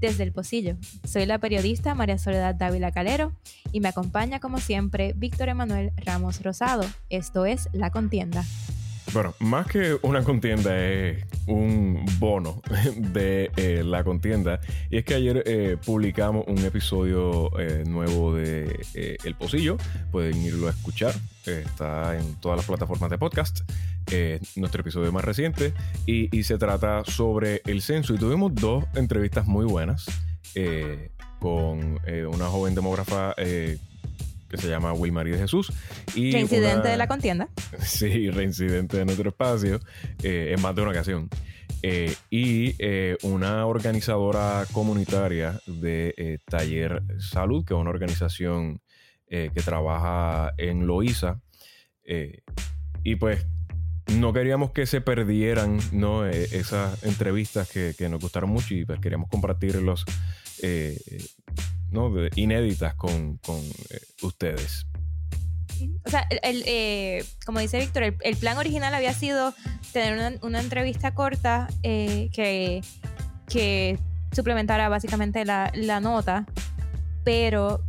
desde 0.00 0.24
el 0.24 0.32
Pocillo. 0.32 0.76
Soy 1.04 1.26
la 1.26 1.38
periodista 1.38 1.94
María 1.94 2.18
Soledad 2.18 2.54
Dávila 2.54 2.92
Calero 2.92 3.32
y 3.72 3.80
me 3.80 3.88
acompaña 3.88 4.40
como 4.40 4.58
siempre 4.58 5.12
Víctor 5.16 5.48
Emanuel 5.48 5.92
Ramos 5.96 6.42
Rosado. 6.42 6.84
Esto 7.10 7.46
es 7.46 7.68
La 7.72 7.90
Contienda. 7.90 8.44
Bueno, 9.12 9.34
más 9.38 9.66
que 9.66 9.98
una 10.02 10.22
contienda 10.22 10.78
es 10.78 11.24
un 11.46 12.04
bono 12.18 12.60
de 12.96 13.50
eh, 13.56 13.82
la 13.84 14.04
contienda. 14.04 14.60
Y 14.90 14.98
es 14.98 15.04
que 15.04 15.14
ayer 15.14 15.42
eh, 15.46 15.76
publicamos 15.84 16.44
un 16.46 16.58
episodio 16.58 17.50
eh, 17.58 17.84
nuevo 17.86 18.34
de 18.34 19.18
El 19.24 19.34
Pocillo. 19.34 19.78
Pueden 20.10 20.36
irlo 20.42 20.68
a 20.68 20.70
escuchar. 20.70 21.14
está 21.46 22.18
en 22.18 22.34
todas 22.36 22.58
las 22.58 22.66
plataformas 22.66 23.08
de 23.10 23.16
podcast. 23.16 23.60
nuestro 24.56 24.82
episodio 24.82 25.10
más 25.10 25.24
reciente. 25.24 25.72
Y, 26.04 26.36
y, 26.36 26.42
se 26.42 26.58
trata 26.58 27.02
sobre 27.06 27.62
el 27.64 27.80
censo. 27.80 28.14
Y 28.14 28.18
tuvimos 28.18 28.54
dos 28.54 28.84
entrevistas 28.94 29.46
muy 29.46 29.64
buenas 29.64 30.06
con 31.40 32.00
una 32.04 32.46
joven 32.46 32.74
demógrafa 32.74 33.34
que 34.48 34.56
se 34.56 34.68
llama 34.68 34.92
Wilmarie 34.92 35.34
de 35.34 35.40
Jesús. 35.40 35.72
Y 36.14 36.32
reincidente 36.32 36.88
de 36.88 36.96
la 36.96 37.06
contienda. 37.06 37.48
Sí, 37.80 38.30
reincidente 38.30 38.96
de 38.96 39.04
nuestro 39.04 39.30
espacio 39.30 39.80
eh, 40.22 40.54
en 40.56 40.62
más 40.62 40.74
de 40.74 40.82
una 40.82 40.90
ocasión. 40.90 41.28
Eh, 41.82 42.14
y 42.30 42.74
eh, 42.78 43.16
una 43.22 43.66
organizadora 43.66 44.64
comunitaria 44.72 45.60
de 45.66 46.40
Taller 46.46 47.02
Salud, 47.18 47.64
que 47.64 47.74
es 47.74 47.80
una 47.80 47.90
organización 47.90 48.80
que 49.28 49.60
trabaja 49.62 50.54
en 50.56 50.86
Loíza. 50.86 51.40
y 53.04 53.16
pues 53.16 53.46
no 54.16 54.32
queríamos 54.32 54.70
que 54.70 54.86
se 54.86 55.02
perdieran 55.02 55.78
¿no? 55.92 56.24
esas 56.26 57.04
entrevistas 57.04 57.70
que, 57.70 57.94
que, 57.96 58.08
nos 58.08 58.22
gustaron 58.22 58.48
mucho 58.48 58.74
y 58.74 58.86
pues 58.86 58.98
queríamos 59.00 59.28
compartirlos 59.28 60.06
¿no? 61.90 62.12
inéditas 62.34 62.94
con, 62.94 63.38
eh, 63.90 64.00
ustedes. 64.22 64.86
O 66.04 66.10
sea, 66.10 66.26
el, 66.42 66.64
eh, 66.66 67.24
como 67.46 67.60
dice 67.60 67.78
Víctor, 67.78 68.02
el, 68.20 68.36
plan 68.36 68.58
original 68.58 68.94
había 68.94 69.14
sido 69.14 69.54
tener 69.92 70.38
una, 70.42 70.60
entrevista 70.60 71.14
corta 71.14 71.68
eh, 71.82 72.30
que, 72.32 72.82
que 73.48 73.98
suplementara 74.32 74.88
básicamente 74.88 75.44
la, 75.44 76.00
nota, 76.00 76.46
pero 77.24 77.84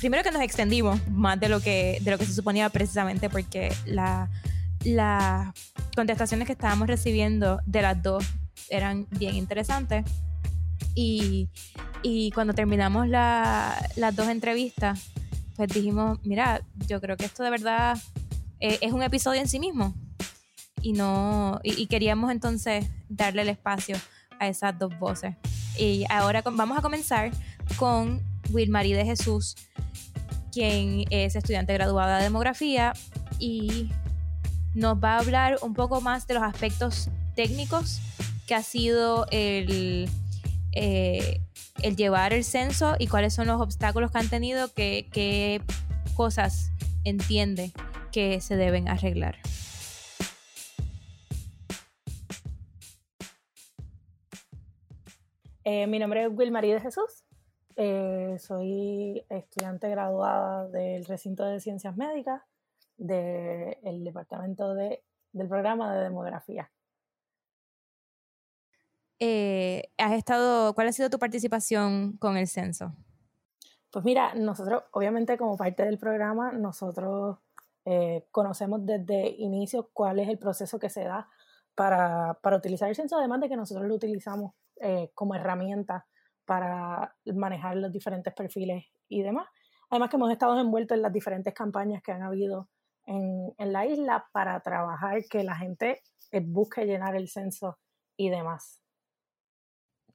primero 0.00 0.22
que 0.24 0.30
nos 0.32 0.42
extendimos 0.42 1.06
más 1.08 1.38
de 1.38 1.48
lo 1.48 1.60
que, 1.60 1.98
de 2.00 2.10
lo 2.10 2.18
que 2.18 2.26
se 2.26 2.34
suponía 2.34 2.68
precisamente 2.70 3.30
porque 3.30 3.72
las 3.86 4.28
contestaciones 5.94 6.46
que 6.46 6.52
estábamos 6.52 6.88
recibiendo 6.88 7.60
de 7.66 7.82
las 7.82 8.02
dos 8.02 8.24
eran 8.68 9.06
bien 9.10 9.34
interesantes. 9.36 10.04
Y, 10.94 11.48
cuando 12.34 12.54
terminamos 12.54 13.08
las 13.08 14.16
dos 14.16 14.28
entrevistas, 14.28 15.10
pues 15.56 15.68
dijimos, 15.72 16.18
mira, 16.22 16.62
yo 16.86 17.00
creo 17.00 17.16
que 17.16 17.26
esto 17.26 17.42
de 17.42 17.50
verdad 17.50 17.98
eh, 18.60 18.78
es 18.80 18.92
un 18.92 19.02
episodio 19.02 19.40
en 19.40 19.48
sí 19.48 19.58
mismo. 19.58 19.94
Y, 20.82 20.92
no, 20.92 21.60
y, 21.62 21.86
queríamos 21.86 22.30
entonces 22.30 22.86
darle 23.08 23.42
el 23.42 23.50
espacio 23.50 23.96
a 24.38 24.48
esas 24.48 24.78
dos 24.78 24.98
voces. 24.98 25.36
Y 25.78 26.04
ahora 26.08 26.42
vamos 26.42 26.78
a 26.78 26.82
comenzar 26.82 27.30
con 27.76 28.22
Wilmarie 28.50 28.96
de 28.96 29.04
Jesús, 29.04 29.56
quien 30.52 31.04
es 31.10 31.36
estudiante 31.36 31.74
graduada 31.74 32.18
de 32.18 32.24
demografía 32.24 32.92
y 33.38 33.90
nos 34.74 34.96
va 35.02 35.14
a 35.14 35.18
hablar 35.18 35.58
un 35.62 35.74
poco 35.74 36.00
más 36.00 36.26
de 36.26 36.34
los 36.34 36.42
aspectos 36.42 37.08
técnicos 37.34 38.00
que 38.46 38.54
ha 38.54 38.62
sido 38.62 39.26
el 39.30 40.08
eh, 40.72 41.40
el 41.82 41.96
llevar 41.96 42.32
el 42.32 42.44
censo 42.44 42.94
y 42.98 43.08
cuáles 43.08 43.34
son 43.34 43.46
los 43.46 43.60
obstáculos 43.60 44.10
que 44.10 44.18
han 44.18 44.28
tenido, 44.28 44.72
qué, 44.74 45.60
cosas 46.14 46.70
entiende 47.04 47.72
que 48.12 48.40
se 48.40 48.56
deben 48.56 48.88
arreglar. 48.88 49.36
Eh, 55.64 55.86
mi 55.86 55.98
nombre 55.98 56.24
es 56.24 56.30
Wilmarie 56.32 56.74
de 56.74 56.80
Jesús. 56.80 57.24
Eh, 57.76 58.36
soy 58.38 59.24
estudiante 59.30 59.88
graduada 59.88 60.68
del 60.68 61.04
recinto 61.04 61.44
de 61.44 61.60
ciencias 61.60 61.96
médicas 61.96 62.42
del 62.98 64.04
departamento 64.04 64.74
de, 64.74 65.02
del 65.32 65.48
programa 65.48 65.94
de 65.94 66.02
demografía. 66.02 66.70
Eh, 69.22 69.92
has 69.98 70.12
estado, 70.12 70.74
¿cuál 70.74 70.88
ha 70.88 70.92
sido 70.92 71.10
tu 71.10 71.18
participación 71.18 72.16
con 72.16 72.38
el 72.38 72.48
censo? 72.48 72.96
Pues 73.92 74.02
mira, 74.02 74.34
nosotros, 74.34 74.84
obviamente 74.92 75.36
como 75.36 75.58
parte 75.58 75.84
del 75.84 75.98
programa, 75.98 76.52
nosotros 76.52 77.38
eh, 77.84 78.26
conocemos 78.30 78.84
desde 78.86 79.28
inicio 79.28 79.90
cuál 79.92 80.20
es 80.20 80.28
el 80.28 80.38
proceso 80.38 80.78
que 80.78 80.88
se 80.88 81.04
da 81.04 81.28
para, 81.74 82.38
para 82.42 82.56
utilizar 82.56 82.88
el 82.88 82.96
censo, 82.96 83.18
además 83.18 83.42
de 83.42 83.50
que 83.50 83.56
nosotros 83.56 83.86
lo 83.86 83.94
utilizamos 83.94 84.54
eh, 84.80 85.10
como 85.14 85.34
herramienta 85.34 86.06
para 86.46 87.14
manejar 87.26 87.76
los 87.76 87.92
diferentes 87.92 88.32
perfiles 88.32 88.86
y 89.08 89.22
demás. 89.22 89.48
Además 89.90 90.08
que 90.08 90.16
hemos 90.16 90.32
estado 90.32 90.58
envueltos 90.58 90.96
en 90.96 91.02
las 91.02 91.12
diferentes 91.12 91.52
campañas 91.52 92.02
que 92.02 92.12
han 92.12 92.22
habido 92.22 92.70
en, 93.04 93.52
en 93.58 93.72
la 93.72 93.84
isla 93.84 94.28
para 94.32 94.60
trabajar 94.60 95.22
que 95.28 95.44
la 95.44 95.56
gente 95.56 96.00
busque 96.44 96.86
llenar 96.86 97.16
el 97.16 97.28
censo 97.28 97.78
y 98.16 98.30
demás. 98.30 98.79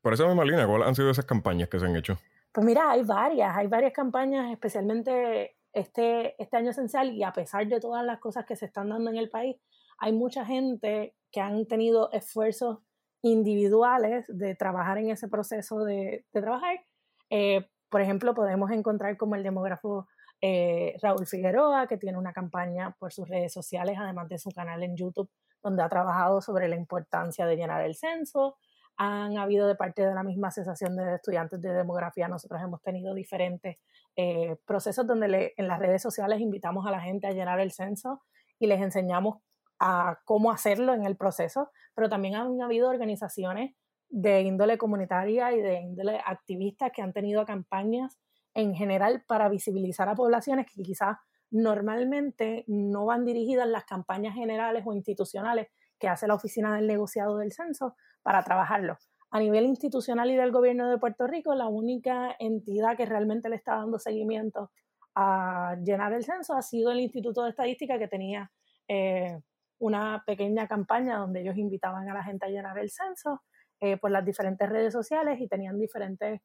Por 0.06 0.14
esa 0.14 0.28
misma 0.28 0.46
línea, 0.46 0.68
¿cuáles 0.68 0.88
han 0.88 0.94
sido 0.94 1.10
esas 1.10 1.26
campañas 1.26 1.68
que 1.68 1.80
se 1.80 1.88
han 1.88 1.96
hecho? 1.96 2.20
Pues 2.52 2.64
mira, 2.64 2.92
hay 2.92 3.02
varias, 3.02 3.58
hay 3.58 3.66
varias 3.66 3.92
campañas, 3.92 4.52
especialmente 4.52 5.56
este, 5.74 6.40
este 6.40 6.58
año 6.58 6.70
esencial, 6.70 7.12
y 7.12 7.24
a 7.24 7.34
pesar 7.34 7.66
de 7.68 7.80
todas 7.80 8.06
las 8.06 8.20
cosas 8.20 8.46
que 8.46 8.56
se 8.56 8.68
están 8.68 8.90
dando 8.90 9.10
en 9.10 9.18
el 9.18 9.32
país, 9.32 9.56
hay 9.98 10.14
mucha 10.14 10.46
gente 10.46 11.16
que 11.32 11.42
han 11.42 11.66
tenido 11.66 12.12
esfuerzos 12.12 12.82
individuales 13.24 14.26
de 14.28 14.54
trabajar 14.54 15.00
en 15.00 15.10
ese 15.10 15.28
proceso 15.28 15.84
de, 15.84 16.24
trabajar. 16.32 16.86
Eh, 17.32 17.68
por 17.90 18.02
ejemplo, 18.02 18.36
podemos 18.36 18.70
encontrar 18.70 19.18
como 19.18 19.34
el 19.34 19.42
demógrafo 19.42 20.08
eh, 20.40 20.98
Raúl 21.02 21.26
Figueroa, 21.26 21.88
que 21.88 21.98
tiene 21.98 22.20
una 22.20 22.32
campaña 22.32 22.96
por 23.00 23.12
sus 23.12 23.28
redes 23.28 23.52
sociales, 23.52 23.98
además 24.00 24.30
de 24.30 24.38
su 24.38 24.52
canal 24.52 24.84
en 24.84 24.96
YouTube, 24.96 25.32
donde 25.64 25.82
ha 25.82 25.90
trabajado 25.90 26.42
sobre 26.42 26.68
la 26.68 26.76
importancia 26.76 27.48
de 27.48 27.56
llenar 27.56 27.84
el 27.84 27.96
censo 27.96 28.58
han 28.97 29.38
habido 29.38 29.67
de 29.67 29.75
parte 29.75 30.06
de 30.06 30.13
la 30.13 30.23
misma 30.23 30.47
asociación 30.47 30.95
de 30.95 31.16
estudiantes 31.16 31.61
de 31.61 31.73
demografía, 31.73 32.28
nosotros 32.28 32.61
hemos 32.61 32.81
tenido 32.81 33.13
diferentes 33.13 33.78
eh, 34.16 34.56
procesos 34.66 35.06
donde 35.06 35.53
en 35.57 35.67
las 35.67 35.79
redes 35.79 36.01
sociales 36.01 36.39
invitamos 36.39 36.85
a 36.85 36.91
la 36.91 37.01
gente 37.01 37.28
a 37.28 37.31
llenar 37.31 37.59
el 37.59 37.72
censo 37.72 38.22
y 38.59 38.67
les 38.67 38.81
enseñamos 38.81 39.39
a 39.79 40.19
cómo 40.23 40.51
hacerlo 40.51 40.94
en 40.94 41.06
el 41.06 41.17
proceso, 41.17 41.72
pero 41.94 42.09
también 42.09 42.35
han 42.35 42.61
habido 42.61 42.89
organizaciones 42.89 43.75
de 44.09 44.41
índole 44.41 44.78
comunitaria 44.78 45.51
y 45.51 45.62
de 45.62 45.81
índole 45.81 46.22
activistas 46.25 46.91
que 46.94 47.01
han 47.01 47.12
tenido 47.12 47.45
campañas 47.45 48.17
en 48.53 48.73
general 48.73 49.23
para 49.27 49.50
visibilizar 49.50 50.07
a 50.07 50.16
poblaciones 50.16 50.67
que 50.67 50.81
quizás 50.81 51.17
normalmente 51.51 52.63
no 52.67 53.06
van 53.06 53.25
dirigidas 53.25 53.67
las 53.67 53.83
campañas 53.83 54.33
generales 54.33 54.83
o 54.85 54.94
institucionales 54.94 55.67
que 56.00 56.07
hace 56.07 56.27
la 56.27 56.35
oficina 56.35 56.75
del 56.75 56.88
negociado 56.88 57.38
del 57.38 57.51
censo, 57.51 57.95
para 58.25 58.44
trabajarlo. 58.44 58.97
A 59.30 59.40
nivel 59.40 59.66
institucional 59.66 60.31
y 60.31 60.36
del 60.36 60.52
gobierno 60.52 60.90
de 60.90 60.97
Puerto 60.97 61.27
Rico, 61.27 61.54
la 61.54 61.68
única 61.68 62.36
entidad 62.39 62.98
que 62.98 63.06
realmente 63.06 63.50
le 63.50 63.56
está 63.56 63.75
dando 63.75 64.00
seguimiento 64.00 64.72
a 65.13 65.77
llenar 65.83 66.12
el 66.12 66.24
censo 66.24 66.56
ha 66.56 66.63
sido 66.63 66.92
el 66.92 67.01
Instituto 67.01 67.44
de 67.44 67.51
Estadística 67.51 68.00
que 68.00 68.07
tenía 68.07 68.51
eh, 68.88 69.39
una 69.77 70.24
pequeña 70.25 70.68
campaña 70.68 71.18
donde 71.19 71.42
ellos 71.42 71.56
invitaban 71.56 72.10
a 72.10 72.16
la 72.16 72.24
gente 72.24 72.48
a 72.48 72.50
llenar 72.50 72.80
el 72.80 72.89
censo 72.89 73.44
eh, 73.80 73.98
por 73.98 74.10
las 74.10 74.25
diferentes 74.25 74.68
redes 74.68 74.92
sociales 74.92 75.39
y 75.39 75.48
tenían 75.48 75.77
diferentes 75.77 76.42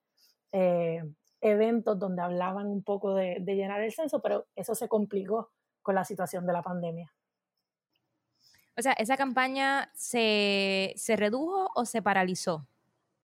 eh, 0.52 1.02
eventos 1.40 1.98
donde 1.98 2.20
hablaban 2.20 2.66
un 2.66 2.84
poco 2.84 3.14
de 3.14 3.40
llenar 3.46 3.80
el 3.80 3.92
censo, 3.92 4.20
pero 4.20 4.48
eso 4.54 4.74
se 4.74 4.86
complicó 4.86 5.50
con 5.80 5.94
la 5.94 6.04
situación 6.04 6.46
de 6.46 6.52
la 6.52 6.62
pandemia. 6.62 7.10
O 8.76 8.82
sea, 8.82 8.92
¿esa 8.92 9.16
campaña 9.16 9.90
se, 9.94 10.94
redujo 11.16 11.70
o 11.74 11.84
se 11.84 12.02
paralizó? 12.02 12.66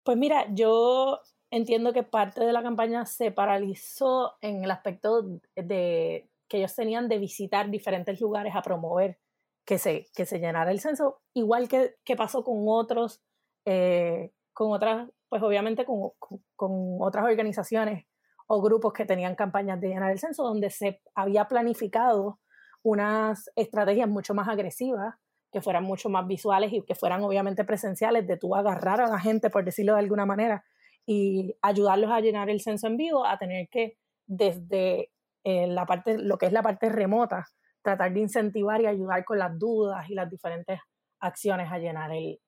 Pues 0.04 0.18
mira, 0.18 0.48
yo 0.54 1.20
entiendo 1.52 1.94
que 1.94 2.04
parte 2.04 2.44
de 2.44 2.54
la 2.54 2.64
campaña 2.64 3.06
se 3.06 3.32
paralizó 3.32 4.36
en 4.42 4.64
el 4.64 4.72
aspecto 4.72 5.24
de 5.56 6.30
que 6.48 6.58
ellos 6.58 6.76
tenían 6.76 7.08
de 7.08 7.18
visitar 7.18 7.70
diferentes 7.70 8.20
lugares 8.22 8.56
a 8.56 8.62
promover 8.62 9.18
que 9.66 9.78
se, 9.78 10.08
que 10.16 10.26
se 10.26 10.40
llenara 10.40 10.72
el 10.72 10.80
censo, 10.80 11.22
igual 11.34 11.68
que, 11.68 12.16
pasó 12.16 12.44
con 12.44 12.64
otros, 12.68 13.22
eh, 13.66 14.32
con 14.54 14.72
otras, 14.72 15.10
pues 15.30 15.42
obviamente 15.42 15.86
con, 15.86 16.12
con, 16.56 16.98
otras 17.00 17.26
organizaciones 17.26 18.06
o 18.48 18.62
grupos 18.62 18.94
que 18.94 19.06
tenían 19.06 19.36
campañas 19.36 19.80
de 19.80 19.88
llenar 19.88 20.12
el 20.12 20.20
censo, 20.20 20.44
donde 20.44 20.70
se 20.70 21.02
había 21.16 21.48
planificado 21.48 22.40
unas 22.84 23.50
estrategias 23.56 24.10
mucho 24.10 24.34
más 24.34 24.50
agresivas 24.50 25.16
que 25.54 25.62
fueran 25.62 25.84
mucho 25.84 26.10
más 26.10 26.28
visuales 26.28 26.74
y 26.74 26.82
que 26.82 26.96
fueran 26.96 27.24
obviamente 27.24 27.64
presenciales, 27.64 28.28
de 28.28 28.38
tú 28.38 28.56
agarrar 28.56 29.00
a 29.00 29.08
la 29.08 29.20
gente, 29.20 29.50
por 29.50 29.64
decirlo 29.64 29.94
de 29.94 30.00
alguna 30.00 30.26
manera, 30.26 30.66
y 31.06 31.56
ayudarlos 31.62 32.12
a 32.12 32.20
llenar 32.20 32.50
el 32.50 32.60
censo 32.60 32.88
en 32.88 32.98
vivo, 32.98 33.26
a 33.26 33.38
tener 33.38 33.70
que 33.70 33.98
desde 34.26 35.12
eh, 35.44 35.68
la 35.68 35.86
parte, 35.86 36.18
lo 36.18 36.38
que 36.38 36.48
es 36.48 36.54
la 36.54 36.64
parte 36.64 36.90
remota, 36.90 37.46
tratar 37.82 38.14
de 38.14 38.22
incentivar 38.22 38.82
y 38.82 38.88
ayudar 38.88 39.24
con 39.24 39.38
las 39.38 39.58
dudas 39.60 40.10
y 40.10 40.16
las 40.16 40.30
diferentes 40.30 40.80
acciones 41.20 41.72
a 41.72 41.78
llenar 41.78 42.12
el, 42.12 42.40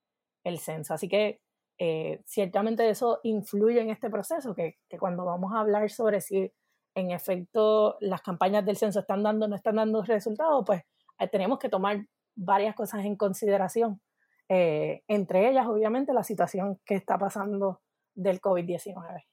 el 0.44 0.60
censo. 0.60 0.94
Así 0.94 1.08
que 1.08 1.42
eh, 1.78 2.22
ciertamente 2.26 2.90
eso 2.90 3.20
influye 3.24 3.82
en 3.82 3.90
este 3.90 4.10
proceso, 4.10 4.56
que, 4.56 4.78
que, 4.90 4.98
cuando 4.98 5.26
vamos 5.26 5.54
a 5.54 5.60
hablar 5.60 5.90
sobre 5.92 6.22
si 6.22 6.52
en 6.96 7.12
efecto 7.12 7.98
las 8.00 8.22
campañas 8.22 8.66
del 8.66 8.78
censo 8.78 9.02
están 9.02 9.22
dando 9.22 9.46
o 9.46 9.50
no 9.50 9.56
están 9.56 9.76
dando 9.76 10.02
resultados, 10.02 10.64
pues 10.66 10.82
eh, 11.20 11.28
tenemos 11.28 11.60
que 11.60 11.70
tomar 11.70 12.06
varias 12.36 12.76
cosas 12.76 13.06
en 13.06 13.16
consideración. 13.16 14.02
entre 14.48 15.50
ellas, 15.50 15.66
obviamente, 15.68 16.14
la 16.14 16.24
situación 16.24 16.80
que 16.86 16.96
está 16.96 17.18
pasando 17.18 17.82
del 18.14 18.40
COVID-19. 18.40 19.24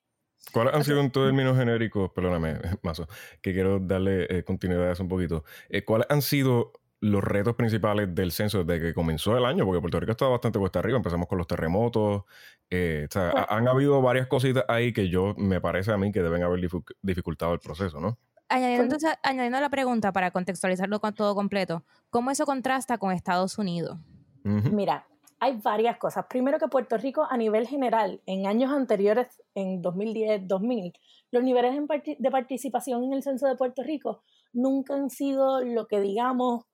¿Cuáles 0.50 0.74
han 0.74 0.84
sido 0.84 1.00
en 1.00 1.10
términos 1.10 1.56
genéricos, 1.56 2.10
perdóname, 2.10 2.54
Mazo, 2.82 3.06
que 3.40 3.52
quiero 3.52 3.78
darle 3.78 4.26
eh, 4.28 4.44
continuidad 4.44 4.88
a 4.88 4.92
eso 4.92 5.02
un 5.02 5.08
poquito? 5.08 5.44
Eh, 5.68 5.84
¿Cuáles 5.84 6.06
han 6.10 6.20
sido 6.20 6.72
los 7.00 7.22
retos 7.22 7.54
principales 7.54 8.14
del 8.14 8.32
censo 8.32 8.64
desde 8.64 8.86
que 8.88 8.94
comenzó 8.94 9.36
el 9.36 9.44
año? 9.44 9.64
Porque 9.64 9.80
Puerto 9.80 10.00
Rico 10.00 10.12
está 10.12 10.26
bastante 10.26 10.58
cuesta 10.58 10.80
arriba, 10.80 10.96
empezamos 10.96 11.28
con 11.28 11.38
los 11.38 11.46
terremotos, 11.46 12.24
eh, 12.70 13.06
o 13.08 13.12
sea, 13.12 13.30
pues 13.30 13.44
han 13.48 13.68
habido 13.68 14.02
varias 14.02 14.26
cositas 14.26 14.64
ahí 14.68 14.92
que 14.92 15.08
yo, 15.08 15.34
me 15.36 15.60
parece 15.60 15.92
a 15.92 15.96
mí 15.96 16.12
que 16.12 16.22
deben 16.22 16.42
haber 16.42 16.60
dificultado 17.02 17.54
el 17.54 17.60
proceso, 17.60 18.00
¿no? 18.00 18.18
Añadiendo, 18.52 19.60
la 19.60 19.68
pregunta 19.70 20.12
para 20.12 20.30
contextualizarlo 20.30 21.00
con 21.00 21.14
todo 21.14 21.34
completo, 21.34 21.84
¿cómo 22.10 22.30
eso 22.30 22.44
contrasta 22.44 22.98
con 22.98 23.12
Estados 23.12 23.58
Unidos? 23.58 23.98
Mira, 24.44 25.06
hay 25.40 25.56
varias 25.56 25.96
cosas. 25.98 26.26
Primero 26.28 26.58
que 26.58 26.68
Puerto 26.68 26.96
Rico 26.98 27.26
a 27.28 27.36
nivel 27.36 27.66
general, 27.66 28.20
en 28.26 28.46
años 28.46 28.70
anteriores, 28.70 29.42
en 29.54 29.80
2010, 29.80 30.46
2000, 30.46 30.92
los 31.30 31.42
niveles 31.42 31.74
de 32.18 32.30
participación 32.30 33.04
en 33.04 33.12
el 33.14 33.22
censo 33.22 33.46
de 33.46 33.56
Puerto 33.56 33.82
Rico 33.82 34.22
nunca 34.52 34.94
han 34.94 35.08
sido 35.08 35.64
lo 35.64 35.86
que 35.86 36.00
digamos 36.00 36.64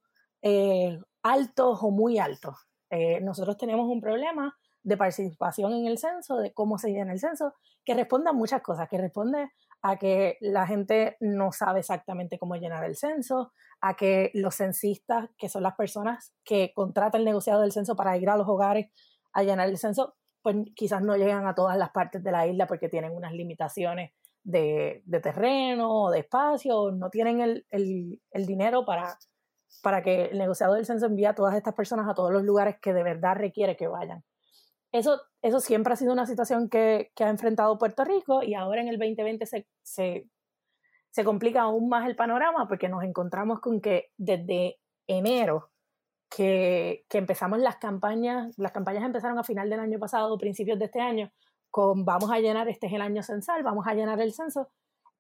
eh, 0.42 0.98
altos 1.22 1.78
o 1.82 1.90
muy 1.90 2.19
altos. 2.19 2.56
Eh, 2.90 3.20
nosotros 3.20 3.56
tenemos 3.56 3.88
un 3.88 4.00
problema 4.00 4.56
de 4.82 4.96
participación 4.96 5.72
en 5.75 5.86
el 5.86 5.98
censo, 5.98 6.38
de 6.38 6.52
cómo 6.52 6.78
se 6.78 6.90
llena 6.90 7.12
el 7.12 7.20
censo, 7.20 7.54
que 7.84 7.94
responde 7.94 8.30
a 8.30 8.32
muchas 8.32 8.62
cosas, 8.62 8.88
que 8.88 8.98
responde 8.98 9.48
a 9.82 9.96
que 9.96 10.36
la 10.40 10.66
gente 10.66 11.16
no 11.20 11.52
sabe 11.52 11.80
exactamente 11.80 12.38
cómo 12.38 12.56
llenar 12.56 12.84
el 12.84 12.96
censo, 12.96 13.52
a 13.80 13.94
que 13.94 14.30
los 14.34 14.56
censistas, 14.56 15.30
que 15.38 15.48
son 15.48 15.62
las 15.62 15.75
personas 15.76 16.34
que 16.44 16.72
contratan 16.75 17.20
el 17.20 17.25
negociado 17.26 17.62
del 17.62 17.72
censo 17.72 17.96
para 17.96 18.16
ir 18.16 18.28
a 18.28 18.36
los 18.36 18.48
hogares 18.48 18.90
a 19.32 19.42
llenar 19.42 19.69
el 19.69 19.78
censo, 19.78 20.16
pues 20.42 20.56
quizás 20.75 21.02
no 21.02 21.16
llegan 21.16 21.46
a 21.46 21.54
todas 21.54 21.76
las 21.76 21.90
partes 21.90 22.22
de 22.22 22.32
la 22.32 22.46
isla 22.46 22.66
porque 22.66 22.88
tienen 22.88 23.12
unas 23.12 23.32
limitaciones 23.32 24.12
de, 24.42 25.02
de 25.04 25.20
terreno 25.20 26.04
o 26.04 26.10
de 26.10 26.20
espacio, 26.20 26.90
no 26.90 27.10
tienen 27.10 27.40
el, 27.40 27.66
el, 27.70 28.20
el, 28.30 28.46
dinero 28.46 28.84
para, 28.84 29.19
para 29.82 30.02
que 30.02 30.26
el 30.26 30.38
negociado 30.38 30.75
del 30.75 30.86
censo 30.86 31.06
envíe 31.06 31.26
a 31.26 31.34
todas 31.34 31.54
estas 31.54 31.75
personas 31.75 32.08
a 32.08 32.14
todos 32.14 32.32
los 32.32 32.42
lugares 32.42 32.76
que 32.80 32.92
de 32.92 33.02
verdad 33.02 33.36
requiere 33.36 33.76
que 33.76 33.88
vayan. 33.88 34.25
Eso, 34.93 35.20
eso 35.43 35.61
siempre 35.61 35.93
ha 35.93 35.96
sido 35.96 36.12
una 36.12 36.26
situación 36.26 36.69
que, 36.69 37.12
que 37.14 37.25
ha 37.25 37.29
enfrentado 37.29 37.79
Puerto 37.79 38.05
Rico 38.05 38.43
y 38.43 38.55
ahora 38.55 38.81
en 38.81 38.88
el 38.88 38.99
2020 38.99 39.46
se, 39.46 39.67
se 39.82 40.29
se 41.11 41.25
complica 41.25 41.62
aún 41.62 41.88
más 41.88 42.06
el 42.06 42.17
panorama 42.17 42.69
porque 42.69 42.88
nos 42.88 43.02
encontramos 43.02 43.61
con 43.61 43.81
que 43.81 44.11
desde 44.17 44.79
enero 45.06 45.70
que, 46.31 47.05
que, 47.08 47.19
empezamos 47.19 47.58
las 47.58 47.76
campañas, 47.76 48.56
las 48.58 48.73
campañas 48.73 49.05
empezaron 49.05 49.38
a 49.38 49.44
final 49.44 49.70
del 49.70 49.81
año 49.81 49.99
pasado, 49.99 50.37
principios 50.37 50.79
de 50.79 50.85
este 50.85 51.00
año, 51.00 51.32
con 51.70 52.05
vamos 52.05 52.31
a 52.31 52.38
llenar, 52.38 52.69
este 52.69 52.87
es 52.87 52.93
el 52.93 53.00
año 53.00 53.23
censal, 53.23 53.62
vamos 53.62 53.87
a 53.87 53.94
llenar 53.94 54.20
el 54.20 54.35
censo, 54.35 54.69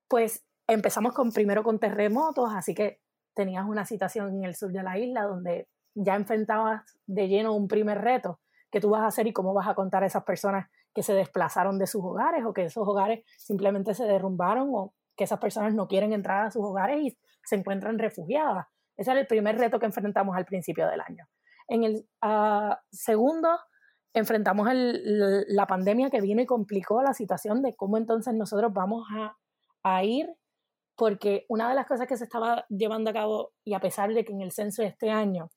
pues 0.06 0.44
empezamos 0.66 1.14
con 1.14 1.32
primero 1.32 1.62
con 1.62 1.78
terremotos, 1.78 2.50
así 2.54 2.74
que 2.74 3.00
tenías 3.34 3.66
una 3.66 3.86
situación 3.86 4.36
en 4.36 4.44
el 4.44 4.54
sur 4.54 4.70
de 4.70 4.82
la 4.82 4.98
isla 4.98 5.22
donde 5.22 5.68
ya 5.94 6.14
enfrentabas 6.14 6.82
de 7.06 7.28
lleno 7.28 7.54
un 7.54 7.68
primer 7.68 7.98
reto 7.98 8.38
que 8.70 8.80
tú 8.80 8.90
vas 8.90 9.02
a 9.02 9.06
hacer 9.06 9.26
y 9.26 9.32
cómo 9.32 9.54
vas 9.54 9.68
a 9.68 9.74
contar 9.74 10.02
a 10.02 10.06
esas 10.06 10.24
personas 10.24 10.68
que 10.94 11.02
se 11.02 11.14
desplazaron 11.14 11.78
de 11.78 11.86
sus 11.86 12.04
hogares 12.04 12.44
o 12.44 12.52
que 12.52 12.64
esos 12.64 12.86
hogares 12.86 13.24
simplemente 13.36 13.94
se 13.94 14.04
derrumbaron 14.04 14.68
o 14.72 14.94
que 15.16 15.24
esas 15.24 15.38
personas 15.38 15.74
no 15.74 15.88
quieren 15.88 16.12
entrar 16.12 16.46
a 16.46 16.50
sus 16.50 16.64
hogares 16.64 17.00
y 17.00 17.18
se 17.44 17.56
encuentran 17.56 17.98
refugiadas. 17.98 18.66
Ese 18.96 19.10
era 19.10 19.20
el 19.20 19.26
primer 19.26 19.56
reto 19.56 19.78
que 19.78 19.86
enfrentamos 19.86 20.36
al 20.36 20.44
principio 20.44 20.88
del 20.88 21.00
año. 21.00 21.26
En 21.68 21.84
el 21.84 22.08
ah, 22.22 22.80
segundo, 22.90 23.48
enfrentamos 24.14 24.68
la 24.72 25.66
pandemia 25.66 26.10
que 26.10 26.20
vino 26.20 26.42
y 26.42 26.46
complicó 26.46 27.02
la 27.02 27.14
situación 27.14 27.62
de 27.62 27.74
cómo 27.74 27.96
entonces 27.96 28.34
nosotros 28.34 28.72
vamos 28.72 29.06
a, 29.14 29.36
a 29.82 30.04
ir, 30.04 30.28
porque 30.96 31.44
una 31.48 31.68
de 31.68 31.74
las 31.74 31.86
cosas 31.86 32.06
que 32.06 32.16
se 32.16 32.24
estaba 32.24 32.64
llevando 32.68 33.10
a 33.10 33.14
cabo, 33.14 33.52
y 33.64 33.74
a 33.74 33.80
pesar 33.80 34.12
de 34.12 34.24
que 34.24 34.32
en 34.32 34.40
el 34.40 34.52
censo 34.52 34.82
de 34.82 34.88
este 34.88 35.10
año 35.10 35.50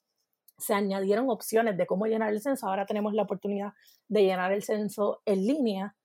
se 0.61 0.73
añadieron 0.73 1.29
opciones 1.29 1.75
de 1.75 1.87
cómo 1.87 2.05
llenar 2.05 2.31
el 2.31 2.41
censo, 2.41 2.67
ahora 2.67 2.85
tenemos 2.85 3.13
la 3.13 3.23
oportunidad 3.23 3.73
de 4.07 4.23
llenar 4.23 4.51
el 4.51 4.63
censo 4.63 5.21
en 5.25 5.45
línea. 5.47 5.95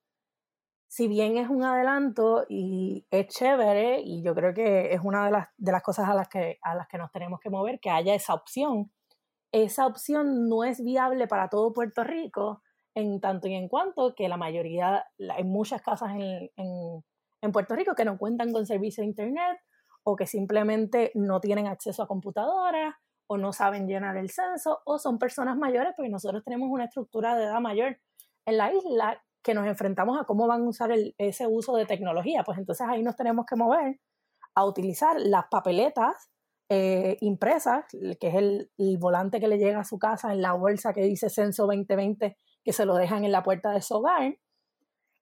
Si 0.88 1.08
bien 1.08 1.36
es 1.36 1.48
un 1.50 1.62
adelanto 1.62 2.46
y 2.48 3.06
es 3.10 3.26
chévere, 3.26 4.00
y 4.00 4.22
yo 4.22 4.34
creo 4.34 4.54
que 4.54 4.94
es 4.94 5.00
una 5.02 5.26
de 5.26 5.32
las, 5.32 5.48
de 5.56 5.72
las 5.72 5.82
cosas 5.82 6.08
a 6.08 6.14
las, 6.14 6.28
que, 6.28 6.58
a 6.62 6.74
las 6.74 6.88
que 6.88 6.96
nos 6.96 7.12
tenemos 7.12 7.38
que 7.40 7.50
mover, 7.50 7.80
que 7.80 7.90
haya 7.90 8.14
esa 8.14 8.34
opción, 8.34 8.90
esa 9.52 9.86
opción 9.86 10.48
no 10.48 10.64
es 10.64 10.82
viable 10.82 11.26
para 11.26 11.48
todo 11.48 11.72
Puerto 11.72 12.02
Rico 12.02 12.62
en 12.94 13.20
tanto 13.20 13.46
y 13.48 13.54
en 13.54 13.68
cuanto 13.68 14.14
que 14.14 14.28
la 14.28 14.38
mayoría, 14.38 15.04
hay 15.30 15.44
muchas 15.44 15.82
casas 15.82 16.12
en, 16.12 16.50
en, 16.56 17.04
en 17.42 17.52
Puerto 17.52 17.76
Rico 17.76 17.94
que 17.94 18.06
no 18.06 18.16
cuentan 18.16 18.52
con 18.52 18.64
servicio 18.64 19.02
de 19.02 19.08
Internet 19.08 19.58
o 20.02 20.16
que 20.16 20.26
simplemente 20.26 21.10
no 21.14 21.40
tienen 21.40 21.66
acceso 21.66 22.02
a 22.02 22.06
computadoras 22.06 22.94
o 23.26 23.36
no 23.36 23.52
saben 23.52 23.86
llenar 23.86 24.16
el 24.16 24.30
censo 24.30 24.80
o 24.84 24.98
son 24.98 25.18
personas 25.18 25.56
mayores 25.56 25.92
porque 25.96 26.10
nosotros 26.10 26.42
tenemos 26.44 26.68
una 26.70 26.84
estructura 26.84 27.36
de 27.36 27.44
edad 27.44 27.60
mayor 27.60 27.98
en 28.44 28.56
la 28.56 28.72
isla 28.72 29.22
que 29.42 29.54
nos 29.54 29.66
enfrentamos 29.66 30.20
a 30.20 30.24
cómo 30.24 30.46
van 30.46 30.62
a 30.62 30.68
usar 30.68 30.90
ese 31.18 31.46
uso 31.46 31.76
de 31.76 31.86
tecnología. 31.86 32.42
Pues 32.44 32.58
entonces 32.58 32.86
ahí 32.88 33.02
nos 33.02 33.16
tenemos 33.16 33.46
que 33.46 33.56
mover 33.56 34.00
a 34.54 34.64
utilizar 34.64 35.20
las 35.20 35.46
papeletas 35.48 36.30
eh, 36.68 37.16
impresas, 37.20 37.84
que 38.20 38.28
es 38.28 38.34
el, 38.34 38.70
volante 38.98 39.38
que 39.38 39.46
le 39.46 39.58
llega 39.58 39.80
a 39.80 39.84
su 39.84 39.98
casa 39.98 40.32
en 40.32 40.42
la 40.42 40.52
bolsa 40.54 40.92
que 40.92 41.02
dice 41.02 41.30
Censo 41.30 41.66
2020, 41.66 42.36
que 42.64 42.72
se 42.72 42.86
lo 42.86 42.96
dejan 42.96 43.24
en 43.24 43.30
la 43.30 43.44
puerta 43.44 43.70
de 43.70 43.82
su 43.82 43.94
hogar. 43.94 44.36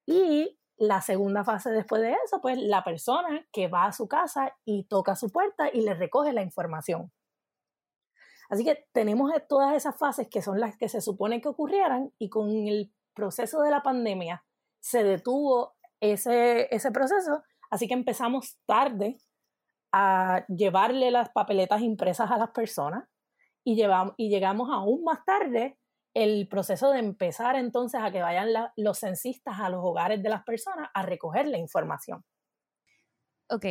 Y 0.07 0.59
la 0.79 1.03
segunda 1.03 1.45
fase 1.45 1.71
después 1.71 2.01
de 2.01 2.17
eso, 2.25 2.41
pues 2.41 2.59
la 2.59 2.83
persona 2.83 3.47
que 3.53 3.69
va 3.69 3.85
a 3.87 3.93
su 3.93 4.09
casa 4.09 4.57
y 4.65 4.85
toca 4.85 5.17
su 5.17 5.31
puerta 5.31 5.69
y 5.71 5.83
le 5.83 5.95
recoge 5.95 6.33
la 6.33 6.43
información. 6.43 7.13
Así 8.49 8.65
que 8.65 8.87
tenemos 8.93 9.33
todas 9.49 9.75
esas 9.75 9.97
fases 9.97 10.29
que 10.29 10.43
son 10.43 10.61
las 10.61 10.77
que 10.77 10.89
se 10.89 11.01
supone 11.01 11.41
que 11.41 11.49
ocurrieran 11.49 12.13
y 12.19 12.29
con 12.29 12.51
el 12.51 12.93
proceso 13.15 13.63
de 13.63 13.71
la 13.71 13.83
pandemia 13.83 14.45
se 14.81 15.03
detuvo 15.03 15.75
ese, 16.01 16.75
ese 16.75 16.91
proceso, 16.91 17.43
así 17.71 17.89
que 17.89 17.95
empezamos 17.95 18.59
tarde 18.67 19.17
a 19.93 20.45
llevarle 20.49 21.11
las 21.11 21.31
papeletas 21.31 21.81
impresas 21.81 22.31
a 22.31 22.37
las 22.37 22.51
personas 22.51 23.09
y, 23.63 23.77
llevamos, 23.77 24.15
y 24.19 24.29
llegamos 24.29 24.69
aún 24.71 25.05
más 25.05 25.25
tarde 25.25 25.79
el 26.13 26.47
proceso 26.49 26.91
de 26.91 26.99
empezar 27.01 27.57
entonces 27.57 28.01
a 28.03 28.11
que 28.11 28.23
vayan 28.23 28.49
los 28.77 28.99
censistas 28.99 29.59
a 29.59 29.69
los 29.69 29.81
hogares 29.83 30.23
de 30.23 30.29
las 30.29 30.45
personas 30.45 30.91
a 30.95 31.03
recoger 31.03 31.47
la 31.47 31.59
información. 31.59 32.25
Ok, 33.49 33.67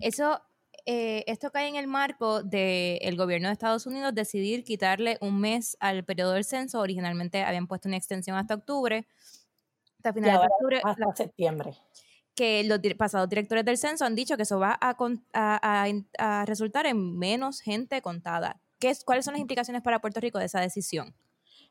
eso, 0.00 0.40
eh, 0.86 1.24
esto 1.26 1.50
cae 1.50 1.66
en 1.66 1.74
el 1.74 1.88
marco 1.88 2.44
del 2.44 3.16
gobierno 3.16 3.48
de 3.48 3.52
Estados 3.52 3.86
Unidos 3.86 4.14
decidir 4.14 4.62
quitarle 4.62 5.18
un 5.20 5.40
mes 5.40 5.76
al 5.80 6.04
periodo 6.04 6.32
del 6.32 6.44
censo. 6.44 6.80
Originalmente 6.80 7.42
habían 7.42 7.66
puesto 7.66 7.88
una 7.88 7.96
extensión 7.96 8.36
hasta 8.36 8.54
octubre, 8.54 9.04
hasta 9.96 10.12
finales 10.12 10.40
de 10.40 10.46
octubre. 10.46 10.80
Hasta 10.84 11.16
septiembre. 11.16 11.74
Que 12.36 12.62
los 12.62 12.78
pasados 12.96 13.28
directores 13.28 13.64
del 13.64 13.78
censo 13.78 14.04
han 14.04 14.14
dicho 14.14 14.36
que 14.36 14.44
eso 14.44 14.60
va 14.60 14.78
a, 14.80 14.96
a, 15.32 15.86
a, 16.18 16.44
resultar 16.44 16.86
en 16.86 17.18
menos 17.18 17.60
gente 17.60 18.00
contada. 18.00 18.60
¿Qué 18.78 18.90
es, 18.90 19.04
¿Cuáles 19.04 19.24
son 19.24 19.34
las 19.34 19.40
implicaciones 19.40 19.82
para 19.82 20.00
Puerto 20.00 20.20
Rico 20.20 20.38
de 20.38 20.44
esa 20.44 20.60
decisión? 20.60 21.16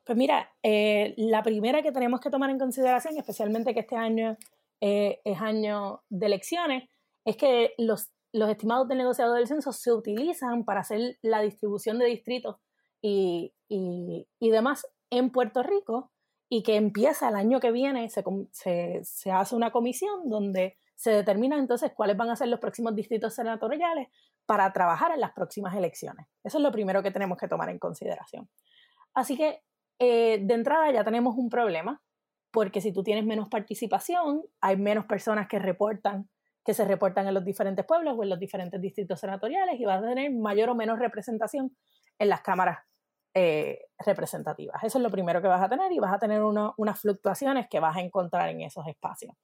Pues 0.03 0.17
mira, 0.17 0.51
eh, 0.61 1.13
la 1.17 1.41
primera 1.41 1.81
que 1.81 1.91
tenemos 1.91 2.19
que 2.19 2.29
tomar 2.29 2.49
en 2.49 2.59
consideración, 2.59 3.17
especialmente 3.17 3.73
que 3.73 3.79
este 3.79 3.95
año 3.95 4.37
eh, 4.81 5.21
es 5.23 5.39
año 5.39 6.03
de 6.09 6.25
elecciones, 6.25 6.89
es 7.23 7.37
que 7.37 7.73
los 7.77 8.11
los 8.35 8.49
estimados 8.49 8.87
del 8.89 8.97
negociado 8.97 9.33
del 9.33 9.47
censo 9.47 9.71
se 9.71 9.93
utilizan 9.93 10.65
para 10.65 10.81
hacer 10.81 11.17
la 11.21 11.41
distribución 11.41 11.99
de 11.99 12.05
distritos 12.05 12.57
y, 13.01 13.53
demás 14.39 14.85
en 15.09 15.31
Puerto 15.31 15.63
Rico 15.63 16.11
y 16.49 16.61
que 16.61 16.75
empieza 16.75 17.29
el 17.29 17.35
año 17.35 17.61
que 17.61 17.71
viene, 17.71 18.09
se, 18.09 18.23
se, 19.03 19.31
hace 19.31 19.55
una 19.55 19.71
comisión 19.71 20.29
donde 20.29 20.77
se 20.95 21.11
determinan 21.11 21.59
entonces 21.59 21.93
cuáles 21.95 22.17
van 22.17 22.29
a 22.29 22.35
ser 22.35 22.49
los 22.49 22.59
próximos 22.59 22.93
distritos 22.93 23.33
senatoriales 23.33 24.09
para 24.45 24.71
trabajar 24.73 25.11
en 25.13 25.21
las 25.21 25.31
próximas 25.31 25.73
elecciones. 25.73 26.27
Eso 26.43 26.57
es 26.57 26.63
lo 26.63 26.71
primero 26.71 27.01
que 27.01 27.11
tenemos 27.11 27.37
que 27.37 27.47
tomar 27.47 27.69
en 27.69 27.79
consideración. 27.79 28.49
Así 29.13 29.37
que 29.37 29.63
eh, 29.99 30.39
de 30.43 30.53
entrada 30.53 30.91
ya 30.91 31.05
tenemos 31.05 31.35
un 31.37 31.49
problema 31.49 32.01
porque 32.51 32.81
si 32.81 32.91
tú 32.91 33.01
tienes 33.01 33.25
menos 33.25 33.47
participación, 33.47 34.43
hay 34.59 34.75
menos 34.75 35.05
personas 35.05 35.47
que 35.47 35.59
reportan, 35.59 36.29
que 36.65 36.73
se 36.73 36.83
reportan 36.83 37.27
en 37.27 37.33
los 37.35 37.45
diferentes 37.45 37.85
pueblos 37.85 38.15
o 38.17 38.23
en 38.23 38.29
los 38.29 38.39
diferentes 38.39 38.81
distritos 38.81 39.19
senatoriales 39.19 39.79
y 39.79 39.85
vas 39.85 40.03
a 40.03 40.07
tener 40.07 40.31
mayor 40.33 40.69
o 40.69 40.75
menos 40.75 40.97
representación 40.97 41.75
en 42.17 42.29
las 42.29 42.41
cámaras 42.41 42.79
eh, 43.35 43.85
representativas. 43.99 44.83
Eso 44.83 44.97
es 44.97 45.03
lo 45.03 45.11
primero 45.11 45.41
que 45.41 45.47
vas 45.47 45.61
a 45.61 45.69
tener 45.69 45.91
y 45.91 45.99
vas 45.99 46.13
a 46.13 46.19
tener 46.19 46.41
unas 46.41 46.99
fluctuaciones 46.99 47.67
que 47.69 47.79
vas 47.79 47.95
a 47.95 48.01
encontrar 48.01 48.49
en 48.49 48.61
esos 48.61 48.87
espacios. 48.87 49.35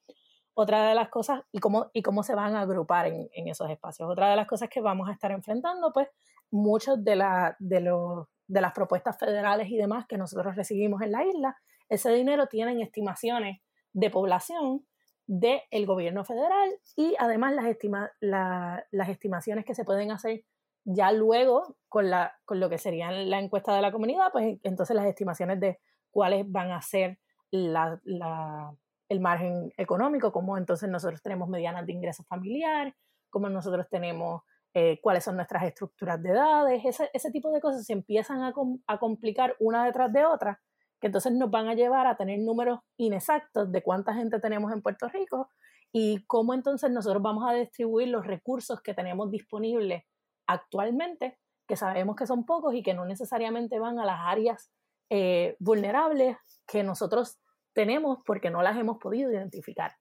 Otra 0.53 0.89
de 0.89 0.95
las 0.95 1.09
cosas, 1.09 1.43
y 1.51 1.59
cómo, 1.59 1.91
y 1.93 2.01
cómo 2.01 2.23
se 2.23 2.35
van 2.35 2.55
a 2.55 2.61
agrupar 2.61 3.07
en, 3.07 3.29
en 3.33 3.47
esos 3.47 3.69
espacios. 3.69 4.09
Otra 4.09 4.29
de 4.29 4.35
las 4.35 4.47
cosas 4.47 4.69
que 4.69 4.81
vamos 4.81 5.07
a 5.07 5.13
estar 5.13 5.31
enfrentando, 5.31 5.93
pues, 5.93 6.07
muchos 6.49 7.03
de, 7.03 7.15
la, 7.15 7.55
de, 7.59 7.81
los, 7.81 8.27
de 8.47 8.61
las 8.61 8.73
propuestas 8.73 9.17
federales 9.17 9.69
y 9.69 9.77
demás 9.77 10.05
que 10.07 10.17
nosotros 10.17 10.55
recibimos 10.55 11.01
en 11.01 11.11
la 11.11 11.23
isla, 11.23 11.55
ese 11.87 12.11
dinero 12.11 12.47
tienen 12.47 12.81
estimaciones 12.81 13.61
de 13.93 14.09
población 14.09 14.85
del 15.31 15.85
gobierno 15.85 16.25
federal 16.25 16.69
y 16.97 17.15
además 17.17 17.53
las, 17.53 17.65
estima, 17.65 18.11
las 18.19 19.09
estimaciones 19.09 19.63
que 19.63 19.73
se 19.73 19.85
pueden 19.85 20.11
hacer 20.11 20.43
ya 20.83 21.13
luego 21.13 21.77
con, 21.87 22.09
la, 22.09 22.35
con 22.43 22.59
lo 22.59 22.69
que 22.69 22.77
sería 22.77 23.11
la 23.11 23.39
encuesta 23.39 23.73
de 23.73 23.81
la 23.81 23.93
comunidad, 23.93 24.33
pues 24.33 24.59
entonces 24.63 24.93
las 24.93 25.05
estimaciones 25.05 25.61
de 25.61 25.79
cuáles 26.09 26.51
van 26.51 26.71
a 26.71 26.81
ser 26.81 27.17
la, 27.49 27.97
la, 28.03 28.75
el 29.07 29.21
margen 29.21 29.71
económico, 29.77 30.33
cómo 30.33 30.57
entonces 30.57 30.89
nosotros 30.89 31.21
tenemos 31.21 31.47
medianas 31.47 31.85
de 31.85 31.93
ingresos 31.93 32.27
familiar, 32.27 32.93
cómo 33.29 33.47
nosotros 33.47 33.87
tenemos 33.89 34.41
eh, 34.73 34.99
cuáles 35.01 35.23
son 35.23 35.37
nuestras 35.37 35.63
estructuras 35.63 36.21
de 36.21 36.31
edades, 36.31 36.83
ese, 36.83 37.09
ese 37.13 37.31
tipo 37.31 37.51
de 37.51 37.61
cosas 37.61 37.85
se 37.85 37.93
empiezan 37.93 38.43
a, 38.43 38.53
a, 38.87 38.97
complicar 38.97 39.55
una 39.59 39.85
detrás 39.85 40.11
de 40.11 40.25
otra, 40.25 40.59
que 41.01 41.07
entonces 41.07 41.33
nos 41.33 41.49
van 41.49 41.67
a 41.67 41.73
llevar 41.73 42.05
a 42.05 42.15
tener 42.15 42.39
números 42.39 42.79
inexactos 42.95 43.71
de 43.71 43.81
cuánta 43.81 44.13
gente 44.13 44.39
tenemos 44.39 44.71
en 44.71 44.83
Puerto 44.83 45.09
Rico 45.09 45.49
y 45.91 46.23
cómo 46.27 46.53
entonces 46.53 46.91
nosotros 46.91 47.21
vamos 47.23 47.49
a 47.49 47.53
distribuir 47.53 48.09
los 48.09 48.25
recursos 48.25 48.81
que 48.81 48.93
tenemos 48.93 49.31
disponibles 49.31 50.03
actualmente, 50.45 51.39
que 51.67 51.75
sabemos 51.75 52.15
que 52.15 52.27
son 52.27 52.45
pocos 52.45 52.75
y 52.75 52.83
que 52.83 52.93
no 52.93 53.05
necesariamente 53.05 53.79
van 53.79 53.99
a 53.99 54.05
las 54.05 54.19
áreas 54.21 54.71
eh, 55.09 55.55
vulnerables 55.59 56.37
que 56.67 56.83
nosotros 56.83 57.39
tenemos 57.73 58.19
porque 58.23 58.51
no 58.51 58.61
las 58.61 58.77
hemos 58.77 58.99
podido 58.99 59.31
identificar. 59.31 59.95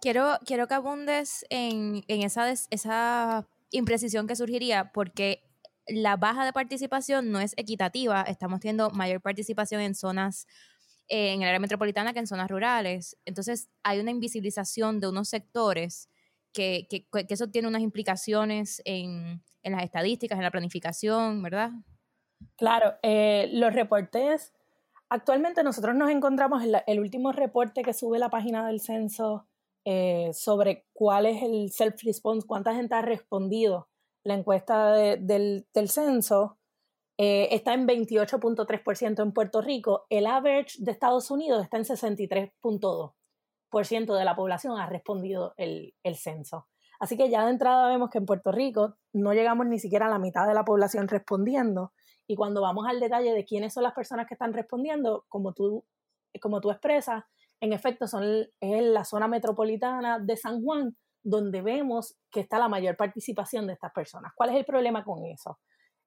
Quiero, 0.00 0.38
quiero 0.46 0.66
que 0.66 0.74
abundes 0.74 1.44
en, 1.50 2.02
en 2.08 2.22
esa, 2.22 2.50
esa 2.50 3.46
imprecisión 3.70 4.26
que 4.26 4.34
surgiría 4.34 4.90
porque 4.92 5.44
la 5.86 6.16
baja 6.16 6.44
de 6.44 6.52
participación 6.52 7.30
no 7.30 7.40
es 7.40 7.54
equitativa. 7.56 8.22
Estamos 8.22 8.60
teniendo 8.60 8.90
mayor 8.90 9.20
participación 9.20 9.80
en 9.80 9.94
zonas, 9.94 10.46
eh, 11.08 11.32
en 11.32 11.42
el 11.42 11.48
área 11.48 11.60
metropolitana 11.60 12.12
que 12.12 12.20
en 12.20 12.26
zonas 12.26 12.50
rurales. 12.50 13.16
Entonces 13.24 13.68
hay 13.82 14.00
una 14.00 14.10
invisibilización 14.10 15.00
de 15.00 15.08
unos 15.08 15.28
sectores 15.28 16.08
que, 16.52 16.86
que, 16.88 17.06
eso 17.28 17.48
tiene 17.48 17.68
unas 17.68 17.82
implicaciones 17.82 18.82
en, 18.84 19.42
en, 19.62 19.72
las 19.72 19.84
estadísticas, 19.84 20.36
en 20.38 20.44
la 20.44 20.50
planificación, 20.50 21.42
¿verdad? 21.42 21.70
Claro, 22.56 22.94
eh, 23.02 23.48
los 23.52 23.72
reportes, 23.72 24.52
actualmente 25.08 25.62
nosotros 25.62 25.94
nos 25.94 26.10
encontramos 26.10 26.62
en 26.62 26.74
el 26.86 27.00
último 27.00 27.32
reporte 27.32 27.82
que 27.82 27.94
sube 27.94 28.18
la 28.18 28.28
página 28.28 28.66
del 28.66 28.80
censo 28.80 29.46
eh, 29.84 30.30
sobre 30.34 30.86
cuál 30.92 31.26
es 31.26 31.42
el 31.42 31.70
self-response, 31.70 32.46
cuánta 32.46 32.74
gente 32.74 32.94
ha 32.94 33.02
respondido 33.02 33.88
la 34.24 34.34
encuesta 34.34 34.92
del, 34.92 35.66
censo, 35.86 36.58
eh, 37.18 37.48
está 37.50 37.74
en 37.74 37.86
28.3% 37.86 39.22
en 39.22 39.32
Puerto 39.32 39.60
Rico. 39.60 40.06
El 40.10 40.26
average 40.26 40.76
de 40.78 40.92
Estados 40.92 41.30
Unidos 41.30 41.62
está 41.62 41.76
en 41.76 41.84
63.2% 41.84 44.16
de 44.16 44.24
la 44.24 44.36
población 44.36 44.78
ha 44.78 44.86
respondido 44.86 45.54
el, 45.56 45.94
censo. 46.14 46.68
Así 47.00 47.16
que 47.16 47.30
ya 47.30 47.44
de 47.44 47.50
entrada 47.50 47.88
vemos 47.88 48.10
que 48.10 48.18
en 48.18 48.26
Puerto 48.26 48.52
Rico 48.52 48.96
no 49.12 49.32
llegamos 49.32 49.66
ni 49.66 49.78
siquiera 49.78 50.06
a 50.06 50.10
la 50.10 50.18
mitad 50.18 50.46
de 50.46 50.54
la 50.54 50.64
población 50.64 51.08
respondiendo. 51.08 51.92
Y 52.28 52.36
cuando 52.36 52.62
vamos 52.62 52.86
al 52.86 53.00
detalle 53.00 53.32
de 53.32 53.44
quiénes 53.44 53.74
son 53.74 53.82
las 53.82 53.94
personas 53.94 54.28
que 54.28 54.34
están 54.34 54.52
respondiendo, 54.52 55.24
como 55.28 55.52
tú, 55.52 55.84
como 56.40 56.60
tú 56.60 56.70
expresas, 56.70 57.24
en 57.60 57.72
efecto 57.72 58.06
son 58.06 58.46
en 58.60 58.94
la 58.94 59.04
zona 59.04 59.26
metropolitana 59.26 60.20
de 60.20 60.36
San 60.36 60.62
Juan, 60.62 60.96
donde 61.22 61.62
vemos 61.62 62.16
que 62.30 62.40
está 62.40 62.58
la 62.58 62.68
mayor 62.68 62.96
participación 62.96 63.66
de 63.66 63.74
estas 63.74 63.92
personas. 63.92 64.32
¿Cuál 64.34 64.50
es 64.50 64.56
el 64.56 64.64
problema 64.64 65.04
con 65.04 65.24
eso? 65.24 65.58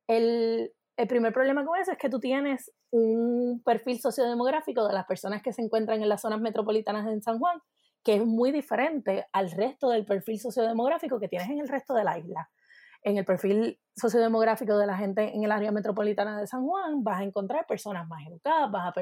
El, 0.08 0.72
primer 1.08 1.34
problema 1.34 1.66
con 1.66 1.80
eso 1.80 1.92
es 1.92 1.98
que 1.98 2.10
tú 2.10 2.20
tienes 2.20 2.72
un 2.92 3.62
perfil 3.64 4.00
sociodemográfico 4.00 4.88
de 4.88 4.94
las 4.94 5.06
personas 5.06 5.42
que 5.42 5.54
se 5.54 5.62
encuentran 5.62 6.02
en 6.02 6.10
las 6.10 6.22
zonas 6.22 6.42
metropolitanas 6.42 7.06
de 7.06 7.22
San 7.22 7.40
Juan, 7.40 7.60
que 8.04 8.16
es 8.16 8.26
muy 8.26 8.52
diferente 8.52 9.26
al 9.32 9.52
resto 9.52 9.90
del 9.90 10.06
perfil 10.06 10.40
sociodemográfico 10.40 11.20
que 11.20 11.28
tienes 11.28 11.50
en 11.50 11.60
el 11.60 11.68
resto 11.68 11.94
de 11.94 12.04
la 12.04 12.20
isla. 12.20 12.50
En 13.04 13.18
el 13.18 13.26
perfil 13.26 13.80
sociodemográfico 13.96 14.78
de 14.78 14.88
la 14.88 14.98
gente 14.98 15.36
en 15.36 15.44
el 15.44 15.52
área 15.52 15.72
metropolitana 15.72 16.40
de 16.40 16.48
San 16.48 16.66
Juan 16.66 17.04
vas 17.04 17.22
a 17.22 17.24
encontrar 17.24 17.66
personas 17.68 18.08
más 18.08 18.26
educadas, 18.28 18.72
vas 18.72 18.94
a 18.96 19.02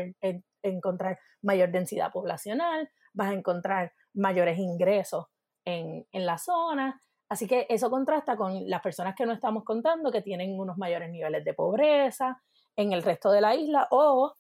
encontrar 0.61 1.19
mayor 1.41 1.71
densidad 1.71 2.11
poblacional, 2.11 2.89
vas 3.13 3.29
a 3.29 3.33
encontrar 3.33 3.93
mayores 4.13 4.57
ingresos 4.59 5.27
en, 5.65 6.05
en 6.11 6.25
la 6.25 6.37
zona. 6.37 6.99
Así 7.29 7.47
que 7.47 7.65
eso 7.69 7.89
contrasta 7.89 8.35
con 8.35 8.69
las 8.69 8.81
personas 8.81 9.15
que 9.15 9.25
no 9.25 9.33
estamos 9.33 9.63
contando, 9.63 10.11
que 10.11 10.21
tienen 10.21 10.59
unos 10.59 10.77
mayores 10.77 11.09
niveles 11.09 11.43
de 11.43 11.53
pobreza 11.53 12.41
en 12.75 12.93
el 12.93 13.03
resto 13.03 13.31
de 13.31 13.41
la 13.41 13.55
isla 13.55 13.87
o 13.91 14.35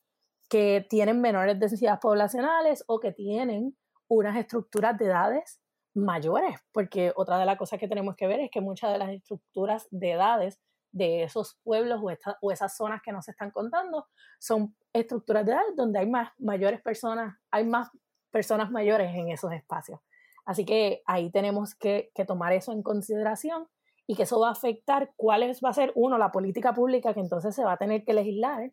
que 0.49 0.85
tienen 0.89 1.21
menores 1.21 1.59
densidades 1.59 1.99
poblacionales 1.99 2.83
o 2.87 2.99
que 2.99 3.11
tienen 3.11 3.75
unas 4.07 4.37
estructuras 4.37 4.97
de 4.97 5.05
edades 5.05 5.59
mayores, 5.95 6.59
porque 6.71 7.13
otra 7.15 7.37
de 7.37 7.45
las 7.45 7.57
cosas 7.57 7.79
que 7.79 7.87
tenemos 7.87 8.15
que 8.15 8.27
ver 8.27 8.39
es 8.39 8.51
que 8.51 8.61
muchas 8.61 8.91
de 8.91 8.97
las 8.97 9.09
estructuras 9.09 9.87
de 9.91 10.11
edades 10.11 10.59
de 10.91 11.23
esos 11.23 11.57
pueblos 11.63 12.01
o, 12.03 12.11
o 12.41 12.51
esas 12.51 12.75
zonas 12.75 13.01
que 13.03 13.11
nos 13.11 13.27
están 13.27 13.51
contando 13.51 14.07
son 14.39 14.75
estructuras 14.91 15.45
de 15.45 15.53
edad 15.53 15.61
donde 15.75 15.99
hay 15.99 16.07
más 16.07 16.31
mayores 16.37 16.81
personas, 16.81 17.35
hay 17.49 17.65
más 17.65 17.89
personas 18.31 18.69
mayores 18.69 19.13
en 19.15 19.29
esos 19.29 19.51
espacios. 19.51 19.99
Así 20.45 20.65
que 20.65 21.01
ahí 21.05 21.31
tenemos 21.31 21.75
que, 21.75 22.11
tomar 22.27 22.53
eso 22.53 22.71
en 22.71 22.83
consideración 22.83 23.67
y 24.07 24.15
que 24.15 24.23
eso 24.23 24.39
va 24.39 24.49
a 24.49 24.53
afectar 24.53 25.13
cuál 25.15 25.43
es, 25.43 25.61
va 25.63 25.69
a 25.69 25.73
ser, 25.73 25.91
uno, 25.95 26.17
la 26.17 26.31
política 26.31 26.73
pública 26.73 27.13
que 27.13 27.21
entonces 27.21 27.55
se 27.55 27.63
va 27.63 27.73
a 27.73 27.77
tener 27.77 28.03
que 28.03 28.13
legislar, 28.13 28.71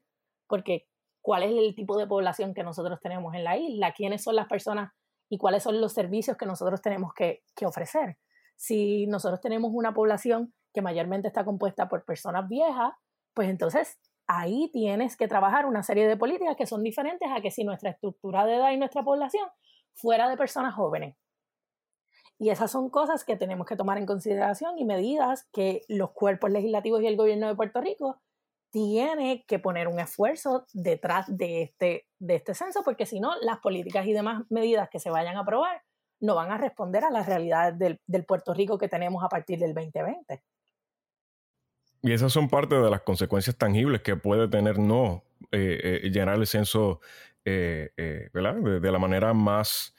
porque 0.48 0.88
cuál 1.22 1.44
es 1.44 1.52
el 1.52 1.74
tipo 1.74 1.96
de 1.96 2.06
población 2.06 2.54
que 2.54 2.64
nosotros 2.64 2.98
tenemos 3.00 3.34
en 3.34 3.44
la 3.44 3.56
isla, 3.56 3.92
quiénes 3.92 4.24
son 4.24 4.36
las 4.36 4.48
personas 4.48 4.92
y 5.28 5.38
cuáles 5.38 5.62
son 5.62 5.80
los 5.80 5.92
servicios 5.92 6.36
que 6.36 6.46
nosotros 6.46 6.82
tenemos 6.82 7.12
que 7.14 7.42
ofrecer. 7.64 8.18
Si 8.56 9.06
nosotros 9.06 9.40
tenemos 9.40 9.70
una 9.72 9.94
población 9.94 10.52
que 10.74 10.82
mayormente 10.82 11.28
está 11.28 11.44
compuesta 11.44 11.88
por 11.88 12.04
personas 12.04 12.48
viejas, 12.48 12.92
pues 13.34 13.48
entonces 13.48 13.98
ahí 14.26 14.70
tienes 14.72 15.16
que 15.16 15.28
trabajar 15.28 15.66
una 15.66 15.82
serie 15.82 16.06
de 16.06 16.16
políticas 16.16 16.56
que 16.56 16.66
son 16.66 16.82
diferentes 16.82 17.28
a 17.34 17.40
que 17.40 17.50
si 17.50 17.64
nuestra 17.64 17.90
estructura 17.90 18.44
de 18.44 18.56
edad 18.56 18.70
y 18.70 18.76
nuestra 18.76 19.02
población 19.02 19.48
fuera 19.94 20.28
de 20.28 20.36
personas 20.36 20.74
jóvenes. 20.74 21.16
Y 22.40 22.48
esas 22.48 22.70
son 22.70 22.88
cosas 22.88 23.22
que 23.22 23.36
tenemos 23.36 23.66
que 23.66 23.76
tomar 23.76 23.98
en 23.98 24.06
consideración 24.06 24.78
y 24.78 24.86
medidas 24.86 25.46
que 25.52 25.82
los 25.88 26.12
cuerpos 26.12 26.50
legislativos 26.50 27.02
y 27.02 27.06
el 27.06 27.18
gobierno 27.18 27.46
de 27.46 27.54
Puerto 27.54 27.82
Rico 27.82 28.18
tiene 28.70 29.44
que 29.46 29.58
poner 29.58 29.88
un 29.88 30.00
esfuerzo 30.00 30.64
detrás 30.72 31.26
de 31.28 31.60
este, 31.60 32.06
de 32.18 32.36
este 32.36 32.54
censo, 32.54 32.80
porque 32.82 33.04
si 33.04 33.20
no, 33.20 33.34
las 33.42 33.58
políticas 33.58 34.06
y 34.06 34.14
demás 34.14 34.44
medidas 34.48 34.88
que 34.88 34.98
se 34.98 35.10
vayan 35.10 35.36
a 35.36 35.40
aprobar 35.40 35.82
no 36.18 36.34
van 36.34 36.50
a 36.50 36.56
responder 36.56 37.04
a 37.04 37.10
las 37.10 37.26
realidades 37.26 37.78
del, 37.78 38.00
del 38.06 38.24
Puerto 38.24 38.54
Rico 38.54 38.78
que 38.78 38.88
tenemos 38.88 39.22
a 39.22 39.28
partir 39.28 39.58
del 39.58 39.74
2020. 39.74 40.42
Y 42.00 42.12
esas 42.12 42.32
son 42.32 42.48
parte 42.48 42.74
de 42.74 42.88
las 42.88 43.02
consecuencias 43.02 43.54
tangibles 43.54 44.00
que 44.00 44.16
puede 44.16 44.48
tener 44.48 44.78
no 44.78 45.24
eh, 45.52 46.00
eh, 46.04 46.10
llenar 46.10 46.36
el 46.36 46.46
censo 46.46 47.00
eh, 47.44 48.30
¿verdad? 48.32 48.54
De, 48.54 48.90
la 48.90 48.98
manera 48.98 49.34
más, 49.34 49.94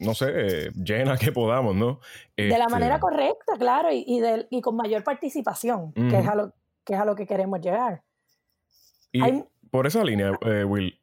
no 0.00 0.14
sé, 0.14 0.70
llena 0.74 1.16
que 1.16 1.32
podamos, 1.32 1.76
¿no? 1.76 2.00
de 2.36 2.48
la 2.58 2.68
manera 2.68 2.96
este 2.96 3.00
correcta, 3.02 3.56
claro, 3.58 3.92
y, 3.92 4.04
y, 4.06 4.22
y 4.50 4.60
con 4.60 4.76
mayor 4.76 5.04
participación, 5.04 5.92
que, 5.92 6.18
es 6.18 6.26
a 6.26 6.34
lo, 6.34 6.52
que 6.84 6.94
es 6.94 7.00
a 7.00 7.04
lo 7.04 7.14
que 7.14 7.26
queremos 7.26 7.60
llegar. 7.60 8.02
Y 9.12 9.22
por 9.70 9.86
esa 9.86 10.02
línea, 10.02 10.32
Will, 10.66 11.00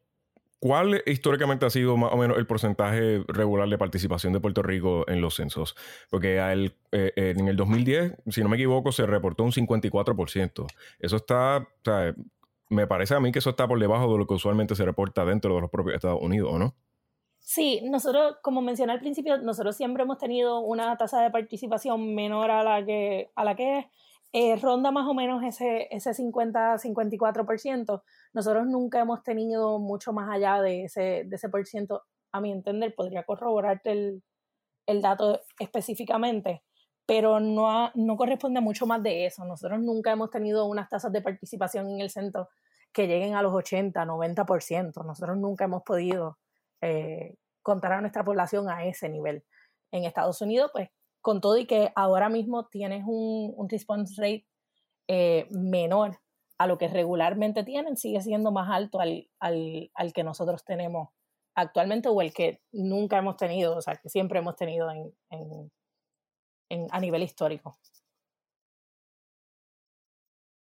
¿Cuál 0.59 1.03
históricamente 1.05 1.67
ha 1.67 1.69
sido 1.69 1.97
más 1.97 2.11
o 2.11 2.17
menos 2.17 2.37
el 2.37 2.47
porcentaje 2.47 3.23
regular 3.27 3.69
de 3.69 3.77
participación 3.77 4.33
de 4.33 4.39
Puerto 4.39 4.63
Rico 4.63 5.05
en 5.07 5.21
los 5.21 5.35
censos? 5.35 5.75
Porque 6.09 6.39
eh, 6.91 7.13
en 7.15 7.47
el 7.47 7.55
2010, 7.55 8.15
si 8.27 8.41
no 8.41 8.49
me 8.49 8.55
equivoco, 8.55 8.91
se 8.91 9.05
reportó 9.05 9.43
un 9.43 9.51
54%. 9.51 10.65
Eso 10.99 11.15
está, 11.15 11.57
o 11.57 11.67
sea, 11.85 12.15
me 12.69 12.87
parece 12.87 13.13
a 13.13 13.19
mí 13.19 13.31
que 13.31 13.37
eso 13.37 13.51
está 13.51 13.67
por 13.67 13.79
debajo 13.79 14.11
de 14.11 14.17
lo 14.17 14.25
que 14.25 14.33
usualmente 14.33 14.75
se 14.75 14.83
reporta 14.83 15.25
dentro 15.25 15.53
de 15.53 15.61
los 15.61 15.69
propios 15.69 15.95
Estados 15.95 16.21
Unidos, 16.21 16.49
¿o 16.51 16.57
no? 16.57 16.75
Sí, 17.49 17.79
nosotros, 17.89 18.35
como 18.43 18.61
mencioné 18.61 18.91
al 18.91 18.99
principio, 18.99 19.37
nosotros 19.37 19.77
siempre 19.77 20.03
hemos 20.03 20.17
tenido 20.17 20.59
una 20.59 20.97
tasa 20.97 21.21
de 21.21 21.31
participación 21.31 22.13
menor 22.13 22.51
a 22.51 22.61
la 22.61 22.85
que, 22.85 23.31
a 23.35 23.45
la 23.45 23.55
que 23.55 23.79
es. 23.79 23.85
eh, 24.33 24.57
ronda 24.57 24.91
más 24.91 25.07
o 25.07 25.13
menos 25.13 25.41
ese, 25.43 25.87
ese 25.91 26.13
50-54%. 26.13 28.03
Nosotros 28.33 28.67
nunca 28.67 28.99
hemos 28.99 29.23
tenido 29.23 29.79
mucho 29.79 30.11
más 30.11 30.29
allá 30.29 30.61
de 30.61 30.83
ese, 30.83 31.23
de 31.25 31.35
ese 31.37 31.47
por 31.47 31.65
ciento, 31.65 32.03
a 32.33 32.41
mi 32.41 32.51
entender, 32.51 32.93
podría 32.95 33.23
corroborarte 33.23 33.91
el, 33.91 34.23
el 34.87 35.01
dato 35.01 35.39
específicamente, 35.59 36.63
pero 37.05 37.39
no, 37.39 37.91
no 37.95 38.17
corresponde 38.17 38.59
mucho 38.61 38.85
más 38.87 39.01
de 39.03 39.25
eso. 39.25 39.45
Nosotros 39.45 39.79
nunca 39.79 40.11
hemos 40.11 40.31
tenido 40.31 40.65
unas 40.65 40.89
tasas 40.89 41.13
de 41.13 41.21
participación 41.21 41.89
en 41.89 42.01
el 42.01 42.09
centro 42.09 42.49
que 42.91 43.07
lleguen 43.07 43.35
a 43.35 43.41
los 43.41 43.53
80, 43.53 44.05
90%. 44.05 45.05
Nosotros 45.05 45.37
nunca 45.37 45.63
hemos 45.65 45.83
podido 45.83 46.37
eh, 46.81 47.35
contar 47.61 47.93
a 47.93 48.01
nuestra 48.01 48.23
población 48.23 48.69
a 48.69 48.85
ese 48.85 49.09
nivel. 49.09 49.43
En 49.91 50.03
Estados 50.03 50.41
Unidos, 50.41 50.71
pues 50.73 50.89
con 51.21 51.41
todo 51.41 51.57
y 51.57 51.65
que 51.65 51.91
ahora 51.95 52.29
mismo 52.29 52.67
tienes 52.67 53.03
un, 53.05 53.67
response 53.69 54.13
rate 54.17 54.47
eh, 55.07 55.47
menor 55.51 56.19
a 56.57 56.67
lo 56.67 56.77
que 56.77 56.87
regularmente 56.87 57.63
tienen, 57.63 57.97
sigue 57.97 58.21
siendo 58.21 58.51
más 58.51 58.69
alto 58.69 58.99
al, 58.99 59.29
al, 59.39 59.91
al, 59.93 60.13
que 60.13 60.23
nosotros 60.23 60.63
tenemos 60.63 61.09
actualmente 61.55 62.09
o 62.09 62.21
el 62.21 62.33
que 62.33 62.61
nunca 62.71 63.17
hemos 63.17 63.37
tenido, 63.37 63.75
o 63.75 63.81
sea, 63.81 63.95
que 63.95 64.09
siempre 64.09 64.39
hemos 64.39 64.55
tenido 64.55 64.89
en, 64.89 65.13
en, 65.29 65.71
en 66.69 66.87
a 66.91 66.99
nivel 66.99 67.23
histórico. 67.23 67.77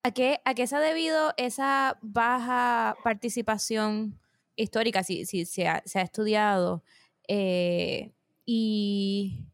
¿A 0.04 0.12
qué, 0.12 0.42
¿A 0.46 0.54
qué 0.54 0.68
se 0.68 0.76
ha 0.76 0.80
debido 0.80 1.34
esa 1.38 1.98
baja 2.02 2.96
participación 3.04 4.20
histórica, 4.56 5.04
si, 5.04 5.26
si 5.26 5.46
se, 5.46 5.68
ha, 5.68 5.82
se 5.86 6.00
ha 6.00 6.02
estudiado? 6.02 6.84
Eh, 7.28 8.12
y 8.46 9.46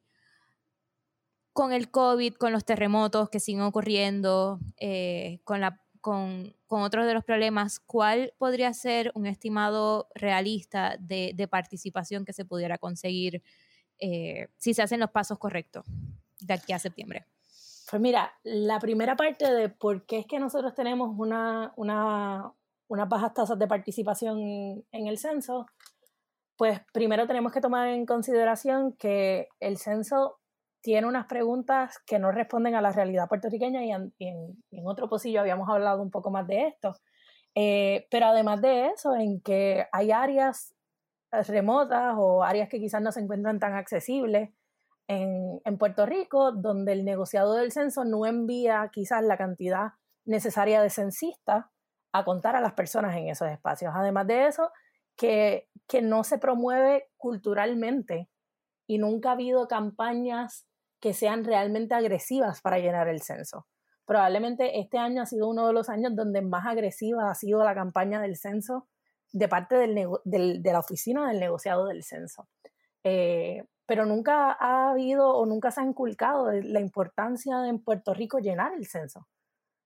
con 1.54 1.74
el 1.74 1.92
COVID, 1.92 2.36
con 2.36 2.52
los 2.52 2.66
terremotos 2.66 3.30
que 3.30 3.40
siguen 3.40 3.62
ocurriendo, 3.62 4.60
eh, 4.78 5.40
con, 5.44 5.62
la, 5.62 5.82
con, 6.00 6.56
con, 6.68 6.82
otros 6.82 7.06
de 7.06 7.14
los 7.14 7.24
problemas, 7.24 7.80
¿cuál 7.80 8.34
podría 8.38 8.74
ser 8.74 9.12
un 9.16 9.26
estimado 9.26 10.08
realista 10.16 10.98
de, 11.00 11.34
de 11.36 11.48
participación 11.48 12.26
que 12.26 12.34
se 12.34 12.46
pudiera 12.46 12.78
conseguir 12.78 13.44
eh, 14.00 14.48
si 14.58 14.74
se 14.74 14.82
hacen 14.82 15.00
los 15.00 15.12
pasos 15.12 15.38
correctos 15.38 15.86
de 16.40 16.54
aquí 16.54 16.74
a 16.74 16.80
septiembre? 16.80 17.26
Pues 17.90 18.02
mira, 18.02 18.34
la 18.44 18.80
primera 18.80 19.18
parte 19.18 19.54
de 19.54 19.68
por 19.68 20.06
qué 20.06 20.20
es 20.20 20.26
que 20.26 20.40
nosotros 20.40 20.74
tenemos 20.74 21.14
una, 21.18 21.74
una, 21.76 22.54
unas 22.92 23.08
bajas 23.08 23.34
tasas 23.34 23.58
de 23.58 23.68
participación 23.68 24.38
en 24.92 25.08
el 25.08 25.18
censo, 25.18 25.66
pues 26.58 26.82
primero 26.92 27.26
tenemos 27.26 27.54
que 27.54 27.62
tomar 27.62 27.88
en 27.88 28.06
consideración 28.06 28.92
que 28.98 29.48
el 29.62 29.78
censo 29.78 30.40
tiene 30.82 31.08
unas 31.08 31.26
preguntas 31.26 32.00
que 32.06 32.20
no 32.20 32.34
responden 32.34 32.76
a 32.76 32.82
la 32.82 32.92
realidad 32.92 33.30
puertorriqueña 33.30 33.86
y 33.86 33.92
en, 33.92 34.14
en, 34.20 34.86
otro 34.86 35.08
pocillo 35.08 35.40
habíamos 35.40 35.70
hablado 35.70 36.02
un 36.02 36.12
poco 36.12 36.32
más 36.32 36.46
de 36.48 36.68
esto. 36.68 36.94
Eh, 37.56 38.08
pero 38.12 38.26
además 38.26 38.62
de 38.62 38.88
eso, 38.88 39.16
en 39.16 39.40
que 39.40 39.86
hay 39.94 40.12
áreas 40.12 40.76
remotas 41.48 42.16
o 42.18 42.44
áreas 42.44 42.68
que 42.68 42.80
quizás 42.80 43.02
no 43.02 43.14
se 43.14 43.22
encuentran 43.22 43.58
tan 43.60 43.74
accesibles 43.74 44.50
en, 45.08 45.62
en 45.64 45.78
Puerto 45.78 46.06
Rico, 46.06 46.52
donde 46.52 46.92
el 46.92 47.06
negociado 47.06 47.54
del 47.54 47.72
censo 47.72 48.04
no 48.04 48.26
envía 48.26 48.90
quizás 48.92 49.24
la 49.24 49.38
cantidad 49.38 49.94
necesaria 50.26 50.82
de 50.82 50.90
censistas 50.90 51.71
a 52.12 52.24
contar 52.26 52.56
a 52.56 52.62
las 52.62 52.74
personas 52.74 53.16
en 53.16 53.30
esos 53.30 53.50
espacios. 53.50 53.94
Además 53.96 54.28
de 54.28 54.48
eso, 54.48 54.72
que, 55.16 55.68
que 55.88 56.02
no 56.02 56.24
se 56.24 56.38
promueve 56.38 57.10
culturalmente 57.18 58.30
y 58.88 58.98
nunca 58.98 59.30
ha 59.30 59.34
habido 59.34 59.68
campañas 59.68 60.66
que 61.00 61.14
sean 61.14 61.44
realmente 61.44 61.96
agresivas 61.96 62.62
para 62.62 62.80
llenar 62.80 63.08
el 63.08 63.22
censo. 63.22 63.68
Probablemente 64.06 64.80
este 64.80 64.98
año 64.98 65.22
ha 65.22 65.26
sido 65.26 65.48
uno 65.48 65.68
de 65.68 65.74
los 65.74 65.90
años 65.90 66.16
donde 66.16 66.42
más 66.42 66.66
agresiva 66.66 67.32
ha 67.32 67.36
sido 67.36 67.64
la 67.64 67.74
campaña 67.74 68.22
del 68.22 68.36
censo 68.36 68.88
de 69.32 69.48
parte 69.48 69.76
de 69.76 70.72
la 70.72 70.80
oficina 70.80 71.28
del 71.28 71.40
negociado 71.40 71.88
del 71.88 72.04
censo. 72.04 72.48
Eh, 73.04 73.64
pero 73.86 74.06
nunca 74.06 74.52
ha 74.52 74.92
habido 74.92 75.36
o 75.36 75.46
nunca 75.46 75.72
se 75.72 75.82
ha 75.82 75.84
inculcado 75.84 76.52
la 76.52 76.80
importancia 76.80 77.58
de 77.60 77.70
en 77.70 77.84
Puerto 77.84 78.14
Rico 78.14 78.40
llenar 78.40 78.74
el 78.74 78.86
censo, 78.88 79.28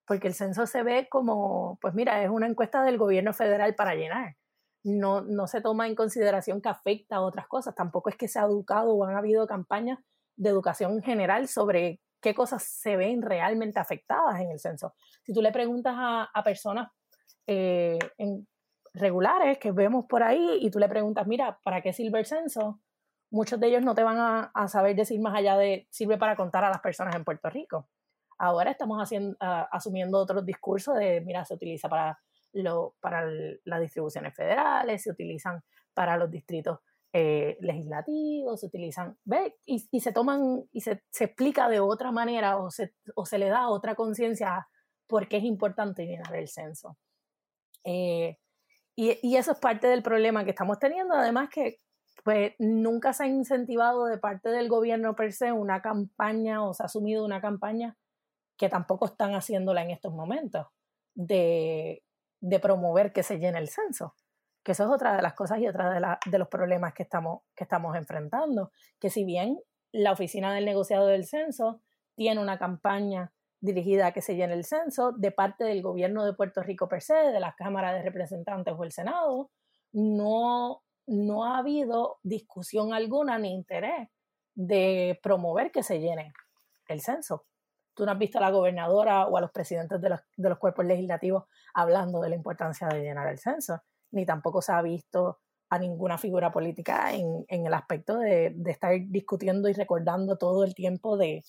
porque 0.06 0.28
el 0.28 0.34
censo 0.34 0.65
se 0.68 0.84
ve 0.84 1.08
como, 1.10 1.78
pues 1.82 1.94
mira, 1.94 2.24
es 2.24 2.30
una 2.30 2.48
encuesta 2.48 2.84
del 2.84 2.98
gobierno 2.98 3.34
federal 3.34 3.76
para 3.76 3.96
llenar. 3.96 4.36
No, 4.84 5.22
no 5.22 5.48
se 5.48 5.62
toma 5.62 5.88
en 5.88 5.96
consideración 5.96 6.62
que 6.62 6.70
afecta 6.70 7.18
a 7.18 7.22
otras 7.22 7.48
cosas, 7.48 7.74
tampoco 7.74 8.10
es 8.10 8.15
que 8.15 8.28
se 8.28 8.39
ha 8.39 8.44
educado 8.44 8.94
o 8.94 9.04
han 9.04 9.15
habido 9.15 9.48
campañas 9.48 10.00
de 10.36 10.50
educación 10.50 11.02
general 11.02 11.48
sobre 11.48 12.02
qué 12.22 12.36
cosas 12.36 12.63
se 12.63 12.96
ven 12.96 13.22
realmente 13.22 13.80
afectadas 13.80 14.39
en 14.39 14.52
el 14.52 14.60
censo. 14.60 14.94
Si 15.24 15.34
tú 15.34 15.41
le 15.41 15.52
preguntas 15.52 15.96
a, 15.98 16.30
a 16.34 16.44
personas 16.44 16.91
eh, 17.48 17.98
regulares 18.94 19.58
que 19.58 19.72
vemos 19.72 20.06
por 20.06 20.24
ahí 20.24 20.60
y 20.62 20.70
tú 20.70 20.80
le 20.80 20.88
preguntas, 20.88 21.26
mira, 21.26 21.60
¿para 21.63 21.82
qué 21.82 21.94
sirve 21.94 22.20
el 22.20 22.26
censo? 22.26 22.80
Muchos 23.32 23.60
de 23.60 23.68
ellos 23.68 23.82
no 23.82 23.96
te 23.96 24.04
van 24.04 24.18
a 24.54 24.68
saber 24.68 24.96
decir 24.96 25.20
más 25.20 25.36
allá 25.36 25.58
de 25.58 25.88
sirve 25.89 26.18
para 26.18 26.36
contar 26.36 26.63
a 26.63 26.70
las 26.70 26.80
personas 26.80 27.15
en 27.15 27.24
Puerto 27.24 27.50
Rico. 27.50 27.89
Ahora 28.38 28.71
estamos 28.71 29.02
haciendo, 29.02 29.38
uh, 29.41 29.65
asumiendo 29.71 30.19
otros 30.19 30.45
discursos 30.45 30.95
de, 30.98 31.21
mira, 31.21 31.45
se 31.45 31.54
utiliza 31.54 31.88
para, 31.88 32.19
lo, 32.54 32.95
para 33.00 33.26
las 33.63 33.82
distribuciones 33.82 34.36
federales, 34.36 35.04
se 35.04 35.12
utilizan 35.12 35.63
para 35.93 36.17
los 36.17 36.30
distritos 36.30 36.80
eh, 37.13 37.58
legislativos, 37.62 38.60
se 38.60 38.65
utilizan, 38.65 39.17
¿ve? 39.24 39.56
Y, 39.65 39.88
y, 39.89 40.02
se 40.02 40.12
toman, 40.12 40.65
y 40.74 40.82
se, 40.82 41.02
se, 41.10 41.24
explica 41.26 41.69
de 41.69 41.80
otra 41.80 42.12
manera 42.12 42.58
o 42.58 42.69
se, 42.71 42.93
o 43.15 43.26
se 43.26 43.38
le 43.38 43.48
da 43.48 43.69
otra 43.69 43.95
conciencia 43.95 44.67
por 45.08 45.30
qué 45.30 45.38
es 45.38 45.43
importante 45.45 46.06
llenar 46.06 46.36
el 46.36 46.50
censo. 46.50 46.98
Eh, 47.86 48.38
y, 48.98 49.17
y, 49.21 49.38
eso 49.38 49.54
es 49.54 49.60
parte 49.60 49.88
del 49.88 50.04
problema 50.04 50.43
que 50.43 50.50
estamos 50.50 50.78
teniendo, 50.78 51.13
además 51.13 51.50
que 51.50 51.80
pues 52.26 52.54
nunca 52.60 53.13
se 53.13 53.24
ha 53.24 53.28
incentivado 53.28 54.06
de 54.06 54.17
parte 54.17 54.50
del 54.50 54.67
gobierno 54.67 55.15
per 55.15 55.32
se 55.32 55.52
una 55.52 55.82
campaña 55.82 56.65
o 56.65 56.74
se 56.74 56.84
ha 56.84 56.88
asumido 56.88 57.24
una 57.24 57.39
campaña 57.39 57.95
que 58.58 58.70
tampoco 58.70 59.06
están 59.06 59.34
haciéndola 59.34 59.84
en 59.84 59.91
estos 59.91 60.13
momentos 60.13 60.68
de, 61.13 62.04
promover 62.62 63.12
que 63.12 63.24
se 63.24 63.39
llene 63.39 63.60
el 63.60 63.70
censo 63.70 64.15
que 64.63 64.72
eso 64.72 64.86
es 64.86 64.89
otra 64.89 65.15
de 65.15 65.22
las 65.22 65.36
cosas 65.36 65.60
y 65.60 65.68
otra 65.68 65.91
de, 65.91 66.32
de 66.32 66.39
los 66.39 66.48
problemas 66.48 66.96
que 66.96 67.04
estamos, 67.04 67.44
que 67.56 67.63
estamos 67.63 67.96
enfrentando, 67.96 68.72
que 69.00 69.12
si 69.12 69.24
bien 69.24 69.60
la 69.91 70.12
oficina 70.12 70.52
del 70.56 70.65
negociado 70.65 71.06
del 71.06 71.26
censo 71.26 71.82
tiene 72.15 72.41
una 72.41 72.58
campaña 72.58 73.32
dirigida 73.62 74.08
a 74.08 74.12
que 74.12 74.22
se 74.22 74.36
llene 74.36 74.54
el 74.54 74.65
censo 74.65 75.12
de 75.12 75.32
parte 75.32 75.63
del 75.63 75.82
gobierno 75.82 76.26
de 76.26 76.34
Puerto 76.34 76.63
Rico 76.63 76.88
per 76.88 77.02
se, 77.02 77.13
de 77.13 77.39
las 77.39 77.56
cámaras 77.56 77.94
de 77.94 78.04
representantes 78.04 78.74
o 78.78 78.84
el 78.84 78.91
Senado, 78.91 79.52
no, 79.91 80.84
no 81.08 81.46
ha 81.46 81.58
habido 81.58 82.20
discusión 82.24 82.94
alguna 82.94 83.38
ni 83.38 83.54
interés 83.54 84.10
de 84.54 85.20
promover 85.22 85.72
que 85.72 85.84
se 85.84 86.00
llene 86.00 86.34
el 86.88 87.02
censo. 87.02 87.46
Tú 87.95 88.05
no 88.05 88.12
has 88.12 88.19
visto 88.19 88.38
a 88.38 88.41
la 88.41 88.51
gobernadora 88.51 89.25
o 89.25 89.38
a 89.38 89.41
los 89.41 89.51
presidentes 89.51 89.99
de 90.01 90.10
los, 90.10 90.19
de 90.36 90.49
los 90.49 90.60
cuerpos 90.60 90.86
legislativos 90.86 91.45
hablando 91.73 92.21
de 92.21 92.29
la 92.29 92.36
importancia 92.36 92.88
de 92.88 93.01
llenar 93.01 93.27
el 93.27 93.39
censo 93.39 93.81
ni 94.15 94.25
tampoco 94.25 94.62
se 94.62 94.71
ha 94.71 94.81
visto 94.81 95.39
a 95.69 95.77
ninguna 95.77 96.17
figura 96.17 96.51
política 96.51 97.13
en, 97.13 97.45
en 97.47 97.65
el 97.65 97.73
aspecto 97.73 98.17
de, 98.17 98.53
de, 98.55 98.71
estar 98.71 98.93
discutiendo 99.08 99.67
y 99.67 99.73
recordando 99.73 100.38
todo 100.38 100.63
el 100.63 100.73
tiempo 100.73 101.17
de, 101.17 101.43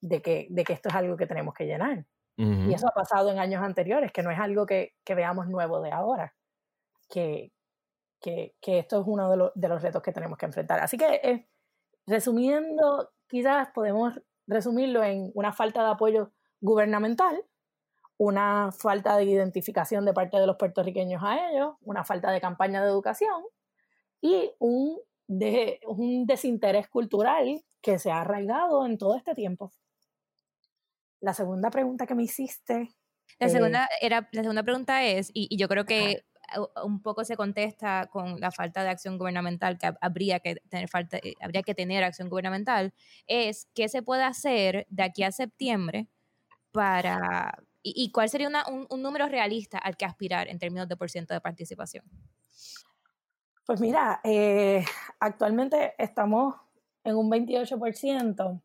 de, 0.00 0.22
que, 0.22 0.46
de 0.50 0.64
que 0.64 0.72
esto 0.72 0.88
es 0.88 0.94
algo 0.94 1.16
que 1.16 1.26
tenemos 1.26 1.54
que 1.54 1.66
llenar. 1.66 2.06
Uh 2.38 2.42
-huh. 2.42 2.70
Y 2.70 2.74
eso 2.74 2.88
ha 2.88 2.94
pasado 2.94 3.30
en 3.30 3.38
años 3.38 3.62
anteriores, 3.62 4.12
que 4.12 4.22
no 4.22 4.30
es 4.30 4.38
algo 4.38 4.64
que, 4.64 4.94
que 5.04 5.14
veamos 5.14 5.48
nuevo 5.48 5.82
de 5.82 5.90
ahora, 5.90 6.34
que, 7.08 7.52
que, 8.20 8.54
que, 8.60 8.78
esto 8.78 9.00
es 9.00 9.06
uno 9.06 9.30
de, 9.30 9.36
lo, 9.36 9.52
de, 9.54 9.68
los 9.68 9.82
retos 9.82 10.02
que 10.02 10.12
tenemos 10.12 10.38
que 10.38 10.46
enfrentar. 10.46 10.80
Así 10.80 10.96
que, 10.96 11.20
eh, 11.22 11.48
resumiendo, 12.06 13.10
quizás 13.26 13.68
podemos 13.74 14.14
resumirlo 14.50 15.02
en 15.02 15.30
una 15.34 15.52
falta 15.52 15.82
de 15.82 15.90
apoyo 15.90 16.32
gubernamental, 16.60 17.42
una 18.18 18.70
falta 18.72 19.16
de 19.16 19.24
identificación 19.24 20.04
de 20.04 20.12
parte 20.12 20.38
de 20.38 20.46
los 20.46 20.56
puertorriqueños 20.56 21.22
a 21.24 21.50
ellos, 21.50 21.74
una 21.80 22.04
falta 22.04 22.30
de 22.30 22.40
campaña 22.40 22.82
de 22.82 22.88
educación 22.90 23.42
y 24.20 24.50
un, 24.58 24.98
de, 25.26 25.80
un 25.86 26.26
desinterés 26.26 26.88
cultural 26.88 27.64
que 27.80 27.98
se 27.98 28.10
ha 28.10 28.20
arraigado 28.20 28.84
en 28.84 28.98
todo 28.98 29.16
este 29.16 29.34
tiempo. 29.34 29.72
La 31.20 31.32
segunda 31.32 31.70
pregunta 31.70 32.06
que 32.06 32.14
me 32.14 32.24
hiciste. 32.24 32.90
La, 33.38 33.46
eh, 33.46 33.50
segunda, 33.50 33.88
era, 34.00 34.28
la 34.32 34.42
segunda 34.42 34.62
pregunta 34.62 35.04
es, 35.04 35.30
y, 35.32 35.46
y 35.50 35.56
yo 35.56 35.68
creo 35.68 35.86
que. 35.86 36.24
Un 36.84 37.02
poco 37.02 37.24
se 37.24 37.36
contesta 37.36 38.08
con 38.10 38.40
la 38.40 38.50
falta 38.50 38.82
de 38.82 38.90
acción 38.90 39.18
gubernamental, 39.18 39.78
que 39.78 39.92
habría 40.00 40.40
que 40.40 40.56
tener, 40.68 40.88
falta, 40.88 41.18
eh, 41.18 41.34
habría 41.40 41.62
que 41.62 41.74
tener 41.74 42.04
acción 42.04 42.28
gubernamental, 42.28 42.92
es 43.26 43.68
qué 43.74 43.88
se 43.88 44.02
puede 44.02 44.24
hacer 44.24 44.86
de 44.90 45.02
aquí 45.02 45.22
a 45.22 45.32
septiembre 45.32 46.08
para 46.72 47.58
¿Y, 47.82 48.12
cuál 48.12 48.28
sería 48.28 48.46
una, 48.46 48.64
un, 48.68 49.02
número 49.02 49.26
realista 49.26 49.78
al 49.78 49.96
que 49.96 50.04
aspirar 50.04 50.48
en 50.48 50.58
términos 50.58 50.86
de 50.86 50.96
por 50.96 51.10
de 51.10 51.40
participación? 51.40 52.04
Pues 53.64 53.80
mira, 53.80 54.20
eh, 54.22 54.84
actualmente 55.18 55.94
estamos 55.96 56.56
en 57.04 57.16
un 57.16 57.30
28%. 57.30 58.60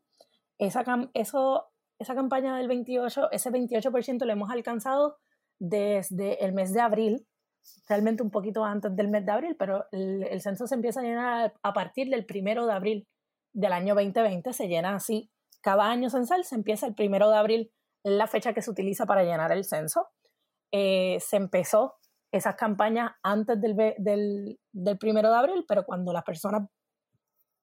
Esa, 0.58 0.84
eso 1.14 1.70
esa 1.98 2.14
campaña 2.14 2.56
del 2.56 2.68
28, 2.68 3.30
ese 3.32 3.50
28% 3.50 4.24
lo 4.24 4.32
hemos 4.32 4.50
alcanzado 4.50 5.16
desde 5.58 6.44
el 6.44 6.52
mes 6.52 6.74
de 6.74 6.80
abril, 6.80 7.26
realmente 7.88 8.22
un 8.22 8.30
poquito 8.30 8.64
antes 8.64 8.94
del 8.94 9.08
mes 9.08 9.24
de 9.24 9.32
abril, 9.32 9.56
pero 9.58 9.86
el, 9.92 10.40
censo 10.40 10.66
se 10.66 10.74
empieza 10.74 11.00
a 11.00 11.04
llenar 11.04 11.54
a 11.62 11.72
partir 11.72 12.08
del 12.08 12.26
primero 12.26 12.66
de 12.66 12.72
abril 12.72 13.08
del 13.52 13.72
año 13.72 13.94
2020, 13.94 14.52
se 14.52 14.68
llena 14.68 14.94
así. 14.94 15.30
Cada 15.62 15.90
año 15.90 16.10
censal 16.10 16.44
se 16.44 16.54
empieza 16.54 16.86
el 16.86 16.94
primero 16.94 17.30
de 17.30 17.36
abril, 17.36 17.72
la 18.02 18.26
fecha 18.26 18.52
que 18.52 18.62
se 18.62 18.70
utiliza 18.70 19.06
para 19.06 19.24
llenar 19.24 19.52
el 19.52 19.64
censo. 19.64 20.08
Eh, 20.72 21.18
se 21.20 21.36
empezó 21.36 21.94
esas 22.32 22.56
campañas 22.56 23.12
antes 23.22 23.60
del, 23.60 23.76
del, 23.98 24.58
del, 24.72 24.98
primero 24.98 25.30
de 25.30 25.36
abril, 25.36 25.64
pero 25.66 25.84
cuando 25.84 26.12
las 26.12 26.24
personas 26.24 26.68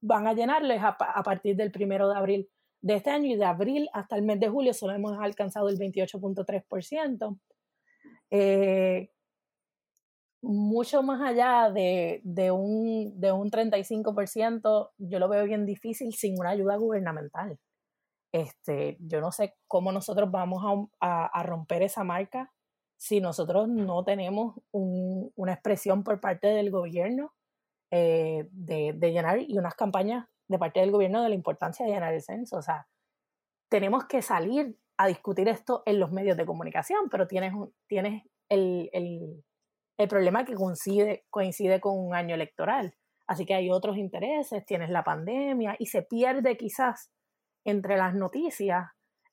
van 0.01 0.27
a 0.27 0.33
llenarles 0.33 0.81
a, 0.81 0.89
a 0.89 1.23
partir 1.23 1.55
del 1.55 1.71
primero 1.71 2.09
de 2.09 2.17
abril 2.17 2.49
de 2.81 2.95
este 2.95 3.09
año 3.09 3.27
y 3.31 3.35
de 3.35 3.45
abril 3.45 3.89
hasta 3.93 4.17
el 4.17 4.23
mes 4.23 4.39
de 4.39 4.49
julio 4.49 4.73
solo 4.73 4.93
hemos 4.93 5.17
alcanzado 5.17 5.69
el 5.69 5.77
28.3%. 5.77 7.39
Eh, 8.29 9.09
mucho 10.43 11.01
más 11.03 11.21
allá 11.21 11.71
de, 11.71 12.19
de, 12.23 12.51
un, 12.51 13.19
de 13.19 13.31
un 13.31 13.49
35%, 13.49 14.89
yo 14.97 15.19
lo 15.19 15.29
veo 15.29 15.45
bien 15.45 15.65
difícil 15.65 16.13
sin 16.13 16.37
una 16.37 16.49
ayuda 16.49 16.75
gubernamental. 16.75 17.57
Este, 18.33 18.97
yo 18.99 19.21
no 19.21 19.31
sé 19.31 19.55
cómo 19.67 19.91
nosotros 19.93 20.29
vamos 20.29 20.89
a, 20.99 21.25
a, 21.27 21.43
romper 21.43 21.83
esa 21.83 22.03
marca 22.03 22.51
si 22.97 23.21
nosotros 23.21 23.69
no 23.69 24.03
tenemos 24.03 24.55
un, 24.71 25.31
una 25.35 25.53
expresión 25.53 26.03
por 26.03 26.19
parte 26.19 26.47
del 26.47 26.71
gobierno 26.71 27.31
eh, 27.91 28.47
de, 28.51 28.93
de, 28.95 29.11
llenar 29.11 29.39
y 29.39 29.57
unas 29.57 29.75
campañas 29.75 30.25
de 30.49 30.59
parte 30.59 30.81
del 30.81 30.91
gobierno 30.91 31.21
de 31.21 31.29
la 31.29 31.35
importancia 31.35 31.85
de 31.85 31.91
llenar 31.91 32.13
el 32.13 32.21
censo. 32.21 32.57
O 32.57 32.61
sea, 32.61 32.87
tenemos 33.69 34.05
que 34.05 34.21
salir 34.21 34.77
a 34.97 35.07
discutir 35.07 35.47
esto 35.47 35.83
en 35.85 35.99
los 35.99 36.11
medios 36.11 36.35
de 36.35 36.45
comunicación, 36.45 37.09
pero 37.09 37.27
tienes, 37.27 37.53
tienes 37.87 38.23
el, 38.49 38.89
el, 38.93 39.43
el 39.97 40.07
problema 40.07 40.45
que 40.45 40.55
coincide, 40.55 41.25
coincide 41.29 41.79
con 41.79 41.97
un 41.97 42.15
año 42.15 42.35
electoral. 42.35 42.95
Así 43.27 43.45
que 43.45 43.53
hay 43.53 43.69
otros 43.69 43.97
intereses, 43.97 44.65
tienes 44.65 44.89
la 44.89 45.03
pandemia 45.03 45.75
y 45.79 45.85
se 45.85 46.01
pierde 46.01 46.57
quizás 46.57 47.11
entre 47.63 47.97
las 47.97 48.13
noticias 48.13 48.85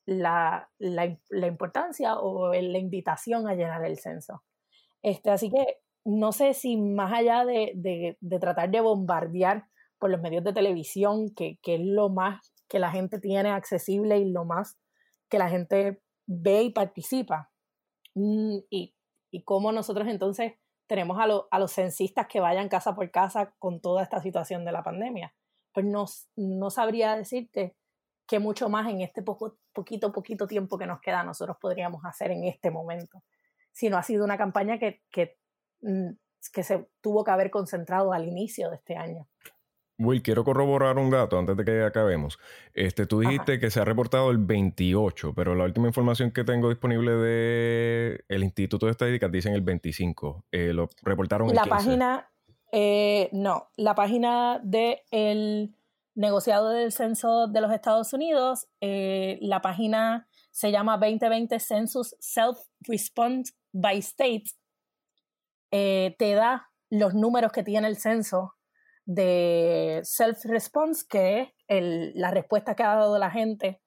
la, 0.06 0.70
la, 0.78 1.16
la 1.28 1.46
importancia 1.46 2.18
o 2.18 2.52
la 2.52 2.78
invitación 2.78 3.48
a 3.48 3.54
llenar 3.54 3.84
el 3.84 3.98
censo. 3.98 4.42
Este, 5.02 5.30
así 5.30 5.50
que 5.50 5.78
no 6.04 6.32
sé 6.32 6.54
si 6.54 6.76
más 6.76 7.12
allá 7.12 7.44
de, 7.44 7.72
de, 7.74 8.16
de 8.20 8.38
tratar 8.38 8.70
de 8.70 8.80
bombardear 8.80 9.64
por 9.98 10.10
los 10.10 10.20
medios 10.20 10.42
de 10.44 10.52
televisión, 10.52 11.30
que, 11.34 11.58
que, 11.62 11.74
es 11.74 11.80
lo 11.82 12.08
más 12.08 12.52
que 12.68 12.78
la 12.78 12.90
gente 12.90 13.20
tiene 13.20 13.50
accesible 13.50 14.18
y 14.18 14.30
lo 14.30 14.44
más 14.44 14.78
que 15.28 15.38
la 15.38 15.48
gente 15.48 16.00
ve 16.26 16.62
y 16.62 16.70
participa. 16.70 17.50
Mm, 18.14 18.58
y, 18.70 18.94
y 19.30 19.42
cómo 19.42 19.72
nosotros 19.72 20.08
entonces 20.08 20.54
tenemos 20.86 21.18
a, 21.18 21.26
a, 21.50 21.58
los 21.58 21.72
censistas 21.72 22.26
que 22.26 22.40
vayan 22.40 22.68
casa 22.68 22.94
por 22.94 23.10
casa 23.10 23.54
con 23.58 23.80
toda 23.80 24.02
esta 24.02 24.20
situación 24.20 24.64
de 24.64 24.72
la 24.72 24.82
pandemia. 24.82 25.34
Pues 25.72 25.86
no, 25.86 26.06
no 26.36 26.70
sabría 26.70 27.16
decirte 27.16 27.76
qué 28.26 28.38
mucho 28.38 28.68
más 28.68 28.88
en 28.88 29.00
este 29.00 29.22
poco, 29.22 29.58
poquito, 29.72 30.12
poquito 30.12 30.46
tiempo 30.46 30.78
que 30.78 30.86
nos 30.86 31.00
queda 31.00 31.22
nosotros 31.22 31.56
podríamos 31.60 32.04
hacer 32.04 32.30
en 32.32 32.44
este 32.44 32.70
momento. 32.70 33.22
Si 33.72 33.88
no 33.88 33.96
ha 33.98 34.02
sido 34.02 34.24
una 34.24 34.36
campaña 34.36 34.78
que, 34.78 35.02
que, 35.10 35.36
mm, 35.82 36.10
que 36.52 36.62
se 36.62 36.88
tuvo 37.00 37.24
que 37.24 37.30
haber 37.30 37.50
concentrado 37.50 38.12
al 38.12 38.26
inicio 38.26 38.70
de 38.70 38.76
este 38.76 38.96
año. 38.96 39.28
Will, 40.00 40.22
quiero 40.22 40.44
corroborar 40.44 40.96
un 40.98 41.10
dato 41.10 41.38
antes 41.38 41.56
de 41.56 41.64
que 41.64 41.82
acabemos. 41.82 42.38
Este, 42.72 43.06
tú 43.06 43.20
dijiste 43.20 43.60
que 43.60 43.70
se 43.70 43.80
ha 43.80 43.84
reportado 43.84 44.30
el 44.30 44.38
28, 44.38 45.34
pero 45.34 45.54
la 45.54 45.64
última 45.64 45.88
información 45.88 46.30
que 46.30 46.42
tengo 46.42 46.70
disponible 46.70 47.12
de 47.12 48.24
el 48.28 48.42
Instituto 48.42 48.86
de 48.86 48.92
Estadísticas 48.92 49.30
dicen 49.30 49.52
el 49.52 49.60
25. 49.60 50.46
Eh, 50.52 50.72
lo 50.72 50.88
reportaron 51.02 51.54
la 51.54 51.66
página, 51.66 52.30
eh, 52.72 53.28
no, 53.32 53.68
la 53.76 53.94
página 53.94 54.58
del 54.64 55.76
negociado 56.14 56.70
del 56.70 56.92
censo 56.92 57.46
de 57.48 57.60
los 57.60 57.70
Estados 57.70 58.14
Unidos, 58.14 58.68
eh, 58.80 59.38
la 59.42 59.60
página 59.60 60.28
se 60.50 60.72
llama 60.72 60.96
2020 60.96 61.60
Census 61.60 62.16
Self 62.18 62.58
Response 62.80 63.52
by 63.72 63.98
State, 63.98 64.44
te 65.70 66.34
da 66.34 66.70
los 66.88 67.14
números 67.14 67.52
que 67.52 67.62
tiene 67.62 67.86
el 67.86 67.96
censo 67.96 68.54
de 69.06 70.00
self-response, 70.04 71.06
que 71.08 71.54
es 71.68 72.14
la 72.14 72.30
respuesta 72.30 72.74
que 72.74 72.82
ha 72.82 72.96
dado 72.96 73.18
la 73.18 73.30
gente 73.30 73.80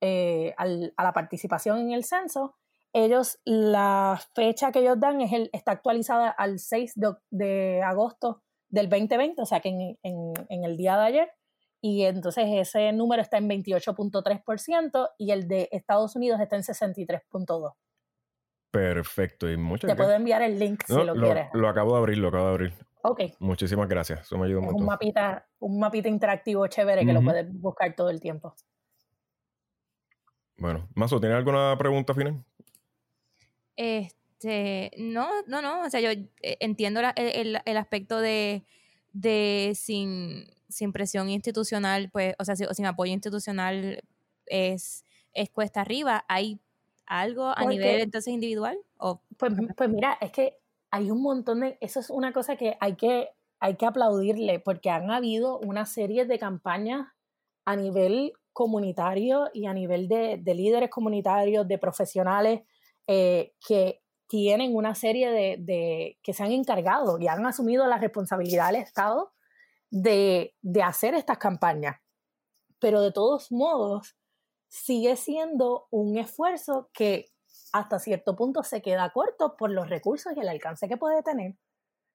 eh, 0.00 0.54
al, 0.56 0.94
a 0.96 1.04
la 1.04 1.12
participación 1.12 1.78
en 1.78 1.92
el 1.92 2.04
censo, 2.04 2.56
ellos, 2.92 3.38
la 3.44 4.18
fecha 4.34 4.72
que 4.72 4.78
ellos 4.80 4.98
dan 4.98 5.20
es 5.20 5.32
el, 5.32 5.50
está 5.52 5.72
actualizada 5.72 6.30
al 6.30 6.58
6 6.58 6.94
de, 7.30 7.82
agosto 7.82 8.42
del 8.70 8.88
2020, 8.88 9.42
o 9.42 9.46
sea 9.46 9.60
que 9.60 9.68
en, 9.68 9.96
en, 10.02 10.64
el 10.64 10.76
día 10.76 10.96
de 10.96 11.04
ayer, 11.04 11.30
y 11.82 12.04
entonces 12.04 12.46
ese 12.48 12.92
número 12.92 13.20
está 13.20 13.36
en 13.36 13.48
28.3% 13.48 15.10
y 15.18 15.30
el 15.30 15.46
de 15.46 15.68
Estados 15.72 16.16
Unidos 16.16 16.40
está 16.40 16.56
en 16.56 16.62
63.2%. 16.62 17.74
Perfecto, 18.70 19.50
y 19.50 19.56
muchas 19.56 19.90
Te 19.90 19.96
puedo 19.96 20.12
enviar 20.12 20.42
el 20.42 20.58
link 20.58 20.82
si 20.86 20.94
lo, 20.94 21.14
quieres. 21.14 21.48
Lo 21.54 21.68
acabo 21.68 21.92
de 21.92 21.98
abrir, 21.98 22.18
lo 22.18 22.28
acabo 22.28 22.46
de 22.46 22.50
abrir. 22.50 22.74
Ok. 23.08 23.20
Muchísimas 23.38 23.88
gracias. 23.88 24.22
Eso 24.22 24.36
me 24.36 24.46
ayuda 24.46 24.62
mucho. 24.62 24.78
Un 24.78 24.84
mapita, 24.84 25.46
un 25.60 25.78
mapita 25.78 26.08
interactivo 26.08 26.66
chévere 26.66 27.06
que 27.06 27.12
lo 27.12 27.22
puedes 27.22 27.46
buscar 27.60 27.94
todo 27.94 28.10
el 28.10 28.20
tiempo. 28.20 28.52
Bueno, 30.58 30.88
Mazo, 30.96 31.20
¿tienes 31.20 31.36
alguna 31.36 31.76
pregunta 31.78 32.14
final? 32.14 32.42
Este, 33.76 34.90
no, 34.98 35.28
no, 35.46 35.62
no. 35.62 35.82
O 35.84 35.90
sea, 35.90 36.00
yo 36.00 36.10
eh, 36.10 36.26
entiendo 36.58 37.00
el, 37.14 37.76
aspecto 37.76 38.18
de, 38.18 38.64
de 39.12 39.72
sin, 39.76 40.48
sin, 40.68 40.92
presión 40.92 41.30
institucional, 41.30 42.10
pues, 42.10 42.34
o 42.40 42.44
sea, 42.44 42.56
sin 42.56 42.86
apoyo 42.86 43.12
institucional 43.12 44.02
es, 44.46 45.04
es 45.32 45.50
cuesta 45.50 45.82
arriba. 45.82 46.24
¿Hay 46.26 46.58
algo 47.06 47.56
a 47.56 47.66
nivel 47.66 48.00
entonces 48.00 48.34
individual? 48.34 48.76
¿O? 48.96 49.20
Pues, 49.36 49.52
pues 49.76 49.90
mira, 49.90 50.18
es 50.20 50.32
que 50.32 50.58
hay 50.90 51.10
un 51.10 51.22
montón 51.22 51.60
de, 51.60 51.78
eso 51.80 52.00
es 52.00 52.10
una 52.10 52.32
cosa 52.32 52.56
que 52.56 52.76
hay 52.80 52.96
que, 52.96 53.30
hay 53.60 53.76
que 53.76 53.86
aplaudirle, 53.86 54.60
porque 54.60 54.90
han 54.90 55.10
habido 55.10 55.58
una 55.58 55.86
serie 55.86 56.26
de 56.26 56.38
campañas 56.38 57.08
a 57.64 57.76
nivel 57.76 58.32
comunitario 58.52 59.50
y 59.52 59.66
a 59.66 59.74
nivel 59.74 60.08
de, 60.08 60.40
líderes 60.44 60.90
comunitarios, 60.90 61.66
de 61.68 61.78
profesionales 61.78 62.62
eh, 63.06 63.52
que 63.66 64.02
tienen 64.28 64.74
una 64.74 64.94
serie 64.94 65.30
de, 65.30 65.56
de, 65.58 66.18
que 66.22 66.32
se 66.32 66.42
han 66.42 66.52
encargado 66.52 67.18
y 67.20 67.28
han 67.28 67.44
asumido 67.46 67.86
la 67.86 67.98
responsabilidad 67.98 68.72
del 68.72 68.82
Estado 68.82 69.32
de, 69.90 70.54
de 70.62 70.82
hacer 70.82 71.14
estas 71.14 71.38
campañas. 71.38 71.96
Pero 72.78 73.00
de 73.00 73.12
todos 73.12 73.52
modos, 73.52 74.16
sigue 74.68 75.16
siendo 75.16 75.86
un 75.90 76.18
esfuerzo 76.18 76.90
que 76.92 77.26
hasta 77.78 77.98
cierto 77.98 78.36
punto 78.36 78.62
se 78.62 78.80
queda 78.80 79.10
corto 79.10 79.56
por 79.56 79.70
los 79.70 79.88
recursos 79.88 80.32
y 80.36 80.40
el 80.40 80.48
alcance 80.48 80.88
que 80.88 80.96
puede 80.96 81.22
tener. 81.22 81.56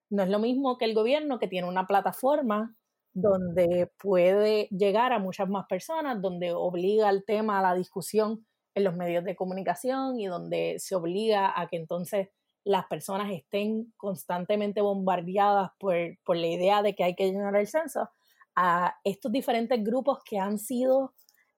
No 0.10 0.24
es 0.24 0.30
lo 0.30 0.40
mismo 0.40 0.78
que 0.78 0.86
el 0.86 0.96
gobierno 0.96 1.40
que 1.40 1.48
tiene 1.48 1.68
una 1.68 1.86
plataforma 1.86 2.76
donde 3.14 3.92
puede 3.98 4.68
llegar 4.70 5.14
a 5.14 5.20
muchas 5.20 5.50
más 5.50 5.66
personas, 5.68 6.22
donde 6.22 6.54
obliga 6.54 7.10
el 7.10 7.24
tema 7.26 7.60
a 7.60 7.62
la 7.62 7.76
discusión 7.76 8.46
en 8.74 8.84
los 8.86 8.96
medios 8.96 9.24
de 9.24 9.36
comunicación 9.36 10.20
y 10.20 10.28
donde 10.28 10.78
se 10.80 10.96
obliga 10.96 11.60
a 11.60 11.68
que 11.68 11.76
entonces 11.76 12.30
las 12.64 12.86
personas 12.86 13.32
estén 13.32 13.94
constantemente 13.98 14.82
bombardeadas 14.82 15.72
por, 15.80 15.96
por 16.24 16.38
la 16.38 16.48
idea 16.48 16.82
de 16.82 16.96
que 16.96 17.04
hay 17.04 17.16
que 17.16 17.26
llenar 17.26 17.56
el 17.56 17.68
censo, 17.68 18.10
a 18.56 18.96
estos 19.04 19.32
diferentes 19.32 19.82
grupos 19.84 20.20
que 20.26 20.38
han 20.38 20.58
sido 20.58 21.14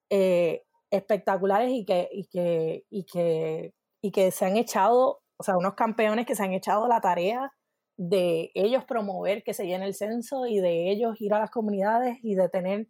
eh, 0.09 0.63
espectaculares 0.91 1.71
y 1.71 1.85
que, 1.85 2.09
y 2.11 2.25
que, 2.25 2.85
y 2.89 3.03
que 3.05 3.73
y 4.03 4.11
que 4.11 4.31
se 4.31 4.45
han 4.45 4.57
echado, 4.57 5.21
o 5.37 5.43
sea, 5.43 5.57
unos 5.57 5.75
campeones 5.75 6.25
que 6.25 6.35
se 6.35 6.43
han 6.43 6.51
echado 6.51 6.89
la 6.89 6.99
tarea 6.99 7.53
de 7.95 8.51
ellos 8.53 8.83
promover 8.83 9.43
que 9.43 9.53
se 9.53 9.65
llene 9.65 9.85
el 9.85 9.95
censo 9.95 10.45
y 10.45 10.59
de 10.59 10.91
ellos 10.91 11.21
ir 11.21 11.33
a 11.33 11.39
las 11.39 11.49
comunidades 11.49 12.17
y 12.21 12.35
de 12.35 12.49
tener, 12.49 12.87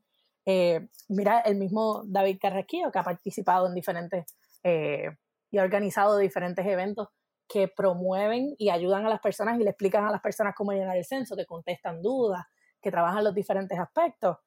eh, 0.48 0.88
mira, 1.10 1.40
el 1.42 1.58
mismo 1.58 2.02
David 2.08 2.40
Carrasquillo 2.42 2.92
que 2.92 2.98
ha 2.98 3.04
participado 3.04 3.68
en 3.68 3.76
diferentes 3.76 4.36
eh, 4.64 5.12
y 5.52 5.60
ha 5.60 5.64
organizado 5.64 6.18
diferentes 6.18 6.66
eventos 6.66 7.10
que 7.48 7.68
promueven 7.68 8.56
y 8.58 8.72
ayudan 8.72 9.06
a 9.06 9.10
las 9.10 9.20
personas 9.20 9.60
y 9.60 9.64
le 9.64 9.70
explican 9.70 10.06
a 10.06 10.12
las 10.12 10.22
personas 10.22 10.56
cómo 10.56 10.72
llenar 10.72 10.98
el 10.98 11.06
censo, 11.06 11.36
que 11.36 11.46
contestan 11.46 12.02
dudas, 12.02 12.44
que 12.82 12.90
trabajan 12.90 13.24
los 13.24 13.36
diferentes 13.36 13.78
aspectos 13.78 14.38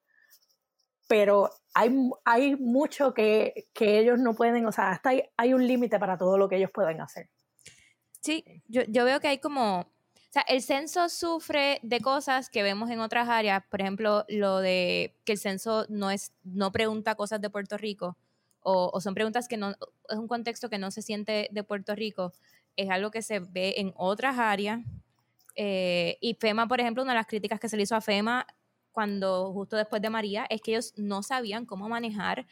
pero 1.06 1.50
hay, 1.74 1.90
hay 2.24 2.56
mucho 2.56 3.14
que, 3.14 3.68
que, 3.72 3.98
ellos 3.98 4.18
no 4.18 4.34
pueden, 4.34 4.66
o 4.66 4.72
sea, 4.72 4.90
hasta 4.90 5.10
hay, 5.10 5.22
hay 5.36 5.54
un 5.54 5.66
límite 5.66 5.98
para 5.98 6.18
todo 6.18 6.38
lo 6.38 6.48
que 6.48 6.56
ellos 6.56 6.70
pueden 6.72 7.00
hacer. 7.00 7.28
Sí, 8.20 8.44
yo, 8.66 8.82
yo 8.88 9.04
veo 9.04 9.20
que 9.20 9.28
hay 9.28 9.38
como, 9.38 9.80
o 9.80 9.86
sea, 10.30 10.42
el 10.48 10.62
censo 10.62 11.08
sufre 11.08 11.80
de 11.82 12.00
cosas 12.00 12.50
que 12.50 12.62
vemos 12.62 12.90
en 12.90 13.00
otras 13.00 13.28
áreas, 13.28 13.62
por 13.70 13.80
ejemplo, 13.80 14.24
lo 14.28 14.58
de 14.58 15.14
que 15.24 15.32
el 15.32 15.38
censo 15.38 15.86
no, 15.88 16.10
es, 16.10 16.32
no 16.44 16.72
pregunta 16.72 17.14
cosas 17.14 17.40
de 17.40 17.50
Puerto 17.50 17.76
Rico 17.76 18.16
o, 18.68 19.00
son 19.00 19.14
preguntas 19.14 19.46
que 19.46 19.56
no, 19.56 19.70
es 20.08 20.18
un 20.18 20.26
contexto 20.26 20.68
que 20.68 20.78
no 20.78 20.90
se 20.90 21.00
siente 21.00 21.48
de 21.52 21.62
Puerto 21.62 21.94
Rico, 21.94 22.32
es 22.74 22.90
algo 22.90 23.12
que 23.12 23.22
se 23.22 23.38
ve 23.38 23.74
en 23.76 23.92
otras 23.96 24.38
áreas. 24.40 24.80
Eh, 25.54 26.18
y 26.20 26.34
FEMA, 26.34 26.66
por 26.66 26.80
ejemplo, 26.80 27.04
una 27.04 27.12
de 27.12 27.18
las 27.18 27.28
críticas 27.28 27.60
que 27.60 27.68
se 27.68 27.76
le 27.76 27.84
hizo 27.84 27.94
a 27.94 28.00
FEMA 28.00 28.44
cuando 28.96 29.52
justo 29.52 29.76
después 29.76 30.00
de 30.00 30.08
María 30.08 30.46
es 30.48 30.62
que 30.62 30.70
ellos 30.70 30.94
no 30.96 31.22
sabían 31.22 31.66
cómo 31.66 31.86
manejar 31.86 32.46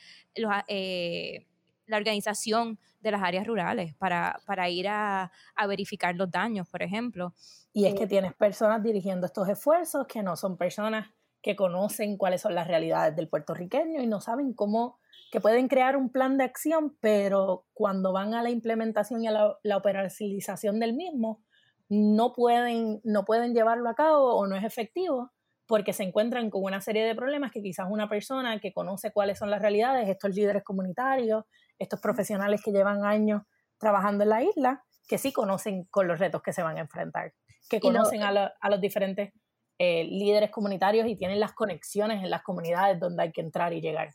eh, 0.68 1.46
la 1.86 1.96
organización 1.96 2.78
de 3.00 3.10
las 3.12 3.22
áreas 3.22 3.46
rurales 3.46 3.94
para, 3.94 4.38
para 4.44 4.68
ir 4.68 4.88
a, 4.88 5.32
a, 5.54 5.66
verificar 5.66 6.14
los 6.14 6.30
daños, 6.30 6.68
por 6.68 6.82
ejemplo. 6.82 7.32
Y 7.72 7.86
es 7.86 7.94
que 7.94 8.04
eh, 8.04 8.08
tienes 8.08 8.34
personas 8.34 8.82
dirigiendo 8.82 9.24
estos 9.24 9.48
esfuerzos 9.48 10.06
que 10.06 10.22
no 10.22 10.36
son 10.36 10.58
personas 10.58 11.08
que 11.40 11.56
conocen 11.56 12.18
cuáles 12.18 12.42
son 12.42 12.54
las 12.54 12.68
realidades 12.68 13.16
del 13.16 13.30
puertorriqueño 13.30 14.02
y 14.02 14.06
no 14.06 14.20
saben 14.20 14.52
cómo, 14.52 14.98
que 15.32 15.40
pueden 15.40 15.66
crear 15.66 15.96
un 15.96 16.10
plan 16.10 16.36
de 16.36 16.44
acción, 16.44 16.94
pero 17.00 17.64
cuando 17.72 18.12
van 18.12 18.34
a 18.34 18.42
la 18.42 18.50
implementación 18.50 19.24
y 19.24 19.28
a 19.28 19.30
la, 19.30 19.58
la 19.62 19.78
operacionalización 19.78 20.78
del 20.78 20.92
mismo, 20.92 21.42
no 21.88 22.34
pueden, 22.34 23.00
no 23.02 23.24
pueden 23.24 23.54
llevarlo 23.54 23.88
a 23.88 23.94
cabo 23.94 24.34
o 24.34 24.46
no 24.46 24.56
es 24.56 24.64
efectivo 24.64 25.30
porque 25.66 25.92
se 25.92 26.02
encuentran 26.02 26.50
con 26.50 26.62
una 26.62 26.80
serie 26.80 27.04
de 27.04 27.14
problemas 27.14 27.50
que 27.50 27.62
quizás 27.62 27.86
una 27.88 28.08
persona 28.08 28.58
que 28.60 28.72
conoce 28.72 29.12
cuáles 29.12 29.38
son 29.38 29.50
las 29.50 29.62
realidades, 29.62 30.08
estos 30.08 30.34
líderes 30.34 30.62
comunitarios, 30.62 31.44
estos 31.78 32.00
profesionales 32.00 32.60
que 32.62 32.70
llevan 32.70 33.04
años 33.04 33.42
trabajando 33.78 34.24
en 34.24 34.30
la 34.30 34.42
isla, 34.42 34.84
que 35.08 35.18
sí 35.18 35.32
conocen 35.32 35.84
con 35.90 36.06
los 36.06 36.18
retos 36.18 36.42
que 36.42 36.52
se 36.52 36.62
van 36.62 36.76
a 36.76 36.80
enfrentar, 36.80 37.32
que 37.68 37.80
conocen 37.80 38.22
a, 38.22 38.52
los 38.70 38.80
diferentes 38.80 39.32
eh, 39.78 40.04
líderes 40.04 40.50
comunitarios 40.50 41.08
y 41.08 41.16
tienen 41.16 41.40
las 41.40 41.52
conexiones 41.52 42.22
en 42.22 42.30
las 42.30 42.42
comunidades 42.42 43.00
donde 43.00 43.24
hay 43.24 43.32
que 43.32 43.40
entrar 43.40 43.72
y 43.72 43.80
llegar. 43.80 44.14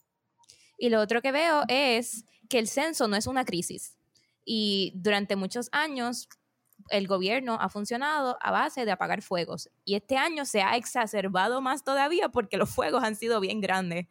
Y 0.78 0.90
lo 0.90 1.02
otro 1.02 1.22
que 1.22 1.32
veo 1.32 1.64
es 1.68 2.26
que 2.48 2.60
el 2.60 2.68
censo 2.68 3.08
no 3.08 3.16
es 3.16 3.28
una 3.28 3.44
crisis. 3.44 3.98
Y 4.46 4.94
durante 4.96 5.36
muchos 5.36 5.70
años 5.72 6.30
el 6.90 7.08
gobierno 7.08 7.58
ha 7.60 7.70
funcionado 7.70 8.38
a 8.42 8.52
base 8.52 8.86
de 8.86 8.92
apagar 8.92 9.22
fuegos. 9.22 9.70
Y 9.86 9.96
este 9.96 10.18
año 10.18 10.46
se 10.46 10.62
ha 10.62 10.76
exacerbado 10.76 11.62
más 11.62 11.84
todavía 11.84 12.30
porque 12.30 12.58
los 12.58 12.70
fuegos 12.70 13.04
han 13.04 13.16
sido 13.16 13.40
bien 13.40 13.62
grandes. 13.62 14.08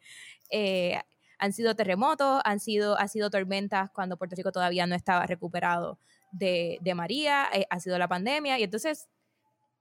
Eh, 0.51 0.99
han 1.37 1.53
sido 1.53 1.75
terremotos, 1.75 2.41
han 2.43 2.59
sido, 2.59 2.97
sido 3.07 3.29
tormentas 3.29 3.89
cuando 3.91 4.17
Puerto 4.17 4.35
Rico 4.35 4.51
todavía 4.51 4.85
no 4.87 4.95
estaba 4.95 5.25
recuperado 5.25 5.97
de, 6.31 6.79
María, 6.95 7.47
eh, 7.53 7.65
ha 7.69 7.79
sido 7.79 7.97
la 7.97 8.07
pandemia. 8.07 8.59
Y 8.59 8.63
entonces 8.63 9.07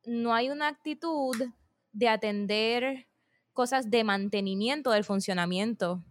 no 0.05 0.35
hay 0.35 0.51
una 0.51 0.69
actitud 0.69 1.37
de 1.93 2.09
atender 2.09 3.09
cosas 3.53 3.91
de 3.91 4.05
mantenimiento 4.05 4.93
del 4.93 5.05
funcionamiento 5.05 6.05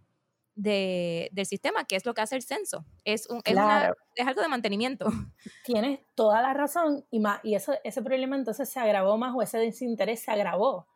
de, 0.58 1.28
del 1.32 1.46
sistema, 1.46 1.84
que 1.84 1.94
es 1.94 2.04
lo 2.04 2.14
que 2.14 2.20
hace 2.20 2.34
el 2.34 2.42
censo. 2.42 2.84
Es, 3.04 3.30
un, 3.30 3.40
es, 3.44 3.56
algo 3.56 4.42
de 4.42 4.48
mantenimiento. 4.48 5.06
Tienes 5.64 6.00
toda 6.16 6.42
la 6.42 6.52
razón 6.52 7.04
y, 7.10 7.20
más, 7.20 7.40
y 7.44 7.54
eso, 7.54 7.74
ese 7.84 8.02
problema 8.02 8.34
entonces 8.34 8.68
se 8.68 8.80
agravó 8.80 9.16
más 9.16 9.34
o 9.36 9.42
ese 9.42 9.58
desinterés 9.58 10.20
se 10.20 10.32
agravó 10.32 10.86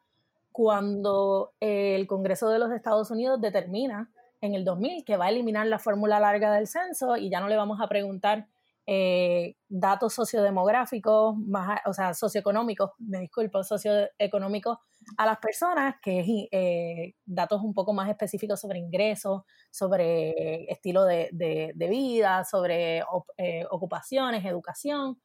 cuando 0.51 1.55
el 1.61 2.07
Congreso 2.09 2.49
de 2.49 2.59
los 2.59 2.73
Estados 2.73 3.11
Unidos 3.11 3.41
determina 3.41 4.11
en 4.41 4.55
el 4.55 4.65
2000 4.65 5.05
que 5.05 5.17
va 5.17 5.27
a 5.27 5.31
eliminar 5.31 5.67
la 5.69 5.79
fórmula 5.79 6.19
larga 6.19 6.53
del 6.53 6.67
censo 6.67 7.17
y 7.17 7.31
ya 7.31 7.41
no 7.41 7.49
le 7.49 7.57
vamos 7.57 7.81
a 7.81 7.87
preguntar 7.87 8.49
eh, 8.85 9.55
datos 9.69 10.13
sociodemográficos, 10.13 11.37
más, 11.37 11.81
o 11.87 11.93
sea, 11.93 12.15
socioeconómicos, 12.15 12.91
me 12.99 13.21
disculpo, 13.21 13.63
socioeconómicos 13.63 14.79
a 15.17 15.27
las 15.27 15.39
personas, 15.39 15.97
que 16.03 16.21
es 16.21 16.27
eh, 16.51 17.15
datos 17.25 17.63
un 17.63 17.75
poco 17.75 17.93
más 17.93 18.09
específicos 18.09 18.61
sobre 18.61 18.79
ingresos, 18.79 19.43
sobre 19.71 20.71
estilo 20.71 21.05
de, 21.05 21.75
vida, 21.77 22.45
sobre 22.45 23.03
eh, 23.39 23.65
ocupaciones, 23.71 24.45
educación, 24.45 25.21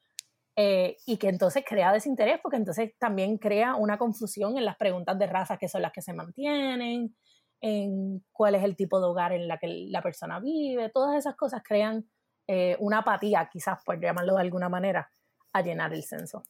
y 0.60 1.18
que 1.18 1.30
entonces 1.30 1.64
crea 1.68 1.94
desinterés, 1.94 2.40
porque 2.42 2.58
entonces 2.58 2.92
también 2.98 3.38
crea 3.38 3.76
una 3.76 4.00
confusión 4.00 4.58
en 4.58 4.66
las 4.66 4.76
preguntas 4.76 5.20
de 5.20 5.28
raza 5.28 5.58
que 5.58 5.70
son 5.70 5.84
las 5.84 5.92
que 5.92 6.02
se 6.02 6.14
mantienen, 6.14 7.16
en 7.62 8.24
cuál 8.32 8.56
es 8.56 8.64
el 8.64 8.76
tipo 8.76 9.00
de 9.00 9.08
hogar 9.08 9.34
en 9.34 9.48
la 9.48 9.58
que 9.58 9.68
la 9.68 10.02
persona 10.02 10.40
vive, 10.40 10.90
todas 10.90 11.16
esas 11.16 11.36
cosas 11.36 11.62
crean 11.64 12.08
eh, 12.48 12.78
una 12.80 13.00
apatía, 13.00 13.50
quizás 13.52 13.84
por 13.84 14.00
llamarlo 14.02 14.36
de 14.36 14.42
alguna 14.42 14.70
manera, 14.70 15.10
a 15.54 15.62
llenar 15.62 15.94
el 15.94 16.04
censo. 16.04 16.44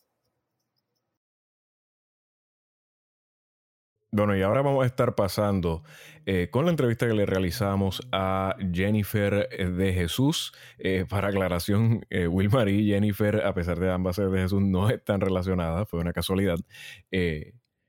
Bueno, 4.18 4.36
y 4.36 4.42
ahora 4.42 4.64
vamos 4.64 4.84
a 4.84 4.88
estar 4.88 5.14
pasando 5.14 5.84
eh, 6.26 6.50
con 6.50 6.66
la 6.66 6.72
entrevista 6.72 7.06
que 7.06 7.14
le 7.14 7.28
realizamos 7.28 8.02
a 8.12 8.56
Jennifer 8.74 9.48
de 9.48 9.94
Jesús. 9.94 10.54
Eh, 10.80 11.06
para 11.08 11.28
aclaración, 11.28 12.04
Wilmar 12.10 12.68
y 12.68 12.88
Jennifer, 12.88 13.46
a 13.46 13.54
pesar 13.54 13.80
de 13.80 13.92
ambas 13.92 14.16
ser 14.16 14.32
de 14.32 14.42
Jesús, 14.42 14.64
no 14.64 14.90
están 14.90 15.22
relacionadas, 15.22 15.88
fue 15.88 16.00
una 16.00 16.14
casualidad. 16.14 16.58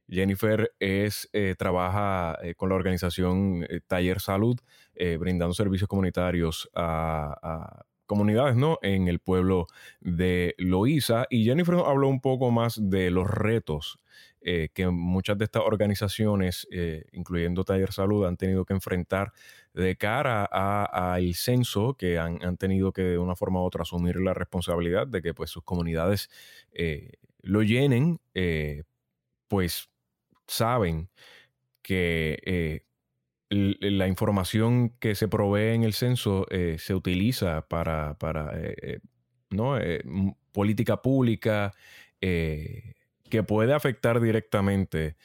Jennifer 0.07 0.71
es, 0.79 1.31
trabaja 1.59 2.37
con 2.59 2.69
la 2.69 2.75
organización 2.75 3.67
Taller 3.87 4.21
Salud, 4.21 4.59
brindando 5.19 5.55
servicios 5.55 5.89
comunitarios 5.89 6.69
a, 6.75 7.87
comunidades, 8.05 8.57
¿no? 8.57 8.79
En 8.83 9.09
el 9.09 9.21
pueblo 9.21 9.67
de 10.01 10.55
Loíza. 10.59 11.25
Y 11.31 11.45
Jennifer 11.45 11.77
habló 11.87 12.09
un 12.09 12.21
poco 12.21 12.51
más 12.51 12.79
de 12.91 13.11
los 13.11 13.31
retos 13.31 13.99
eh, 14.41 14.69
que 14.73 14.89
muchas 14.89 15.39
de 15.39 15.45
estas 15.45 15.63
organizaciones, 15.65 16.67
eh, 16.71 17.05
incluyendo 17.13 17.65
Taller 17.65 17.93
Salud, 17.93 18.27
han 18.27 18.37
tenido 18.37 18.65
que 18.65 18.75
enfrentar 18.75 19.33
de 19.75 19.97
cara 19.97 20.45
al 20.45 21.35
censo, 21.35 21.95
que 21.95 22.19
han, 22.19 22.57
tenido 22.57 22.93
que 22.93 23.03
de 23.03 23.19
una 23.19 23.37
forma 23.37 23.61
u 23.61 23.65
otra 23.65 23.83
asumir 23.83 24.17
la 24.17 24.35
responsabilidad 24.35 25.07
de 25.07 25.23
que 25.23 25.35
pues 25.35 25.51
sus 25.51 25.63
comunidades 25.63 26.31
eh, 26.73 27.13
lo 27.43 27.63
llenen, 27.63 28.21
pues 29.49 29.89
saben 30.47 31.09
que 31.83 32.83
la 33.51 34.07
información 34.09 34.91
que 34.99 35.15
se 35.15 35.29
provee 35.29 35.75
en 35.75 35.83
el 35.83 35.95
censo 35.95 36.47
eh, 36.51 36.77
se 36.79 36.95
utiliza 36.95 37.67
para, 37.67 38.17
eh, 38.55 38.75
eh, 38.83 39.01
¿no? 39.51 39.79
política 40.53 41.01
pública 41.01 41.73
que 43.29 43.43
puede 43.43 43.75
afectar 43.75 44.21
directamente 44.21 45.17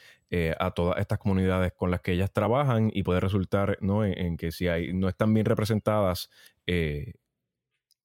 a 0.59 0.71
todas 0.71 0.99
estas 0.99 1.19
comunidades 1.19 1.73
con 1.73 1.91
las 1.91 2.01
que 2.01 2.13
ellas 2.13 2.33
trabajan 2.33 2.89
y 2.91 3.03
puede 3.03 3.19
resultar 3.19 3.77
¿no? 3.81 4.03
en, 4.03 4.35
que 4.35 4.51
si 4.51 4.67
hay, 4.67 4.91
no 4.91 5.07
están 5.07 5.31
bien 5.31 5.45
representadas, 5.45 6.29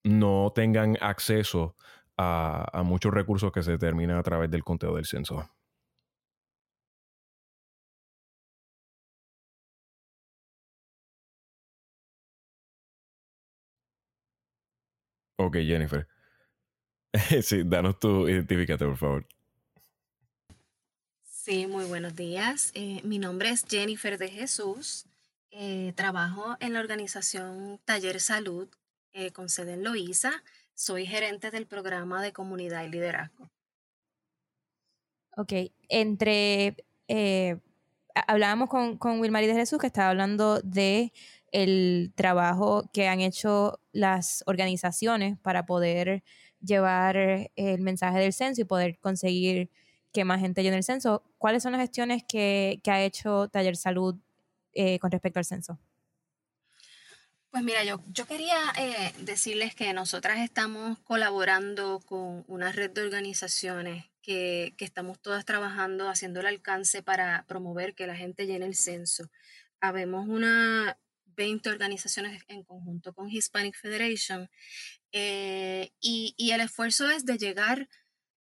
no 0.05 0.53
tengan 0.55 0.97
acceso 1.01 1.77
a, 2.17 2.67
a 2.73 2.83
muchos 2.83 3.15
recursos 3.15 3.53
que 3.53 3.63
se 3.63 3.73
determinan 3.73 4.19
a 4.19 4.23
través 4.23 4.51
del 4.51 4.65
conteo 4.65 4.95
del 4.97 5.07
censo. 5.07 5.49
Ok, 15.37 15.57
Jennifer. 15.65 16.07
sí, 17.43 17.63
danos 17.65 17.99
tu 17.99 18.29
identifícate, 18.29 18.85
por 18.85 18.97
favor. 18.97 19.38
Sí, 21.49 21.67
muy 21.67 21.87
buenos 21.87 22.15
días. 22.15 22.73
Eh, 22.75 23.01
mi 23.05 23.19
nombre 23.19 23.49
es 23.49 23.65
Jennifer 23.67 24.19
de 24.19 24.29
Jesús. 24.29 25.07
Eh, 25.51 25.95
trabajo 25.97 26.59
en 26.61 26.75
la 26.75 26.81
organización 26.81 27.81
Taller 27.87 28.21
Salud 28.21 28.69
eh, 29.15 29.31
con 29.31 29.49
sede 29.49 29.73
en 29.73 29.83
Loíza. 29.83 30.31
Soy 30.75 31.07
gerente 31.07 31.51
del 31.51 31.67
programa 31.67 32.23
de 32.23 32.35
comunidad 32.35 32.85
y 32.85 32.91
liderazgo. 32.91 33.49
Ok, 35.39 35.73
entre... 35.89 36.77
hablábamos 38.27 38.69
con, 38.69 38.99
con 38.99 39.19
Wilmary 39.19 39.47
de 39.47 39.55
Jesús 39.55 39.79
que 39.79 39.87
estaba 39.87 40.11
hablando 40.11 40.61
de 40.61 41.15
el 41.51 42.13
trabajo 42.15 42.91
que 42.93 43.09
han 43.09 43.21
hecho 43.21 43.81
las 43.93 44.45
organizaciones 44.45 45.39
para 45.39 45.65
poder 45.65 46.23
llevar 46.61 47.17
el 47.17 47.81
mensaje 47.81 48.19
del 48.19 48.35
censo 48.35 48.61
y 48.61 48.65
poder 48.65 48.99
conseguir 48.99 49.71
que 50.13 50.25
más 50.25 50.41
gente 50.41 50.63
llene 50.63 50.77
el 50.77 50.85
censo. 50.85 51.23
¿Cuáles 51.39 51.63
son 51.63 51.73
las 51.73 51.81
gestiones 51.81 52.25
que, 52.25 52.81
ha 52.87 53.03
hecho 53.03 53.49
Taller 53.49 53.77
Salud 53.77 54.17
eh, 54.73 54.99
con 54.99 55.11
respecto 55.11 55.39
al 55.39 55.45
censo? 55.45 55.79
Pues 57.51 57.63
mira, 57.63 57.83
yo, 57.85 58.03
yo 58.13 58.27
quería 58.27 58.59
eh, 58.77 59.13
decirles 59.21 59.75
que 59.75 59.93
nosotras 59.93 60.39
estamos 60.39 60.99
colaborando 61.01 62.01
con 62.01 62.45
una 62.47 62.73
red 62.73 62.91
de 62.91 63.03
organizaciones 63.03 64.05
que, 64.23 64.75
que 64.77 64.85
estamos 64.85 65.19
todas 65.19 65.45
trabajando, 65.45 66.09
haciendo 66.09 66.41
el 66.41 66.47
alcance 66.47 67.03
para 67.03 67.45
promover 67.49 67.95
que 67.95 68.07
la 68.07 68.17
gente 68.17 68.47
llene 68.47 68.67
el 68.67 68.75
censo. 68.75 69.31
Habemos 69.81 70.29
una 70.29 70.99
20 71.39 71.71
organizaciones 71.71 72.43
en 72.49 72.65
conjunto 72.65 73.15
con 73.15 73.31
Hispanic 73.31 73.77
Federation. 73.77 74.51
Eh, 75.13 75.91
y, 76.01 76.35
el 76.53 76.61
esfuerzo 76.61 77.09
es 77.09 77.25
de 77.25 77.39
llegar 77.39 77.89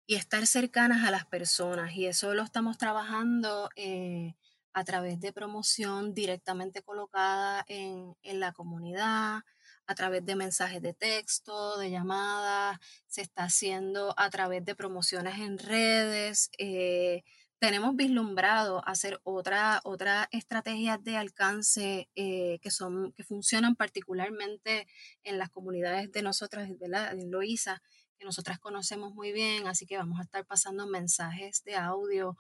y 0.07 0.17
estar 0.17 0.47
cercanas 0.47 1.07
a 1.07 1.11
las 1.11 1.27
personas. 1.27 1.95
Y 1.95 2.07
eso 2.07 2.35
lo 2.35 2.43
estamos 2.43 2.79
trabajando 2.79 3.71
eh, 3.77 4.35
a 4.73 4.85
través 4.85 5.21
de 5.21 5.33
promoción 5.33 6.15
directamente 6.15 6.83
colocada 6.83 7.65
en, 7.69 8.15
la 8.25 8.53
comunidad, 8.53 9.43
a 9.87 9.95
través 9.95 10.25
de 10.25 10.37
mensajes 10.37 10.81
de 10.83 10.95
texto, 10.95 11.79
de 11.79 11.91
llamadas, 11.91 12.79
se 13.07 13.23
está 13.23 13.45
haciendo 13.45 14.15
a 14.17 14.31
través 14.31 14.65
de 14.65 14.75
promociones 14.75 15.39
en 15.39 15.59
redes. 15.59 16.51
Eh, 16.59 17.23
tenemos 17.63 17.95
vislumbrado 17.95 18.83
hacer 18.89 19.21
otra, 19.23 19.81
otra 19.85 20.29
estrategias 20.33 21.01
de 21.05 21.17
alcance 21.17 22.09
eh, 22.17 22.59
que, 22.61 22.71
son, 22.73 23.13
que 23.13 23.23
funcionan 23.23 23.77
particularmente 23.77 24.89
en 25.23 25.39
las 25.39 25.49
comunidades 25.49 26.11
de 26.11 26.23
nosotras, 26.23 26.69
¿verdad? 26.81 27.13
en 27.13 27.31
Loíza, 27.31 27.81
que 28.23 28.27
nosotras 28.27 28.61
conocemos 28.61 29.15
muy 29.15 29.33
bien, 29.33 29.67
así 29.67 29.85
que 29.85 29.97
vamos 29.97 30.21
a 30.21 30.23
estar 30.23 30.47
pasando 30.47 30.87
mensajes 30.87 31.65
de 31.65 31.75
audio 31.75 32.37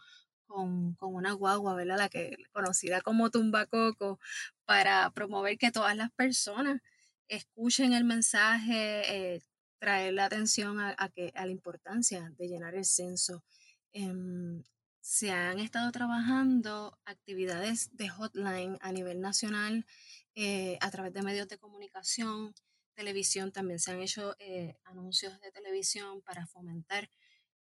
con, 0.47 0.95
con, 0.95 1.12
una 1.12 1.33
guagua, 1.33 1.75
¿verdad? 1.75 1.99
La 1.99 2.09
que 2.09 2.37
conocida 2.53 3.01
como 3.01 3.31
Tumbacoco, 3.31 4.21
para 4.64 5.11
promover 5.11 5.59
que 5.59 5.73
todas 5.73 5.97
las 5.97 6.12
personas 6.12 6.81
escuchen 7.27 7.95
el 7.95 8.05
mensaje, 8.05 9.35
eh, 9.35 9.42
traer 9.81 10.14
la 10.14 10.27
atención 10.27 10.79
a, 10.79 10.95
que, 11.09 11.33
a 11.35 11.47
la 11.47 11.51
importancia 11.53 12.33
de 12.38 12.47
llenar 12.47 12.77
el 12.77 12.85
censo. 12.85 13.42
Em, 13.92 14.62
se 15.01 15.33
han 15.33 15.59
estado 15.59 15.90
trabajando 15.90 16.97
actividades 17.05 17.90
de 17.97 18.09
hotline 18.09 18.79
a 18.83 18.92
nivel 18.92 19.21
nacional 19.21 19.85
eh, 20.37 20.79
a 20.81 20.92
través 20.92 21.12
de 21.12 21.23
medios 21.23 21.49
de 21.49 21.59
comunicación, 21.59 22.55
televisión, 22.92 23.52
también 23.52 23.78
se 23.78 23.90
han 23.90 24.00
hecho 24.00 24.37
eh, 24.38 24.76
anuncios 24.85 25.40
de 25.40 25.50
televisión 25.50 26.22
para 26.22 26.46
fomentar 26.46 27.11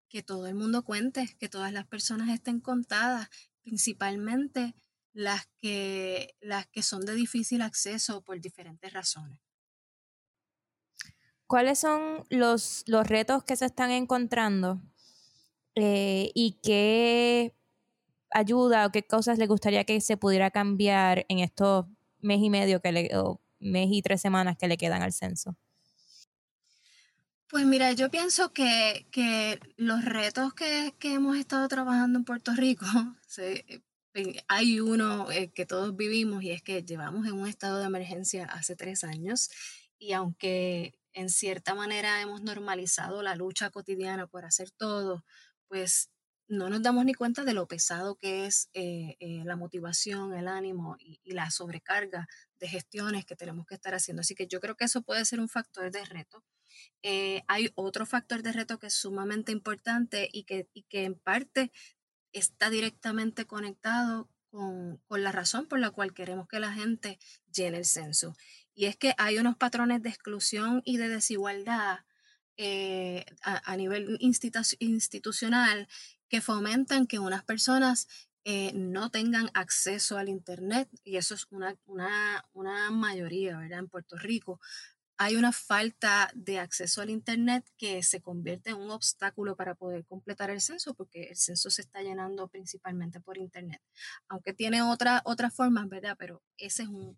que 0.09 0.23
todo 0.23 0.47
el 0.47 0.55
mundo 0.55 0.83
cuente, 0.83 1.35
que 1.39 1.49
todas 1.49 1.73
las 1.73 1.87
personas 1.87 2.29
estén 2.29 2.59
contadas, 2.59 3.29
principalmente 3.61 4.75
las 5.13 5.47
que, 5.57 6.35
las 6.41 6.67
que 6.67 6.83
son 6.83 7.05
de 7.05 7.15
difícil 7.15 7.61
acceso 7.61 8.21
por 8.21 8.39
diferentes 8.39 8.93
razones. 8.93 9.39
¿Cuáles 11.47 11.79
son 11.79 12.23
los, 12.29 12.83
los 12.87 13.07
retos 13.07 13.43
que 13.43 13.55
se 13.55 13.65
están 13.65 13.91
encontrando 13.91 14.81
eh, 15.75 16.31
y 16.33 16.59
qué 16.63 17.55
ayuda 18.31 18.87
o 18.87 18.91
qué 18.91 19.03
cosas 19.03 19.37
le 19.37 19.47
gustaría 19.47 19.83
que 19.83 20.01
se 20.01 20.17
pudiera 20.17 20.51
cambiar 20.51 21.25
en 21.29 21.39
estos 21.39 21.85
mes 22.19 22.39
y 22.41 22.49
medio 22.49 22.81
que 22.81 22.91
le, 22.91 23.09
mes 23.65 23.89
y 23.91 24.01
tres 24.01 24.21
semanas 24.21 24.57
que 24.57 24.67
le 24.67 24.77
quedan 24.77 25.01
al 25.01 25.13
censo? 25.13 25.57
Pues 27.47 27.65
mira, 27.65 27.91
yo 27.93 28.09
pienso 28.09 28.53
que, 28.53 29.07
que 29.11 29.59
los 29.77 30.03
retos 30.03 30.53
que, 30.53 30.93
que, 30.99 31.13
hemos 31.13 31.37
estado 31.37 31.67
trabajando 31.67 32.17
en 32.19 32.25
Puerto 32.25 32.53
Rico, 32.55 32.85
hay 34.47 34.79
uno 34.79 35.31
eh, 35.31 35.51
que 35.51 35.65
todos 35.65 35.95
vivimos 35.95 36.43
y 36.43 36.51
es 36.51 36.61
que 36.61 36.83
llevamos 36.83 37.27
en 37.27 37.33
un 37.33 37.47
estado 37.47 37.79
de 37.79 37.85
emergencia 37.85 38.45
hace 38.45 38.75
tres 38.75 39.03
años 39.03 39.49
y 39.99 40.13
aunque 40.13 40.99
en 41.13 41.29
cierta 41.29 41.75
manera 41.75 42.21
hemos 42.21 42.41
normalizado 42.41 43.21
la 43.21 43.35
lucha 43.35 43.69
cotidiana 43.69 44.27
por 44.27 44.45
hacer 44.45 44.71
todo, 44.71 45.23
pues 45.67 46.09
no 46.47 46.69
nos 46.69 46.81
damos 46.81 47.05
ni 47.05 47.13
cuenta 47.13 47.43
de 47.43 47.53
lo 47.53 47.67
pesado 47.67 48.15
que 48.15 48.45
es 48.45 48.69
eh, 48.73 49.17
eh, 49.19 49.43
la 49.45 49.55
motivación, 49.55 50.33
el 50.33 50.47
ánimo 50.47 50.95
y, 50.99 51.19
la 51.33 51.49
sobrecarga 51.51 52.27
de 52.59 52.67
gestiones 52.67 53.25
que 53.25 53.35
tenemos 53.35 53.65
que 53.65 53.75
estar 53.75 53.93
haciendo. 53.93 54.21
Así 54.21 54.35
que 54.35 54.47
yo 54.47 54.59
creo 54.59 54.75
que 54.75 54.85
eso 54.85 55.01
puede 55.01 55.25
ser 55.25 55.39
un 55.39 55.49
factor 55.49 55.91
de 55.91 56.05
reto. 56.05 56.43
Eh, 57.01 57.43
hay 57.47 57.71
otro 57.75 58.05
factor 58.05 58.43
de 58.43 58.51
reto 58.51 58.79
que 58.79 58.87
es 58.87 58.93
sumamente 58.93 59.51
importante 59.51 60.29
y 60.31 60.43
que, 60.43 60.69
que 60.87 61.03
en 61.03 61.15
parte 61.15 61.71
está 62.31 62.69
directamente 62.69 63.45
conectado 63.45 64.29
con, 64.51 64.97
con, 65.07 65.23
la 65.23 65.31
razón 65.31 65.67
por 65.67 65.79
la 65.79 65.91
cual 65.91 66.13
queremos 66.13 66.47
que 66.47 66.59
la 66.59 66.73
gente 66.73 67.19
llene 67.51 67.79
el 67.79 67.85
censo. 67.85 68.35
Y 68.73 68.85
es 68.85 68.97
que 68.97 69.13
hay 69.17 69.37
unos 69.37 69.57
patrones 69.57 70.01
de 70.01 70.09
exclusión 70.09 70.81
y 70.85 70.97
de 70.97 71.09
desigualdad 71.09 71.99
eh, 72.57 73.25
a, 73.41 73.75
nivel 73.75 74.17
institucional 74.21 75.89
que 76.29 76.41
fomentan 76.41 77.07
que 77.07 77.19
unas 77.19 77.43
personas 77.43 78.07
eh, 78.43 78.71
no 78.75 79.09
tengan 79.09 79.49
acceso 79.53 80.17
al 80.17 80.29
Internet, 80.29 80.89
y 81.03 81.17
eso 81.17 81.33
es 81.33 81.47
una, 81.49 81.75
una, 81.85 82.45
una 82.53 82.91
mayoría, 82.91 83.57
¿verdad? 83.57 83.79
En 83.79 83.89
Puerto 83.89 84.17
Rico, 84.17 84.59
hay 85.17 85.35
una 85.37 85.51
falta 85.51 86.29
de 86.35 86.59
acceso 86.59 87.01
al 87.01 87.09
Internet 87.09 87.65
que 87.77 88.03
se 88.03 88.21
convierte 88.21 88.71
en 88.71 88.77
un 88.77 88.91
obstáculo 88.91 89.55
para 89.55 89.73
poder 89.73 90.05
completar 90.05 90.49
el 90.49 90.59
censo, 90.59 90.93
porque 90.93 91.23
el 91.29 91.37
censo 91.37 91.69
se 91.69 91.81
está 91.81 92.01
llenando 92.01 92.47
principalmente 92.49 93.21
por 93.21 93.37
Internet. 93.37 93.81
Aunque 94.27 94.53
tiene 94.53 94.81
otra, 94.81 95.21
otras 95.23 95.53
formas, 95.53 95.87
¿verdad? 95.87 96.17
Pero 96.19 96.43
ese 96.57 96.83
es 96.83 96.89
un, 96.89 97.17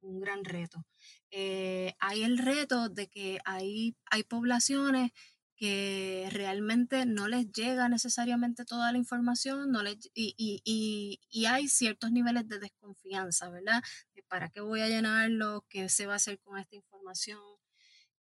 un, 0.00 0.20
gran 0.20 0.44
reto. 0.44 0.84
Eh, 1.30 1.94
hay 2.00 2.24
el 2.24 2.36
reto 2.38 2.88
de 2.88 3.08
que 3.08 3.38
hay, 3.44 3.96
hay 4.10 4.24
poblaciones 4.24 5.12
que 5.60 6.26
realmente 6.32 7.04
no 7.04 7.28
les 7.28 7.52
llega 7.52 7.90
necesariamente 7.90 8.64
toda 8.64 8.92
la 8.92 8.96
información 8.96 9.70
no 9.70 9.82
les, 9.82 9.98
y, 10.14 10.34
y, 10.38 11.20
y, 11.28 11.44
hay 11.44 11.68
ciertos 11.68 12.12
niveles 12.12 12.48
de 12.48 12.58
desconfianza, 12.58 13.50
¿verdad? 13.50 13.82
Para 14.26 14.48
qué 14.48 14.62
voy 14.62 14.80
a 14.80 14.88
llenarlo, 14.88 15.66
qué 15.68 15.90
se 15.90 16.06
va 16.06 16.14
a 16.14 16.16
hacer 16.16 16.40
con 16.40 16.58
esta 16.58 16.76
información, 16.76 17.40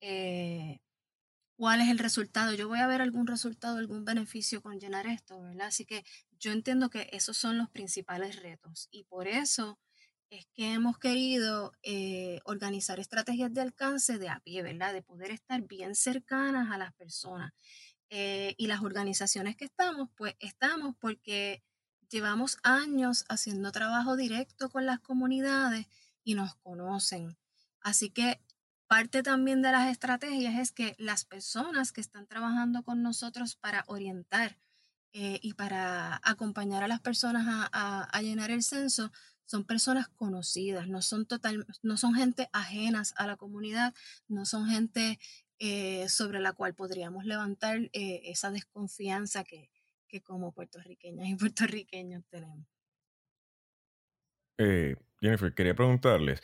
eh, 0.02 0.80
cuál 1.56 1.80
es 1.80 1.88
el 1.90 2.00
resultado. 2.00 2.54
Yo 2.56 2.68
voy 2.68 2.80
a 2.80 2.88
ver 2.88 3.02
algún 3.02 3.26
resultado, 3.26 3.78
algún 3.78 4.04
beneficio 4.04 4.62
con 4.62 4.78
llenar 4.78 5.08
esto, 5.08 5.42
¿verdad? 5.42 5.68
Así 5.68 5.86
que 5.86 6.04
yo 6.40 6.52
entiendo 6.52 6.90
que 6.90 7.10
esos 7.14 7.38
son 7.38 7.58
los 7.58 7.70
principales 7.70 8.42
retos 8.42 8.90
y 8.92 9.06
por 9.06 9.30
eso 9.30 9.80
es 10.30 10.48
que 10.54 10.74
hemos 10.74 11.00
querido 11.00 11.74
eh, 11.82 12.40
organizar 12.46 13.00
estrategias 13.00 13.54
de 13.54 13.62
alcance 13.62 14.20
de 14.20 14.30
a 14.30 14.40
pie, 14.42 14.62
¿verdad? 14.62 14.94
De 14.94 15.02
poder 15.02 15.32
estar 15.32 15.62
bien 15.62 15.96
cercanas 15.96 16.72
a 16.72 16.78
las 16.78 16.94
personas. 16.94 17.52
Eh, 18.10 18.56
y 18.58 18.68
las 18.68 18.82
organizaciones 18.82 19.56
que 19.56 19.66
estamos, 19.66 20.10
pues 20.16 20.36
estamos 20.40 20.96
porque 21.00 21.64
llevamos 22.10 22.58
años 22.64 23.26
haciendo 23.30 23.72
trabajo 23.72 24.16
directo 24.16 24.70
con 24.70 24.86
las 24.86 25.00
comunidades 25.00 25.88
y 26.24 26.36
nos 26.36 26.56
conocen. 26.56 27.38
Así 27.82 28.10
que 28.10 28.42
parte 28.88 29.24
también 29.24 29.62
de 29.62 29.72
las 29.72 29.90
estrategias 29.92 30.60
es 30.60 30.72
que 30.72 30.96
las 30.98 31.26
personas 31.26 31.92
que 31.92 32.02
están 32.02 32.28
trabajando 32.28 32.84
con 32.84 33.04
nosotros 33.04 33.56
para 33.56 33.84
orientar 33.88 34.58
eh, 35.14 35.40
y 35.42 35.54
para 35.54 36.20
acompañar 36.24 36.84
a 36.84 36.88
las 36.88 37.00
personas 37.00 37.70
a 37.72 38.22
llenar 38.22 38.52
el 38.52 38.62
censo 38.64 39.12
son 39.50 39.64
personas 39.64 40.08
conocidas, 40.10 40.88
no 40.88 41.02
son, 41.02 41.26
total, 41.26 41.66
no 41.82 41.98
son 41.98 42.14
gente 42.14 42.50
ajenas 42.54 43.16
a 43.18 43.26
la 43.26 43.36
comunidad, 43.36 43.96
no 44.28 44.46
son 44.46 44.68
gente 44.68 45.18
eh, 45.58 46.08
sobre 46.08 46.40
la 46.40 46.54
cual 46.54 46.76
podríamos 46.76 47.26
levantar 47.26 47.90
eh, 47.94 48.22
esa 48.26 48.52
desconfianza 48.52 49.44
que, 49.44 49.72
como 50.24 50.52
puertorriqueñas 50.52 51.30
y 51.30 51.36
puertorriqueños 51.36 52.24
tenemos. 52.30 52.64
Eh, 54.60 54.96
Jennifer, 55.20 55.52
quería 55.56 55.74
preguntarles, 55.74 56.44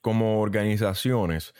como 0.00 0.40
organizaciones, 0.40 1.54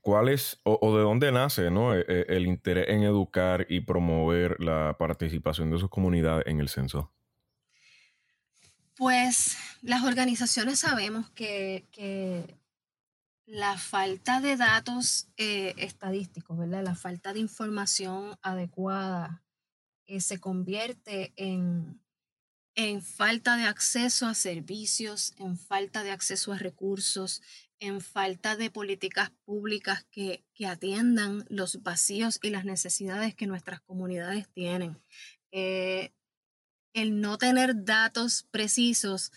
¿cuál 0.00 0.28
es 0.28 0.60
o, 0.62 0.96
de 0.96 1.02
dónde 1.02 1.32
nace 1.32 1.66
el 1.66 2.46
interés 2.46 2.88
en 2.88 3.02
educar 3.02 3.66
y 3.68 3.80
promover 3.80 4.62
la 4.62 4.96
participación 4.96 5.70
de 5.70 5.78
sus 5.78 5.90
comunidades 5.90 6.46
en 6.46 6.60
el 6.60 6.68
censo? 6.68 7.12
Pues 8.96 9.56
las 9.82 10.04
organizaciones 10.04 10.80
sabemos 10.80 11.30
que, 11.30 12.56
la 13.46 13.76
falta 13.76 14.40
de 14.40 14.56
datos 14.56 15.28
eh, 15.36 15.74
estadísticos, 15.76 16.56
¿verdad? 16.56 16.82
La 16.82 16.94
falta 16.94 17.34
de 17.34 17.40
información 17.40 18.38
adecuada 18.40 19.44
eh, 20.06 20.22
se 20.22 20.40
convierte 20.40 21.34
en, 21.36 22.00
en 22.74 23.02
falta 23.02 23.56
de 23.56 23.64
acceso 23.64 24.26
a 24.26 24.34
servicios, 24.34 25.34
en 25.38 25.58
falta 25.58 26.02
de 26.02 26.10
acceso 26.10 26.52
a 26.52 26.58
recursos, 26.58 27.42
en 27.80 28.00
falta 28.00 28.56
de 28.56 28.70
políticas 28.70 29.30
públicas 29.44 30.06
que, 30.10 30.44
atiendan 30.66 31.44
los 31.48 31.82
vacíos 31.82 32.38
y 32.42 32.50
las 32.50 32.64
necesidades 32.64 33.34
que 33.34 33.46
nuestras 33.46 33.80
comunidades 33.80 34.48
tienen. 34.48 34.98
Eh, 35.52 36.12
el 36.94 37.20
no 37.20 37.36
tener 37.36 37.84
datos 37.84 38.46
precisos 38.50 39.32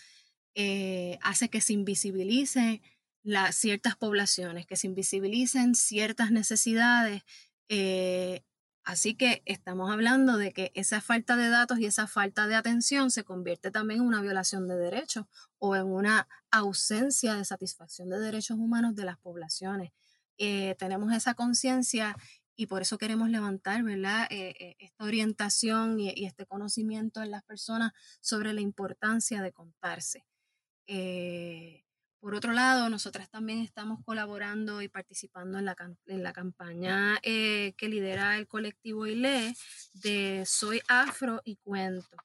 eh, 0.54 1.18
hace 1.22 1.50
que 1.50 1.60
se 1.60 1.74
invisibilicen 1.74 2.80
las 3.22 3.56
ciertas 3.56 3.96
poblaciones, 3.96 4.66
que 4.66 4.76
se 4.76 4.86
invisibilicen 4.86 5.74
ciertas 5.74 6.30
necesidades. 6.30 7.22
Eh, 7.68 8.42
así 8.84 9.14
que 9.14 9.42
estamos 9.44 9.90
hablando 9.90 10.38
de 10.38 10.52
que 10.52 10.72
esa 10.74 11.00
falta 11.00 11.36
de 11.36 11.48
datos 11.48 11.78
y 11.78 11.86
esa 11.86 12.06
falta 12.06 12.46
de 12.46 12.54
atención 12.54 13.10
se 13.10 13.24
convierte 13.24 13.70
también 13.70 14.00
en 14.00 14.06
una 14.06 14.22
violación 14.22 14.66
de 14.66 14.76
derechos 14.76 15.26
o 15.58 15.76
en 15.76 15.86
una 15.86 16.26
ausencia 16.50 17.34
de 17.34 17.44
satisfacción 17.44 18.08
de 18.08 18.18
derechos 18.18 18.56
humanos 18.56 18.94
de 18.94 19.04
las 19.04 19.18
poblaciones. 19.18 19.92
Eh, 20.38 20.76
tenemos 20.78 21.12
esa 21.12 21.34
conciencia 21.34 22.16
y 22.58 22.66
por 22.66 22.82
eso 22.82 22.98
queremos 22.98 23.30
levantar, 23.30 23.84
¿verdad? 23.84 24.26
Eh, 24.30 24.52
eh, 24.58 24.76
esta 24.80 25.04
orientación 25.04 26.00
y, 26.00 26.26
este 26.26 26.44
conocimiento 26.44 27.22
en 27.22 27.30
las 27.30 27.44
personas 27.44 27.92
sobre 28.20 28.52
la 28.52 28.60
importancia 28.60 29.40
de 29.42 29.52
contarse. 29.52 30.26
Eh, 30.88 31.84
Por 32.20 32.34
otro 32.34 32.52
lado, 32.52 32.88
nosotras 32.90 33.30
también 33.30 33.60
estamos 33.60 34.00
colaborando 34.04 34.82
y 34.82 34.88
participando 34.88 35.58
en 35.58 35.66
la, 35.66 35.76
en 36.06 36.22
la 36.24 36.32
campaña 36.32 37.18
eh, 37.22 37.74
que 37.76 37.88
lidera 37.88 38.36
el 38.38 38.48
colectivo 38.48 39.06
ILE 39.06 39.54
de 39.94 40.42
Soy 40.44 40.80
Afro 40.88 41.40
y 41.44 41.56
Cuento. 41.58 42.16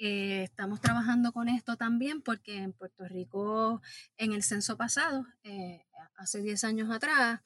Eh, 0.00 0.44
estamos 0.44 0.80
trabajando 0.80 1.32
con 1.32 1.48
esto 1.48 1.76
también 1.76 2.22
porque 2.22 2.58
en 2.58 2.72
Puerto 2.72 3.08
Rico, 3.08 3.82
en 4.16 4.32
el 4.32 4.44
censo 4.44 4.76
pasado, 4.76 5.26
eh, 5.42 5.84
hace 6.16 6.40
10 6.40 6.62
años 6.62 6.90
atrás, 6.90 7.40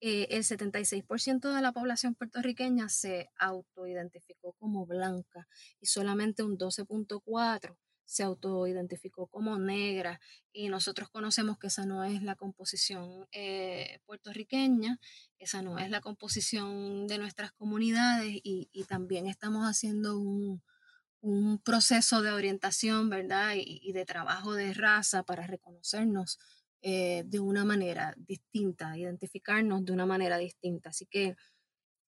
el 0.00 0.44
76% 0.44 1.54
de 1.54 1.62
la 1.62 1.72
población 1.72 2.14
puertorriqueña 2.14 2.88
se 2.88 3.30
autoidentificó 3.36 4.52
como 4.54 4.86
blanca 4.86 5.48
y 5.80 5.86
solamente 5.86 6.42
un 6.42 6.56
12.4% 6.56 7.76
se 8.08 8.22
autoidentificó 8.22 9.26
como 9.26 9.58
negra 9.58 10.18
y 10.50 10.70
nosotros 10.70 11.10
conocemos 11.10 11.58
que 11.58 11.66
esa 11.66 11.84
no 11.84 12.04
es 12.04 12.22
la 12.22 12.36
composición 12.36 13.28
eh, 13.32 14.00
puertorriqueña, 14.06 14.98
esa 15.38 15.60
no 15.60 15.78
es 15.78 15.90
la 15.90 16.00
composición 16.00 17.06
de 17.06 17.18
nuestras 17.18 17.52
comunidades 17.52 18.40
y, 18.42 18.70
también 18.88 19.26
estamos 19.26 19.66
haciendo 19.66 20.18
un, 20.18 20.62
proceso 21.62 22.22
de 22.22 22.32
orientación, 22.32 23.10
¿verdad? 23.10 23.52
Y, 23.56 23.92
de 23.92 24.06
trabajo 24.06 24.54
de 24.54 24.72
raza 24.72 25.22
para 25.22 25.46
reconocernos 25.46 26.38
eh, 26.82 27.24
de 27.26 27.40
una 27.40 27.64
manera 27.64 28.14
distinta, 28.16 28.96
identificarnos 28.96 29.84
de 29.84 29.92
una 29.92 30.06
manera 30.06 30.38
distinta. 30.38 30.90
Así 30.90 31.06
que 31.06 31.36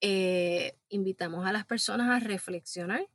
eh, 0.02 0.78
invitamos 0.90 1.46
a 1.46 1.52
las 1.52 1.66
personas 1.66 2.10
a 2.10 2.26
reflexionar 2.26 3.08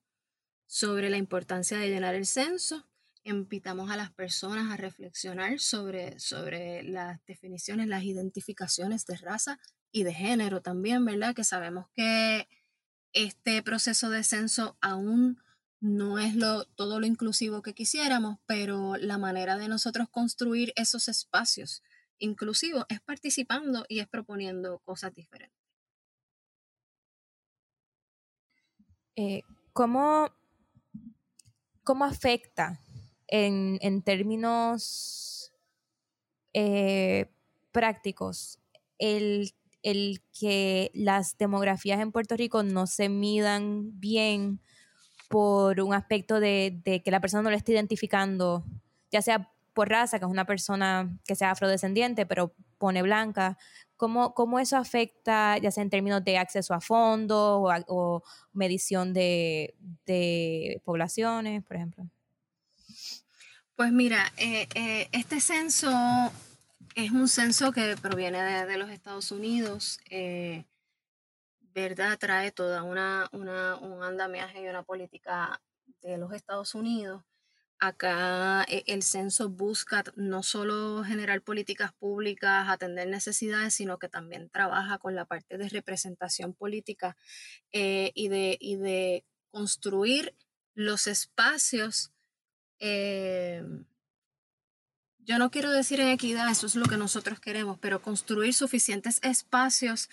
sobre 0.66 1.10
la 1.10 1.18
importancia 1.18 1.78
de 1.78 1.90
llenar 1.90 2.14
el 2.14 2.26
censo. 2.26 2.88
Invitamos 3.24 3.90
a 3.90 3.96
las 3.96 4.10
personas 4.10 4.72
a 4.72 4.76
reflexionar 4.76 5.60
sobre, 5.60 6.18
sobre 6.18 6.82
las 6.82 7.24
definiciones, 7.26 7.86
las 7.86 8.02
identificaciones 8.02 9.04
de 9.06 9.16
raza 9.16 9.58
y 9.92 10.04
de 10.04 10.14
género 10.14 10.62
también, 10.62 11.04
¿verdad? 11.04 11.34
Que 11.34 11.44
sabemos 11.44 11.86
que 11.94 12.48
este 13.12 13.62
proceso 13.62 14.08
de 14.08 14.24
censo 14.24 14.76
aún 14.80 15.38
no 15.82 16.18
es 16.18 16.34
lo, 16.34 16.64
todo 16.64 16.98
lo 17.00 17.06
inclusivo 17.06 17.60
que 17.60 17.74
quisiéramos, 17.74 18.38
pero 18.46 18.96
la 18.96 19.18
manera 19.18 19.58
de 19.58 19.68
nosotros 19.68 20.08
construir 20.08 20.72
esos 20.76 21.08
espacios 21.08 21.82
inclusivos 22.18 22.86
es 22.88 23.00
participando 23.00 23.84
y 23.88 23.98
es 23.98 24.08
proponiendo 24.08 24.78
cosas 24.78 25.14
diferentes. 25.14 25.60
Eh, 29.16 29.42
¿Cómo 29.74 30.30
¿cómo 31.84 32.04
afecta 32.04 32.80
en, 33.26 34.02
términos 34.02 35.52
eh, 36.52 37.30
prácticos 37.72 38.58
el, 38.98 39.52
que 40.38 40.90
las 40.94 41.36
demografías 41.38 42.00
en 42.00 42.12
Puerto 42.12 42.36
Rico 42.36 42.62
no 42.62 42.86
se 42.86 43.08
midan 43.08 43.98
bien 43.98 44.60
por 45.32 45.80
un 45.80 45.94
aspecto 45.94 46.40
de, 46.40 46.82
que 47.02 47.10
la 47.10 47.18
persona 47.18 47.42
no 47.42 47.48
lo 47.48 47.56
esté 47.56 47.72
identificando, 47.72 48.66
ya 49.10 49.22
sea 49.22 49.50
por 49.72 49.88
raza, 49.88 50.18
que 50.18 50.26
es 50.26 50.30
una 50.30 50.44
persona 50.44 51.18
que 51.24 51.34
sea 51.34 51.52
afrodescendiente, 51.52 52.26
pero 52.26 52.52
pone 52.76 53.00
blanca, 53.00 53.56
¿cómo, 53.96 54.34
cómo 54.34 54.58
eso 54.58 54.76
afecta, 54.76 55.56
ya 55.56 55.70
sea 55.70 55.84
en 55.84 55.88
términos 55.88 56.22
de 56.22 56.36
acceso 56.36 56.74
a 56.74 56.82
fondos 56.82 57.62
o, 57.88 58.22
medición 58.52 59.14
de, 59.14 59.72
poblaciones, 60.84 61.64
por 61.64 61.76
ejemplo? 61.78 62.06
Pues 63.74 63.90
mira, 63.90 64.30
eh, 64.36 64.68
eh, 64.74 65.08
este 65.12 65.40
censo 65.40 65.90
es 66.94 67.10
un 67.10 67.26
censo 67.26 67.72
que 67.72 67.96
proviene 67.96 68.66
de, 68.66 68.76
los 68.76 68.90
Estados 68.90 69.32
Unidos, 69.32 69.98
eh, 70.10 70.66
¿verdad? 71.74 72.18
Trae 72.18 72.52
toda 72.52 72.82
una, 72.82 73.28
una, 73.32 73.76
un 73.76 74.02
andamiaje 74.02 74.62
y 74.62 74.68
una 74.68 74.82
política 74.82 75.60
de 76.02 76.18
los 76.18 76.32
Estados 76.32 76.74
Unidos 76.74 77.22
Acá 77.82 78.64
eh, 78.68 78.84
el 78.86 79.02
censo 79.02 79.48
busca 79.48 80.04
no 80.14 80.44
solo 80.44 81.02
generar 81.02 81.42
políticas 81.42 81.92
públicas, 81.92 82.68
atender 82.68 83.08
necesidades, 83.08 83.74
sino 83.74 83.98
que 83.98 84.08
también 84.08 84.48
trabaja 84.50 84.98
con 84.98 85.16
la 85.16 85.24
parte 85.24 85.58
de 85.58 85.68
representación 85.68 86.54
política 86.54 87.16
eh, 87.72 88.12
y, 88.14 88.28
de, 88.28 88.56
de, 88.60 89.24
construir 89.50 90.32
los 90.74 91.08
espacios. 91.08 92.12
Eh, 92.78 93.64
yo 95.18 95.40
no 95.40 95.50
quiero 95.50 95.72
decir 95.72 95.98
en 95.98 96.10
equidad, 96.10 96.52
eso 96.52 96.68
es 96.68 96.76
lo 96.76 96.86
que 96.86 96.96
nosotros 96.96 97.40
queremos, 97.40 97.80
pero 97.80 98.00
construir 98.00 98.54
suficientes 98.54 99.18
espacios 99.24 100.08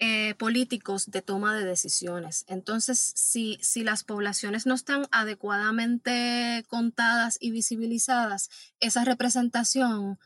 eh, 0.00 0.34
políticos 0.34 1.10
de 1.10 1.22
toma 1.22 1.56
de 1.56 1.64
decisiones. 1.64 2.44
Entonces, 2.46 3.12
si, 3.16 3.58
si 3.60 3.82
las 3.82 4.04
poblaciones 4.04 4.64
no 4.64 4.74
están 4.74 5.06
adecuadamente 5.10 6.64
contadas 6.68 7.36
y 7.40 7.50
visibilizadas, 7.50 8.48
esa 8.78 9.04
representación 9.04 10.18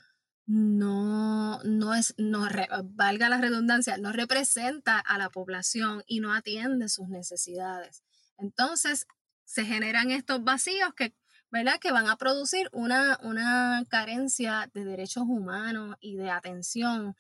no, 0.44 1.62
no 1.62 1.94
es, 1.94 2.14
no 2.18 2.48
valga 2.84 3.30
la 3.30 3.38
redundancia, 3.38 3.96
no 3.96 4.12
representa 4.12 4.98
a 4.98 5.16
la 5.16 5.30
población 5.30 6.02
y 6.06 6.20
no 6.20 6.34
atiende 6.34 6.90
sus 6.90 7.08
necesidades. 7.08 8.02
Entonces, 8.36 9.06
se 9.44 9.64
generan 9.64 10.10
estos 10.10 10.44
vacíos 10.44 10.92
que, 10.94 11.14
¿verdad? 11.50 11.78
que 11.80 11.92
van 11.92 12.08
a 12.08 12.16
producir 12.16 12.68
una, 12.72 13.18
una 13.22 13.86
carencia 13.88 14.70
de 14.74 14.84
derechos 14.84 15.24
humanos 15.26 15.96
y 16.00 16.16
de 16.16 16.30
atención 16.30 17.16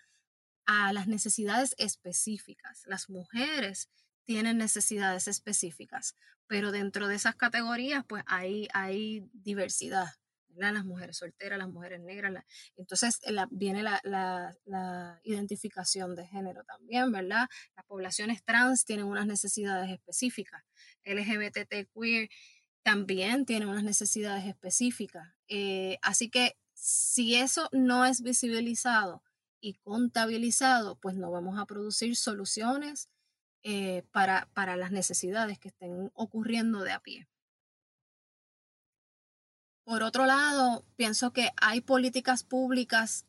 a 0.72 0.92
las 0.92 1.06
necesidades 1.06 1.74
específicas. 1.78 2.82
Las 2.86 3.10
mujeres 3.10 3.88
tienen 4.24 4.58
necesidades 4.58 5.28
específicas, 5.28 6.16
pero 6.46 6.72
dentro 6.72 7.08
de 7.08 7.16
esas 7.16 7.34
categorías, 7.34 8.04
pues 8.06 8.22
hay, 8.26 8.68
hay 8.72 9.28
diversidad. 9.32 10.06
Las 10.54 10.84
mujeres 10.84 11.16
solteras, 11.16 11.58
las 11.58 11.70
mujeres 11.70 12.00
negras. 12.00 12.44
entonces 12.76 13.18
viene 13.50 13.82
la, 13.82 15.20
identificación 15.22 16.14
de 16.14 16.26
género 16.26 16.62
también, 16.64 17.10
¿verdad? 17.10 17.48
Las 17.74 17.86
poblaciones 17.86 18.44
trans 18.44 18.84
tienen 18.84 19.06
unas 19.06 19.26
necesidades 19.26 19.90
específicas. 19.90 20.62
LGBT 21.04 21.88
queer 21.94 22.28
también 22.82 23.46
tienen 23.46 23.68
unas 23.68 23.84
necesidades 23.84 24.44
específicas. 24.44 25.26
Eh, 25.48 25.98
así 26.02 26.28
que 26.28 26.56
si 26.74 27.36
eso 27.36 27.68
no 27.72 28.04
es 28.04 28.22
visibilizado, 28.22 29.22
y 29.62 29.74
contabilizado, 29.74 30.96
pues 30.96 31.14
no 31.14 31.30
vamos 31.30 31.58
a 31.58 31.64
producir 31.64 32.16
soluciones 32.16 33.08
eh, 33.62 34.02
para, 34.10 34.48
para 34.52 34.76
las 34.76 34.90
necesidades 34.90 35.58
que 35.58 35.68
estén 35.68 36.10
ocurriendo 36.14 36.80
de 36.80 36.92
a 36.92 37.00
pie. 37.00 37.28
Por 39.84 40.02
otro 40.02 40.26
lado, 40.26 40.84
pienso 40.96 41.32
que 41.32 41.50
hay 41.56 41.80
políticas 41.80 42.42
públicas 42.42 43.24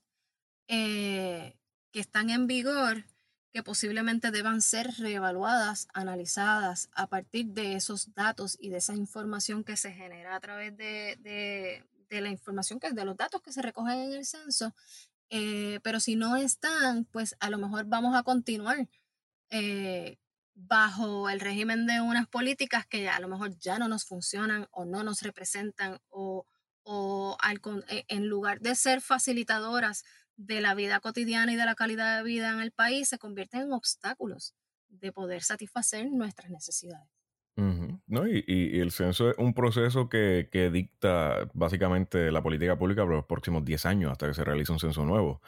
eh, 0.67 1.55
que 1.91 1.99
están 1.99 2.29
en 2.31 2.47
vigor 2.47 3.05
que 3.51 3.61
posiblemente 3.61 4.31
deban 4.31 4.63
ser 4.63 4.89
reevaluadas, 4.97 5.87
analizadas 5.93 6.89
a 6.93 7.05
partir 7.05 7.45
de 7.47 7.75
esos 7.75 8.15
datos 8.15 8.57
y 8.59 8.69
de 8.69 8.77
esa 8.77 8.95
información 8.95 9.63
que 9.63 9.77
se 9.77 9.91
genera 9.91 10.35
a 10.35 10.39
través 10.39 10.75
de, 10.75 11.17
de, 11.21 11.85
de 12.09 12.21
la 12.21 12.29
información 12.29 12.79
que 12.79 12.89
de 12.91 13.05
los 13.05 13.15
datos 13.15 13.43
que 13.43 13.51
se 13.51 13.61
recogen 13.61 13.99
en 13.99 14.13
el 14.13 14.25
censo 14.25 14.73
eh, 15.29 15.79
pero 15.83 15.99
si 15.99 16.15
no 16.15 16.35
están, 16.35 17.05
pues 17.05 17.35
a 17.39 17.49
lo 17.49 17.57
mejor 17.57 17.85
vamos 17.85 18.15
a 18.15 18.23
continuar 18.23 18.87
eh, 19.49 20.17
bajo 20.55 21.29
el 21.29 21.39
régimen 21.39 21.85
de 21.87 22.01
unas 22.01 22.27
políticas 22.27 22.85
que 22.85 23.09
a 23.09 23.19
lo 23.19 23.27
mejor 23.27 23.57
ya 23.59 23.79
no 23.79 23.87
nos 23.87 24.05
funcionan 24.05 24.67
o 24.71 24.85
no 24.85 25.03
nos 25.03 25.21
representan 25.21 25.99
o, 26.09 26.45
o 26.83 27.37
e, 27.89 28.05
en 28.07 28.27
lugar 28.27 28.59
de 28.59 28.75
ser 28.75 29.01
facilitadoras 29.01 30.03
de 30.35 30.61
la 30.61 30.75
vida 30.75 30.99
cotidiana 30.99 31.53
y 31.53 31.55
de 31.55 31.65
la 31.65 31.75
calidad 31.75 32.17
de 32.17 32.23
vida 32.23 32.51
en 32.51 32.59
el 32.59 32.71
país, 32.71 33.09
se 33.09 33.17
convierten 33.17 33.61
en 33.61 33.73
obstáculos 33.73 34.55
de 34.89 35.11
poder 35.11 35.43
satisfacer 35.43 36.09
nuestras 36.11 36.51
necesidades. 36.51 37.09
¿No? 37.55 38.27
Y, 38.27 38.79
el 38.79 38.91
censo 38.91 39.29
es 39.29 39.37
un 39.37 39.53
proceso 39.53 40.09
que, 40.09 40.69
dicta 40.71 41.49
básicamente 41.53 42.31
la 42.31 42.41
política 42.41 42.77
pública 42.77 43.03
por 43.03 43.13
los 43.13 43.25
próximos 43.25 43.63
10 43.63 43.85
años 43.85 44.11
hasta 44.11 44.27
que 44.27 44.33
se 44.33 44.43
realice 44.43 44.71
un 44.71 44.79
censo 44.79 45.05
nuevo. 45.05 45.41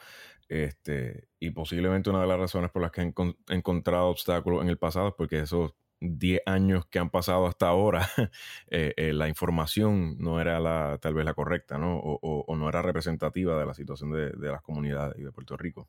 Este, 0.48 1.28
y 1.40 1.50
posiblemente 1.50 2.10
una 2.10 2.20
de 2.20 2.28
las 2.28 2.38
razones 2.38 2.70
por 2.70 2.82
las 2.82 2.92
que 2.92 3.00
han 3.00 3.14
encontrado 3.48 4.06
obstáculos 4.06 4.62
en 4.62 4.68
el 4.68 4.78
pasado 4.78 5.08
es 5.08 5.14
porque 5.14 5.40
esos 5.40 5.74
10 6.00 6.42
años 6.46 6.86
que 6.86 6.98
han 6.98 7.10
pasado 7.10 7.46
hasta 7.46 7.68
ahora, 7.68 8.06
eh, 8.70 8.94
eh, 8.96 9.12
la 9.12 9.28
información 9.28 10.16
no 10.18 10.40
era 10.40 10.60
la, 10.60 10.98
tal 11.00 11.14
vez 11.14 11.24
la 11.24 11.34
correcta, 11.34 11.78
¿no? 11.78 11.98
O, 11.98 12.56
no 12.56 12.68
era 12.68 12.82
representativa 12.82 13.58
de 13.58 13.66
la 13.66 13.74
situación 13.74 14.12
de, 14.12 14.30
de 14.30 14.48
las 14.48 14.62
comunidades 14.62 15.18
y 15.18 15.22
de 15.22 15.32
Puerto 15.32 15.56
Rico. 15.56 15.88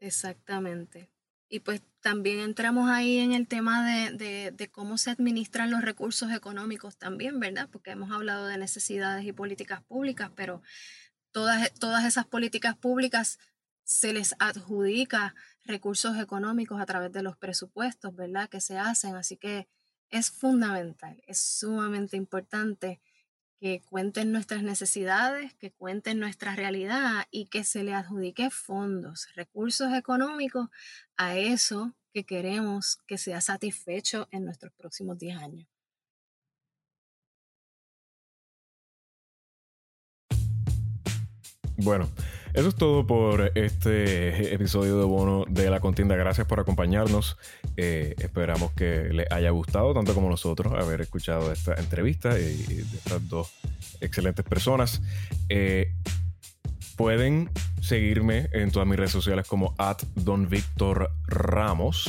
Exactamente. 0.00 1.08
Y 1.54 1.60
pues 1.60 1.82
también 2.00 2.40
entramos 2.40 2.90
ahí 2.90 3.18
en 3.18 3.32
el 3.32 3.46
tema 3.46 3.88
de, 3.88 4.50
de, 4.50 4.68
cómo 4.72 4.98
se 4.98 5.10
administran 5.10 5.70
los 5.70 5.82
recursos 5.82 6.32
económicos 6.32 6.96
también, 6.96 7.38
¿verdad? 7.38 7.68
Porque 7.70 7.92
hemos 7.92 8.10
hablado 8.10 8.48
de 8.48 8.58
necesidades 8.58 9.24
y 9.24 9.30
políticas 9.30 9.80
públicas, 9.84 10.32
pero 10.34 10.62
todas, 11.30 11.72
todas 11.74 12.06
esas 12.06 12.26
políticas 12.26 12.76
públicas 12.76 13.38
se 13.84 14.12
les 14.12 14.34
adjudica 14.40 15.36
recursos 15.64 16.18
económicos 16.18 16.80
a 16.80 16.86
través 16.86 17.12
de 17.12 17.22
los 17.22 17.36
presupuestos, 17.36 18.16
¿verdad? 18.16 18.48
Que 18.48 18.60
se 18.60 18.76
hacen. 18.76 19.14
Así 19.14 19.36
que 19.36 19.68
es 20.10 20.32
fundamental, 20.32 21.22
es 21.28 21.38
sumamente 21.38 22.16
importante 22.16 23.00
que 23.64 23.80
cuenten 23.80 24.30
nuestras 24.30 24.62
necesidades, 24.62 25.54
que 25.54 25.70
cuenten 25.70 26.20
nuestra 26.20 26.54
realidad 26.54 27.24
y 27.30 27.46
que 27.46 27.64
se 27.64 27.82
le 27.82 27.94
adjudique 27.94 28.50
fondos, 28.50 29.26
recursos 29.36 29.94
económicos 29.94 30.68
a 31.16 31.38
eso 31.38 31.94
que 32.12 32.24
queremos 32.24 32.98
que 33.06 33.16
sea 33.16 33.40
satisfecho 33.40 34.28
en 34.32 34.44
nuestros 34.44 34.70
próximos 34.74 35.18
10 35.18 35.38
años. 35.38 35.73
Bueno, 41.76 42.08
eso 42.52 42.68
es 42.68 42.76
todo 42.76 43.04
por 43.04 43.50
este 43.56 44.54
episodio 44.54 44.98
de 44.98 45.04
Bono 45.04 45.44
de 45.48 45.70
la 45.70 45.80
Contienda. 45.80 46.14
Gracias 46.14 46.46
por 46.46 46.60
acompañarnos. 46.60 47.36
Eh, 47.76 48.14
esperamos 48.18 48.72
que 48.72 49.08
les 49.12 49.30
haya 49.32 49.50
gustado, 49.50 49.92
tanto 49.92 50.14
como 50.14 50.28
nosotros, 50.28 50.72
haber 50.72 51.00
escuchado 51.00 51.50
esta 51.52 51.74
entrevista 51.74 52.38
y, 52.38 52.42
de 52.42 52.82
estas 52.82 53.28
dos 53.28 53.52
excelentes 54.00 54.44
personas. 54.44 55.02
Eh, 55.48 55.92
pueden 56.96 57.50
seguirme 57.80 58.48
en 58.52 58.70
todas 58.70 58.86
mis 58.86 58.98
redes 58.98 59.12
sociales 59.12 59.48
como 59.48 59.74
at 59.76 60.02
Don 60.14 60.48
Ramos. 61.26 62.04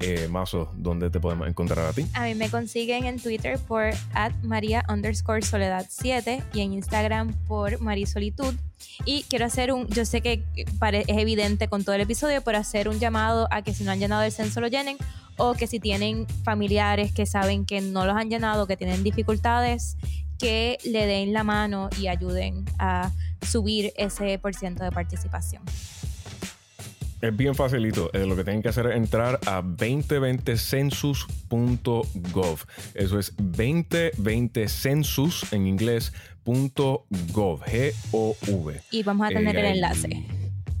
Eh, 0.00 0.28
Mazo, 0.28 0.72
¿dónde 0.76 1.10
te 1.10 1.20
podemos 1.20 1.46
encontrar 1.46 1.86
a 1.86 1.92
ti? 1.92 2.06
A 2.14 2.24
mí 2.24 2.34
me 2.34 2.48
consiguen 2.48 3.04
en 3.04 3.20
Twitter 3.20 3.58
por 3.58 3.90
at 4.14 4.32
María 4.42 4.82
underscore 4.88 5.42
Soledad 5.42 5.86
7 5.88 6.42
y 6.54 6.60
en 6.60 6.72
Instagram 6.72 7.34
por 7.46 7.80
Marisolitud. 7.82 8.54
Y 9.04 9.24
quiero 9.24 9.44
hacer 9.44 9.72
un, 9.72 9.86
yo 9.88 10.06
sé 10.06 10.22
que 10.22 10.42
es 10.54 11.18
evidente 11.18 11.68
con 11.68 11.84
todo 11.84 11.94
el 11.94 12.00
episodio, 12.00 12.40
pero 12.40 12.56
hacer 12.56 12.88
un 12.88 12.98
llamado 12.98 13.46
a 13.50 13.60
que 13.62 13.74
si 13.74 13.84
no 13.84 13.92
han 13.92 13.98
llenado 13.98 14.22
el 14.22 14.32
censo 14.32 14.62
lo 14.62 14.68
llenen 14.68 14.96
o 15.36 15.52
que 15.52 15.66
si 15.66 15.80
tienen 15.80 16.26
familiares 16.44 17.12
que 17.12 17.26
saben 17.26 17.66
que 17.66 17.82
no 17.82 18.06
los 18.06 18.16
han 18.16 18.30
llenado, 18.30 18.66
que 18.66 18.78
tienen 18.78 19.02
dificultades, 19.02 19.98
que 20.38 20.78
le 20.84 21.04
den 21.04 21.34
la 21.34 21.44
mano 21.44 21.90
y 22.00 22.08
ayuden 22.08 22.64
a 22.78 23.10
subir 23.46 23.92
ese 23.96 24.38
por 24.38 24.54
ciento 24.54 24.82
de 24.82 24.90
participación. 24.90 25.62
Es 27.20 27.36
bien 27.36 27.54
facilito. 27.54 28.10
Eh, 28.14 28.24
lo 28.26 28.34
que 28.34 28.44
tienen 28.44 28.62
que 28.62 28.70
hacer 28.70 28.86
es 28.86 28.96
entrar 28.96 29.38
a 29.46 29.62
2020census.gov. 29.62 32.58
Eso 32.94 33.18
es 33.18 33.36
2020census 33.36 35.52
en 35.52 35.66
inglés 35.66 36.14
.gov, 36.44 37.62
G-O-V. 37.62 38.80
Y 38.90 39.02
vamos 39.02 39.26
a 39.26 39.30
tener 39.30 39.56
el 39.56 39.66
enlace. 39.66 40.24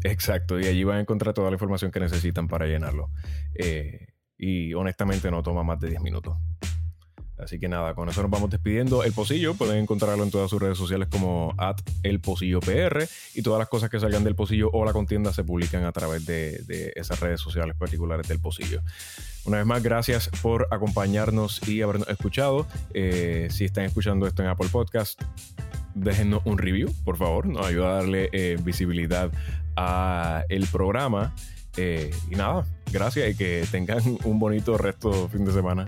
Exacto, 0.02 0.58
y 0.58 0.66
allí 0.66 0.84
van 0.84 0.96
a 0.96 1.00
encontrar 1.00 1.34
toda 1.34 1.50
la 1.50 1.54
información 1.54 1.90
que 1.90 2.00
necesitan 2.00 2.48
para 2.48 2.66
llenarlo. 2.66 3.10
Eh, 3.54 4.06
y 4.38 4.72
honestamente 4.74 5.30
no 5.30 5.42
toma 5.42 5.62
más 5.62 5.78
de 5.78 5.90
10 5.90 6.00
minutos. 6.00 6.38
Así 7.42 7.58
que 7.58 7.68
nada, 7.68 7.94
con 7.94 8.08
eso 8.08 8.22
nos 8.22 8.30
vamos 8.30 8.50
despidiendo. 8.50 9.04
El 9.04 9.12
Pocillo 9.12 9.54
pueden 9.54 9.78
encontrarlo 9.78 10.22
en 10.22 10.30
todas 10.30 10.50
sus 10.50 10.60
redes 10.60 10.78
sociales 10.78 11.08
como 11.10 11.54
at 11.58 11.76
el 12.02 12.20
Pocillo 12.20 12.60
PR 12.60 13.06
y 13.34 13.42
todas 13.42 13.58
las 13.58 13.68
cosas 13.68 13.90
que 13.90 13.98
salgan 14.00 14.24
del 14.24 14.34
Pocillo 14.34 14.70
o 14.72 14.84
la 14.84 14.92
contienda 14.92 15.32
se 15.32 15.44
publican 15.44 15.84
a 15.84 15.92
través 15.92 16.26
de, 16.26 16.92
esas 16.94 17.20
redes 17.20 17.40
sociales 17.40 17.76
particulares 17.76 18.28
del 18.28 18.40
Pocillo. 18.40 18.82
Una 19.44 19.58
vez 19.58 19.66
más, 19.66 19.82
gracias 19.82 20.30
por 20.42 20.68
acompañarnos 20.70 21.66
y 21.68 21.82
habernos 21.82 22.08
escuchado. 22.08 22.66
Eh, 22.94 23.48
si 23.50 23.64
están 23.64 23.84
escuchando 23.84 24.26
esto 24.26 24.42
en 24.42 24.48
Apple 24.48 24.68
Podcast, 24.70 25.20
déjenos 25.94 26.42
un 26.44 26.58
review, 26.58 26.92
por 27.04 27.16
favor. 27.16 27.46
Nos 27.46 27.66
ayuda 27.66 27.90
a 27.90 27.94
darle 27.94 28.28
eh, 28.32 28.56
visibilidad 28.62 29.30
a 29.76 30.44
el 30.48 30.66
programa. 30.66 31.34
Eh, 31.76 32.10
y 32.30 32.34
nada, 32.34 32.66
gracias 32.92 33.30
y 33.30 33.36
que 33.36 33.64
tengan 33.70 34.02
un 34.24 34.38
bonito 34.38 34.76
resto 34.76 35.28
fin 35.28 35.44
de 35.44 35.52
semana. 35.52 35.86